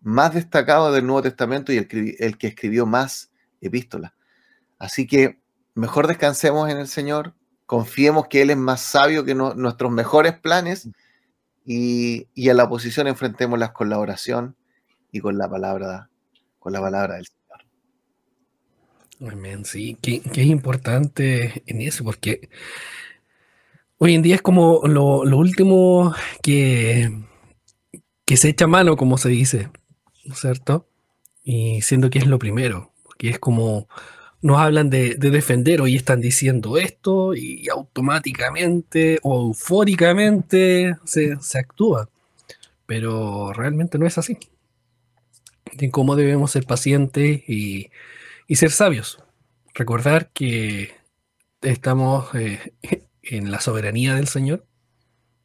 más 0.00 0.34
destacado 0.34 0.92
del 0.92 1.06
Nuevo 1.06 1.22
Testamento 1.22 1.72
y 1.72 1.76
el, 1.76 2.38
que 2.38 2.46
escribió 2.46 2.86
más 2.86 3.30
epístolas. 3.60 4.12
Así 4.78 5.06
que 5.06 5.41
mejor 5.74 6.06
descansemos 6.06 6.70
en 6.70 6.78
el 6.78 6.88
Señor, 6.88 7.34
confiemos 7.66 8.28
que 8.28 8.42
Él 8.42 8.50
es 8.50 8.56
más 8.56 8.80
sabio 8.80 9.24
que 9.24 9.34
nuestros 9.34 9.90
mejores 9.90 10.38
planes 10.38 10.88
y, 11.64 12.28
y, 12.34 12.48
a 12.48 12.54
la 12.54 12.64
oposición 12.64 13.06
enfrentémoslas 13.06 13.70
con 13.70 13.88
la 13.88 13.98
oración 13.98 14.56
y 15.12 15.20
con 15.20 15.38
la 15.38 15.48
palabra, 15.48 16.10
con 16.58 16.72
la 16.72 16.80
palabra 16.80 17.14
del 17.14 17.26
Señor. 17.26 17.42
Amén, 19.32 19.64
sí, 19.64 19.96
que, 20.02 20.20
es 20.24 20.46
importante 20.46 21.62
en 21.66 21.80
eso, 21.80 22.02
porque 22.02 22.48
hoy 23.98 24.14
en 24.14 24.22
día 24.22 24.34
es 24.34 24.42
como 24.42 24.80
lo, 24.84 25.20
último 25.20 26.12
que, 26.42 27.22
que 28.24 28.36
se 28.36 28.48
echa 28.48 28.66
mano, 28.66 28.96
como 28.96 29.18
se 29.18 29.28
dice, 29.28 29.70
¿cierto? 30.34 30.88
Y 31.44 31.82
siendo 31.82 32.10
que 32.10 32.18
es 32.18 32.26
lo 32.26 32.40
primero, 32.40 32.92
porque 33.04 33.28
es 33.28 33.38
como 33.38 33.88
nos 34.42 34.58
hablan 34.58 34.90
de, 34.90 35.14
defender, 35.14 35.80
hoy 35.80 35.96
están 35.96 36.20
diciendo 36.20 36.76
esto 36.76 37.34
y 37.34 37.68
automáticamente 37.68 39.20
o 39.22 39.46
eufóricamente 39.48 40.96
se, 41.04 41.38
actúa, 41.58 42.08
pero 42.84 43.52
realmente 43.52 43.98
no 43.98 44.06
es 44.06 44.18
así. 44.18 44.38
De 45.72 45.90
cómo 45.90 46.16
debemos 46.16 46.50
ser 46.50 46.66
pacientes 46.66 47.48
y, 47.48 47.90
ser 48.50 48.72
sabios. 48.72 49.22
Recordar 49.74 50.28
que 50.30 50.94
estamos 51.62 52.34
eh, 52.34 52.74
en 53.22 53.50
la 53.50 53.60
soberanía 53.60 54.16
del 54.16 54.28
Señor. 54.28 54.66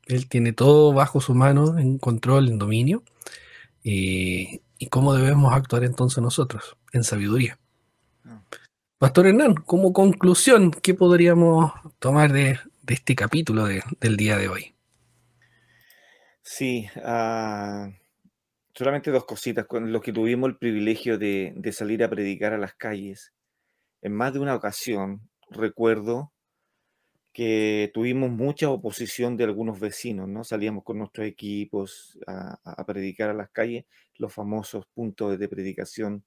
Él 0.08 0.28
tiene 0.28 0.54
todo 0.54 0.92
bajo 0.94 1.22
su 1.22 1.36
mano, 1.36 1.78
en 1.78 2.00
control, 2.00 2.50
en 2.50 2.58
dominio. 2.58 3.04
Y, 3.84 4.62
¿Y 4.80 4.88
cómo 4.88 5.14
debemos 5.14 5.54
actuar 5.54 5.84
entonces 5.84 6.22
nosotros? 6.22 6.78
En 6.94 7.04
sabiduría. 7.04 7.60
Pastor 9.00 9.28
Hernán, 9.28 9.54
como 9.54 9.94
conclusión, 9.94 10.72
¿qué 10.72 10.96
podríamos 10.96 11.72
tomar 12.00 12.34
de, 12.34 12.58
este 12.88 13.16
capítulo 13.16 13.68
del 13.68 14.18
día 14.18 14.38
de 14.38 14.50
hoy? 14.50 14.74
Sí, 16.42 16.88
ah, 17.04 17.92
solamente 18.74 19.12
dos 19.12 19.26
cositas. 19.26 19.68
Con 19.68 19.92
los 19.92 20.02
que 20.02 20.12
tuvimos 20.12 20.50
el 20.50 20.58
privilegio 20.58 21.20
de, 21.20 21.54
salir 21.72 22.04
a 22.04 22.10
predicar 22.10 22.54
a 22.54 22.58
las 22.58 22.74
calles, 22.74 23.34
en 24.02 24.14
más 24.14 24.34
de 24.34 24.40
una 24.40 24.56
ocasión 24.56 25.30
recuerdo 25.52 26.34
que 27.34 27.92
tuvimos 27.94 28.32
mucha 28.32 28.72
oposición 28.72 29.38
de 29.38 29.44
algunos 29.44 29.80
vecinos, 29.80 30.28
¿no? 30.28 30.44
Salíamos 30.44 30.84
con 30.84 30.98
nuestros 30.98 31.28
equipos 31.28 32.18
a, 32.26 32.84
predicar 32.88 33.30
a 33.30 33.36
las 33.36 33.52
calles, 33.52 33.86
los 34.16 34.34
famosos 34.34 34.88
puntos 34.88 35.38
de 35.38 35.48
predicación. 35.48 36.24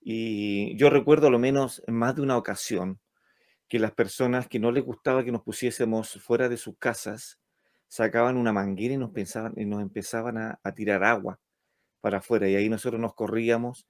Y 0.00 0.76
yo 0.76 0.90
recuerdo 0.90 1.26
a 1.26 1.30
lo 1.30 1.38
menos 1.38 1.82
en 1.86 1.94
más 1.94 2.16
de 2.16 2.22
una 2.22 2.36
ocasión 2.36 3.00
que 3.68 3.78
las 3.78 3.92
personas 3.92 4.48
que 4.48 4.58
no 4.58 4.72
les 4.72 4.84
gustaba 4.84 5.24
que 5.24 5.32
nos 5.32 5.42
pusiésemos 5.42 6.20
fuera 6.22 6.48
de 6.48 6.56
sus 6.56 6.76
casas, 6.78 7.38
sacaban 7.86 8.36
una 8.36 8.52
manguera 8.52 8.94
y 8.94 8.96
nos, 8.96 9.10
pensaban, 9.10 9.52
y 9.56 9.64
nos 9.64 9.82
empezaban 9.82 10.38
a, 10.38 10.58
tirar 10.74 11.04
agua 11.04 11.38
para 12.00 12.18
afuera. 12.18 12.48
Y 12.48 12.56
ahí 12.56 12.68
nosotros 12.68 13.00
nos 13.00 13.14
corríamos. 13.14 13.86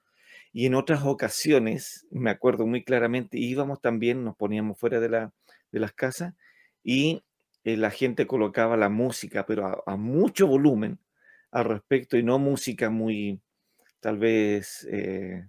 Y 0.53 0.67
en 0.67 0.75
otras 0.75 1.05
ocasiones, 1.05 2.07
me 2.11 2.31
acuerdo 2.31 2.67
muy 2.67 2.83
claramente, 2.83 3.39
íbamos 3.39 3.81
también, 3.81 4.25
nos 4.25 4.37
poníamos 4.37 4.79
fuera 4.79 5.01
de 5.01 5.09
la, 5.09 5.33
de 5.71 5.81
las 5.81 5.93
casas 5.93 6.35
y 6.83 7.23
eh, 7.65 7.77
la 7.77 7.91
gente 7.91 8.27
colocaba 8.27 8.77
la 8.77 8.89
música, 8.89 9.47
pero 9.47 9.83
a, 9.87 9.97
mucho 9.97 10.47
volumen 10.47 10.99
al 11.51 11.67
respecto 11.67 12.17
y 12.17 12.23
no 12.23 12.39
música 12.39 12.91
muy, 12.91 13.41
tal 14.01 14.19
vez, 14.19 14.89
eh, 14.91 15.47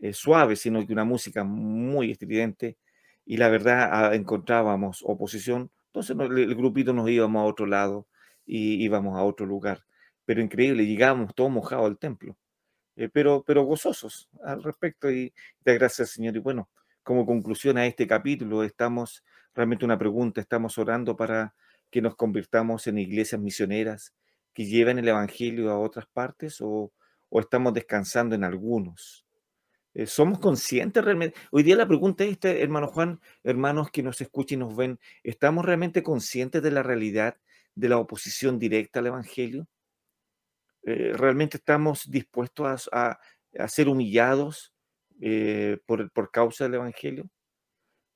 eh, 0.00 0.12
suave, 0.12 0.56
sino 0.56 0.86
que 0.86 0.92
una 0.92 1.04
música 1.04 1.44
muy 1.44 2.10
estridente. 2.10 2.76
Y 3.24 3.36
la 3.38 3.48
verdad 3.48 3.90
ah, 3.92 4.14
encontrábamos 4.14 5.02
oposición, 5.04 5.70
entonces 5.86 6.16
el, 6.18 6.54
grupito 6.54 6.92
nos 6.92 7.08
íbamos 7.08 7.40
a 7.40 7.44
otro 7.44 7.66
lado 7.66 8.06
y 8.44 8.84
íbamos 8.84 9.18
a 9.18 9.22
otro 9.22 9.46
lugar. 9.46 9.84
Pero 10.24 10.42
increíble, 10.42 10.86
llegábamos 10.86 11.34
todos 11.34 11.50
mojados 11.50 11.86
al 11.86 11.98
templo, 11.98 12.36
pero, 13.12 13.44
pero 13.46 13.64
gozosos 13.64 14.28
al 14.44 14.62
respecto 14.62 15.10
y 15.10 15.32
de 15.64 15.74
gracias 15.74 16.10
Señor. 16.10 16.36
Y 16.36 16.40
bueno, 16.40 16.68
como 17.02 17.26
conclusión 17.26 17.78
a 17.78 17.86
este 17.86 18.06
capítulo, 18.06 18.62
estamos 18.64 19.24
realmente 19.54 19.84
una 19.84 19.98
pregunta, 19.98 20.40
estamos 20.40 20.78
orando 20.78 21.16
para 21.16 21.54
que 21.90 22.02
nos 22.02 22.16
convirtamos 22.16 22.86
en 22.86 22.98
iglesias 22.98 23.40
misioneras 23.40 24.14
que 24.52 24.64
lleven 24.64 24.98
el 24.98 25.08
Evangelio 25.08 25.70
a 25.70 25.78
otras 25.78 26.06
partes 26.06 26.58
o, 26.60 26.92
estamos 27.32 27.74
descansando 27.74 28.34
en 28.34 28.44
algunos. 28.44 29.25
Eh, 29.96 30.06
¿Somos 30.06 30.38
conscientes 30.40 31.02
realmente? 31.02 31.38
Hoy 31.50 31.62
día 31.62 31.74
la 31.74 31.88
pregunta 31.88 32.22
es 32.22 32.32
esta, 32.32 32.50
hermano 32.50 32.88
Juan, 32.88 33.18
hermanos 33.42 33.90
que 33.90 34.02
nos 34.02 34.20
escuchan 34.20 34.58
y 34.58 34.60
nos 34.60 34.76
ven, 34.76 35.00
¿estamos 35.22 35.64
realmente 35.64 36.02
conscientes 36.02 36.62
de 36.62 36.70
la 36.70 36.82
realidad 36.82 37.38
de 37.74 37.88
la 37.88 37.96
oposición 37.96 38.58
directa 38.58 39.00
al 39.00 39.06
Evangelio? 39.06 39.66
Eh, 40.82 41.14
¿Realmente 41.14 41.56
estamos 41.56 42.10
dispuestos 42.10 42.90
a, 42.92 43.18
a 43.58 43.68
ser 43.68 43.88
humillados 43.88 44.74
eh, 45.22 45.78
por, 45.86 46.10
por, 46.10 46.30
causa 46.30 46.64
del 46.64 46.74
Evangelio? 46.74 47.30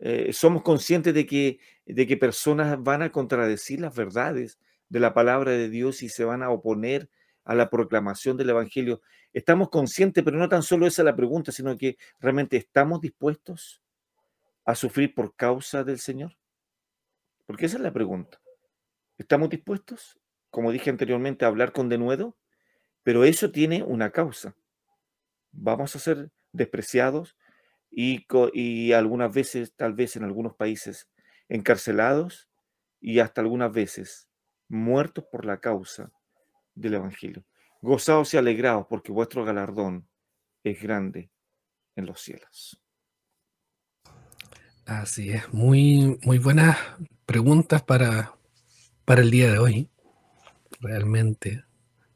Eh, 0.01 0.35
¿Somos 0.35 0.63
conscientes 0.63 1.15
de 1.15 1.25
que, 1.25 1.61
de 1.87 2.07
que 2.07 2.19
personas 2.19 2.77
van 2.83 3.01
a 3.01 3.11
contradecir 3.11 3.81
las 3.81 3.95
verdades 3.95 4.59
de 4.91 5.01
la 5.01 5.15
palabra 5.15 5.53
de 5.53 5.71
Dios 5.71 6.03
y 6.03 6.11
se 6.11 6.25
van 6.25 6.43
a 6.43 6.51
oponer 6.51 7.09
a 7.51 7.55
la 7.57 7.69
proclamación 7.69 8.37
del 8.37 8.51
Evangelio? 8.51 9.03
¿Estamos 9.33 9.71
conscientes, 9.71 10.23
pero 10.23 10.39
no 10.39 10.49
tan 10.49 10.63
solo 10.63 10.87
esa 10.87 11.03
es 11.03 11.07
la 11.07 11.17
pregunta, 11.17 11.51
sino 11.51 11.77
que 11.77 11.97
realmente 12.21 12.57
estamos 12.57 13.01
dispuestos 13.01 13.83
a 14.65 14.77
sufrir 14.77 15.17
por 15.17 15.35
causa 15.35 15.83
del 15.83 15.99
Señor? 15.99 16.37
Porque 17.47 17.67
esa 17.67 17.79
es 17.79 17.83
la 17.83 17.93
pregunta. 17.93 18.41
¿Estamos 19.19 19.51
dispuestos, 19.51 20.21
como 20.51 20.71
dije 20.71 20.91
anteriormente, 20.91 21.45
a 21.45 21.49
hablar 21.49 21.73
con 21.73 21.89
denuedo? 21.89 22.37
Pero 23.03 23.25
eso 23.25 23.51
tiene 23.51 23.83
una 23.83 24.13
causa. 24.13 24.55
Vamos 25.51 25.97
a 25.97 25.99
ser 25.99 26.31
despreciados 26.53 27.37
y, 27.91 28.29
y 28.53 28.93
algunas 28.93 29.35
veces, 29.35 29.75
tal 29.75 29.95
vez 29.95 30.15
en 30.15 30.23
algunos 30.23 30.55
países, 30.55 31.11
encarcelados 31.49 32.49
y 33.01 33.19
hasta 33.19 33.41
algunas 33.41 33.73
veces 33.73 34.29
muertos 34.69 35.25
por 35.33 35.45
la 35.45 35.59
causa 35.59 36.13
del 36.75 36.95
Evangelio. 36.95 37.45
Gozaos 37.83 38.35
y 38.35 38.37
alegraos 38.37 38.87
porque 38.89 39.13
vuestro 39.13 39.45
galardón 39.45 40.07
es 40.63 40.81
grande 40.83 41.31
en 41.97 42.07
los 42.07 42.21
cielos. 42.21 42.81
Así 44.91 45.31
es, 45.31 45.53
muy, 45.53 46.19
muy 46.25 46.39
buenas 46.39 46.77
preguntas 47.25 47.81
para, 47.83 48.35
para 49.05 49.21
el 49.21 49.31
día 49.31 49.53
de 49.53 49.59
hoy. 49.59 49.89
Realmente, 50.81 51.65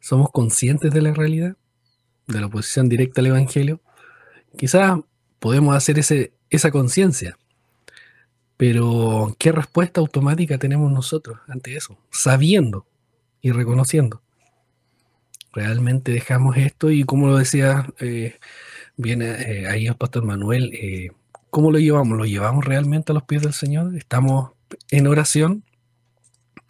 ¿somos 0.01 0.31
conscientes 0.33 0.93
de 0.93 1.03
la 1.03 1.15
realidad? 1.15 1.57
De 2.27 2.41
la 2.41 2.47
oposición 2.47 2.89
directa 2.89 3.21
al 3.21 3.29
Evangelio. 3.29 3.81
Quizás 4.59 4.99
podemos 5.39 5.77
hacer 5.77 6.01
ese, 6.01 6.33
esa 6.51 6.73
conciencia, 6.73 7.39
pero 8.57 9.37
¿qué 9.39 9.53
respuesta 9.53 10.01
automática 10.01 10.59
tenemos 10.59 10.91
nosotros 10.91 11.39
ante 11.47 11.77
eso? 11.77 11.97
Sabiendo 12.11 12.89
y 13.41 13.53
reconociendo. 13.53 14.24
Realmente 15.55 16.13
dejamos 16.13 16.57
esto 16.57 16.91
y 16.91 17.05
como 17.05 17.29
lo 17.29 17.39
decía 17.39 17.87
eh, 18.01 18.39
viene 18.97 19.31
eh, 19.31 19.69
ahí 19.69 19.87
el 19.87 19.97
pastor 19.97 20.25
Manuel, 20.25 20.73
eh, 20.75 21.11
¿cómo 21.51 21.71
lo 21.71 21.79
llevamos? 21.79 22.19
¿Lo 22.19 22.25
llevamos 22.25 22.65
realmente 22.65 23.13
a 23.13 23.15
los 23.15 23.25
pies 23.25 23.43
del 23.43 23.53
Señor? 23.53 23.97
¿Estamos 23.97 24.53
en 24.91 25.07
oración 25.07 25.65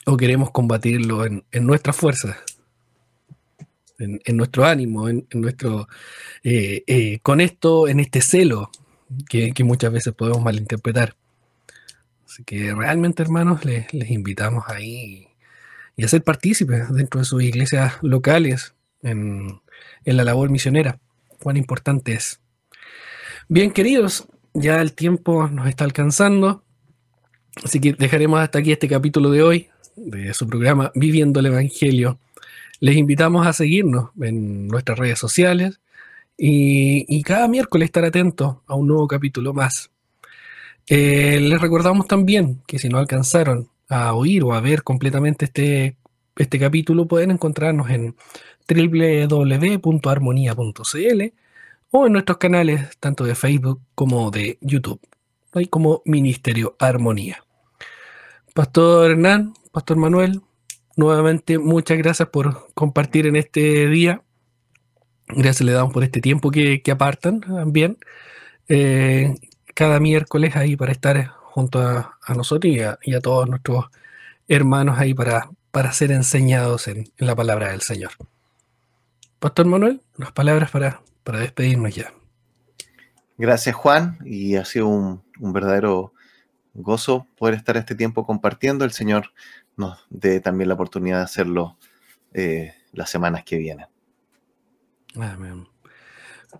o 0.07 0.17
queremos 0.17 0.51
combatirlo 0.51 1.25
en, 1.25 1.45
en 1.51 1.67
nuestras 1.67 1.97
fuerzas? 1.97 2.37
en, 3.99 4.37
nuestro 4.37 4.65
ánimo, 4.65 5.09
en, 5.09 5.27
nuestro, 5.33 5.89
eh, 6.43 6.83
eh, 6.87 7.19
con 7.23 7.41
esto, 7.41 7.89
en 7.89 8.01
este 8.01 8.21
celo 8.21 8.71
que, 9.29 9.53
muchas 9.65 9.93
veces 9.93 10.13
podemos 10.15 10.43
malinterpretar. 10.43 11.17
Así 12.27 12.45
que 12.45 12.75
realmente, 12.75 13.23
hermanos, 13.23 13.65
les, 13.65 13.87
invitamos 14.11 14.65
ahí 14.69 15.24
y 15.97 16.05
a 16.05 16.09
ser 16.09 16.23
partícipes 16.23 16.93
dentro 16.93 17.21
de 17.21 17.27
sus 17.27 17.43
iglesias 17.43 17.95
locales 18.03 18.75
en, 19.03 19.61
en 20.05 20.17
la 20.17 20.25
labor 20.25 20.51
misionera. 20.51 20.99
Cuán 21.43 21.57
importante 21.57 22.13
es. 22.13 22.41
Bien, 23.49 23.71
queridos, 23.71 24.27
ya 24.55 24.81
el 24.81 24.93
tiempo 24.93 25.49
nos 25.49 25.69
está 25.69 25.85
alcanzando. 25.85 26.65
Así 27.63 27.81
que 27.81 27.93
dejaremos 27.93 28.41
hasta 28.41 28.59
aquí 28.59 28.73
este 28.73 28.89
capítulo 28.89 29.31
de 29.31 29.43
hoy 29.43 29.69
de 29.97 30.35
su 30.35 30.47
programa 30.49 30.91
Viviendo 30.95 31.41
el 31.41 31.47
Evangelio. 31.47 32.19
Les 32.81 32.97
invitamos 32.97 33.47
a 33.47 33.53
seguirnos 33.53 34.11
en 34.21 34.69
nuestras 34.69 34.99
redes 34.99 35.19
sociales 35.19 35.81
y, 36.37 37.23
cada 37.23 37.49
miércoles 37.49 37.87
estar 37.87 38.05
atentos 38.05 38.57
a 38.67 38.75
un 38.75 38.89
nuevo 38.89 39.07
capítulo 39.07 39.55
más. 39.55 39.91
Eh, 40.89 41.39
les 41.41 41.61
recordamos 41.61 42.07
también 42.07 42.61
que 42.67 42.79
si 42.79 42.89
no 42.89 42.99
alcanzaron 42.99 43.69
a 43.95 44.13
oír 44.15 44.43
o 44.43 44.53
a 44.53 44.61
ver 44.61 44.83
completamente 44.83 45.45
este, 45.45 45.97
este 46.37 46.59
capítulo, 46.59 47.07
pueden 47.07 47.31
encontrarnos 47.31 47.89
en 47.91 48.17
www.armonía.cl 48.69 51.23
o 51.91 52.07
en 52.07 52.13
nuestros 52.13 52.39
canales 52.39 52.99
tanto 52.99 53.25
de 53.25 53.37
Facebook 53.37 53.81
como 53.95 54.33
de 54.33 54.59
YouTube, 54.61 55.01
ahí 55.53 55.67
como 55.67 56.03
Ministerio 56.05 56.75
Armonía. 56.81 57.45
Pastor 58.53 59.13
Hernán, 59.13 59.55
Pastor 59.71 59.97
Manuel, 59.97 60.41
nuevamente 60.97 61.59
muchas 61.59 61.99
gracias 61.99 62.29
por 62.31 62.67
compartir 62.75 63.27
en 63.27 63.37
este 63.37 63.89
día. 63.89 64.23
Gracias 65.29 65.63
le 65.63 65.73
damos 65.73 65.93
por 65.93 66.03
este 66.03 66.21
tiempo 66.21 66.51
que, 66.51 66.83
apartan 66.91 67.41
también. 67.41 67.99
Eh, 68.69 69.35
cada 69.75 70.01
miércoles 70.01 70.57
ahí 70.57 70.77
para 70.77 70.93
estar 70.93 71.35
junto 71.55 71.79
a, 71.79 72.19
nosotros 72.35 72.75
y 73.05 73.15
a, 73.15 73.21
todos 73.21 73.49
nuestros 73.49 73.85
hermanos 74.49 74.99
ahí 74.99 75.15
para, 75.15 75.51
para 75.71 75.93
ser 75.93 76.11
enseñados 76.11 76.89
en, 76.89 77.13
la 77.17 77.37
palabra 77.37 77.71
del 77.71 77.81
Señor. 77.81 78.11
Pastor 79.39 79.67
Manuel, 79.67 80.03
unas 80.19 80.33
palabras 80.33 80.73
para, 80.73 81.01
para 81.23 81.39
despedirnos 81.39 81.95
ya. 81.95 82.13
Gracias 83.39 83.77
Juan 83.77 84.19
y 84.25 84.57
ha 84.57 84.65
sido 84.65 84.89
un, 84.89 85.23
un 85.39 85.53
verdadero 85.53 86.13
gozo 86.73 87.29
poder 87.39 87.55
estar 87.55 87.77
este 87.77 87.95
tiempo 87.95 88.27
compartiendo. 88.27 88.85
El 88.85 88.91
Señor 88.91 89.31
nos 89.77 90.05
dé 90.11 90.41
también 90.41 90.67
la 90.67 90.75
oportunidad 90.75 91.19
de 91.19 91.25
hacerlo 91.25 91.79
eh, 92.33 92.75
las 92.93 93.11
semanas 93.11 93.45
que 93.45 93.59
vienen. 93.59 93.87
Amén. 95.15 95.69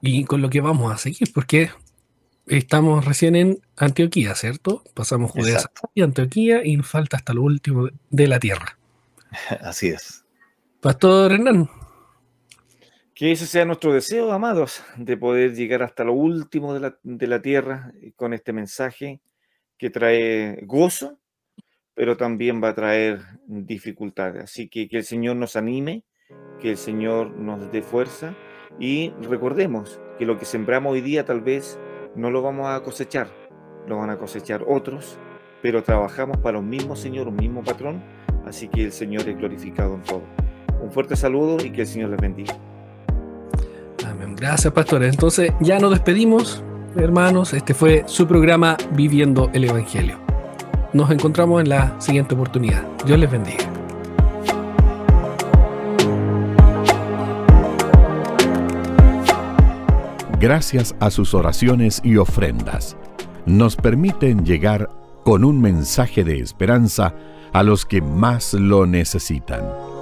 Y 0.01 0.25
con 0.25 0.41
lo 0.41 0.51
que 0.51 0.61
vamos 0.61 0.93
a 0.93 0.99
seguir, 0.99 1.33
porque 1.35 1.71
estamos 2.47 3.05
recién 3.05 3.37
en 3.37 3.61
Antioquía, 3.77 4.35
¿cierto? 4.35 4.83
Pasamos 4.95 5.31
Judea 5.31 5.61
y 5.95 6.03
Antioquía 6.03 6.65
y 6.65 6.77
falta 6.79 7.17
hasta 7.17 7.35
lo 7.35 7.43
último 7.43 7.89
de 8.11 8.29
la 8.29 8.39
tierra. 8.39 8.79
Así 9.61 9.89
es. 9.89 10.25
Pastor 10.81 11.33
Hernán. 11.33 11.69
Que 13.15 13.33
ese 13.33 13.47
sea 13.47 13.65
nuestro 13.65 13.93
deseo, 13.93 14.33
amados, 14.33 14.83
de 14.97 15.17
poder 15.17 15.55
llegar 15.55 15.83
hasta 15.83 16.03
lo 16.03 16.15
último 16.15 16.75
de 16.75 16.81
la, 16.81 16.99
de 17.03 17.27
la 17.27 17.41
tierra 17.41 17.93
con 18.17 18.35
este 18.35 18.53
mensaje 18.53 19.21
que 19.79 19.91
trae 19.91 20.59
gozo, 20.63 21.19
pero 21.95 22.17
también 22.17 22.63
va 22.63 22.71
a 22.71 22.75
traer 22.75 23.21
dificultades. 23.47 24.45
Así 24.45 24.69
que 24.69 24.89
que 24.89 24.99
el 24.99 25.05
Señor 25.05 25.37
nos 25.37 25.55
anime, 25.55 26.05
que 26.61 26.73
el 26.73 26.77
Señor 26.77 27.31
nos 27.31 27.71
dé 27.71 27.83
fuerza 27.83 28.35
y 28.81 29.11
recordemos 29.23 30.01
que 30.19 30.27
lo 30.27 30.37
que 30.37 30.45
sembramos 30.45 30.93
hoy 30.93 31.01
día 31.01 31.25
tal 31.25 31.41
vez 31.41 31.79
no 32.17 32.31
lo 32.31 32.43
vamos 32.43 32.69
a 32.69 32.83
cosechar, 32.83 33.29
lo 33.87 33.99
van 33.99 34.11
a 34.11 34.19
cosechar 34.19 34.65
otros, 34.67 35.19
pero 35.63 35.83
trabajamos 35.83 36.37
para 36.39 36.59
un 36.59 36.69
mismo 36.69 36.97
Señor, 36.97 37.29
un 37.29 37.37
mismo 37.37 37.63
patrón, 37.63 38.03
así 38.47 38.69
que 38.69 38.85
el 38.85 38.93
Señor 38.93 39.29
es 39.29 39.37
glorificado 39.37 39.95
en 39.95 40.03
todo. 40.03 40.23
Un 40.83 40.93
fuerte 40.93 41.17
saludo 41.17 41.65
y 41.65 41.71
que 41.71 41.83
el 41.83 41.87
Señor 41.87 42.11
les 42.11 42.21
bendiga. 42.21 42.55
Amén. 44.07 44.37
Gracias, 44.37 44.73
pastores. 44.73 45.13
Entonces 45.13 45.53
ya 45.61 45.79
nos 45.79 45.91
despedimos 45.91 46.63
hermanos. 46.97 47.53
Este 47.55 47.75
fue 47.75 48.05
su 48.07 48.27
programa 48.27 48.77
Viviendo 48.93 49.51
el 49.53 49.65
Evangelio. 49.65 50.19
Nos 50.93 51.11
encontramos 51.11 51.63
en 51.63 51.71
la 51.71 52.01
siguiente 52.01 52.35
oportunidad. 52.35 52.85
Dios 53.05 53.19
les 53.19 53.31
bendiga. 53.31 53.84
Gracias 60.45 60.95
a 61.01 61.11
sus 61.11 61.33
oraciones 61.33 62.03
y 62.05 62.19
ofrendas, 62.19 62.99
nos 63.47 63.77
permiten 63.77 64.45
llegar 64.45 64.91
con 65.25 65.43
un 65.43 65.59
mensaje 65.59 66.23
de 66.23 66.39
esperanza 66.39 67.15
a 67.55 67.63
los 67.63 67.87
que 67.87 68.03
más 68.03 68.53
lo 68.53 68.85
necesitan. 68.85 69.94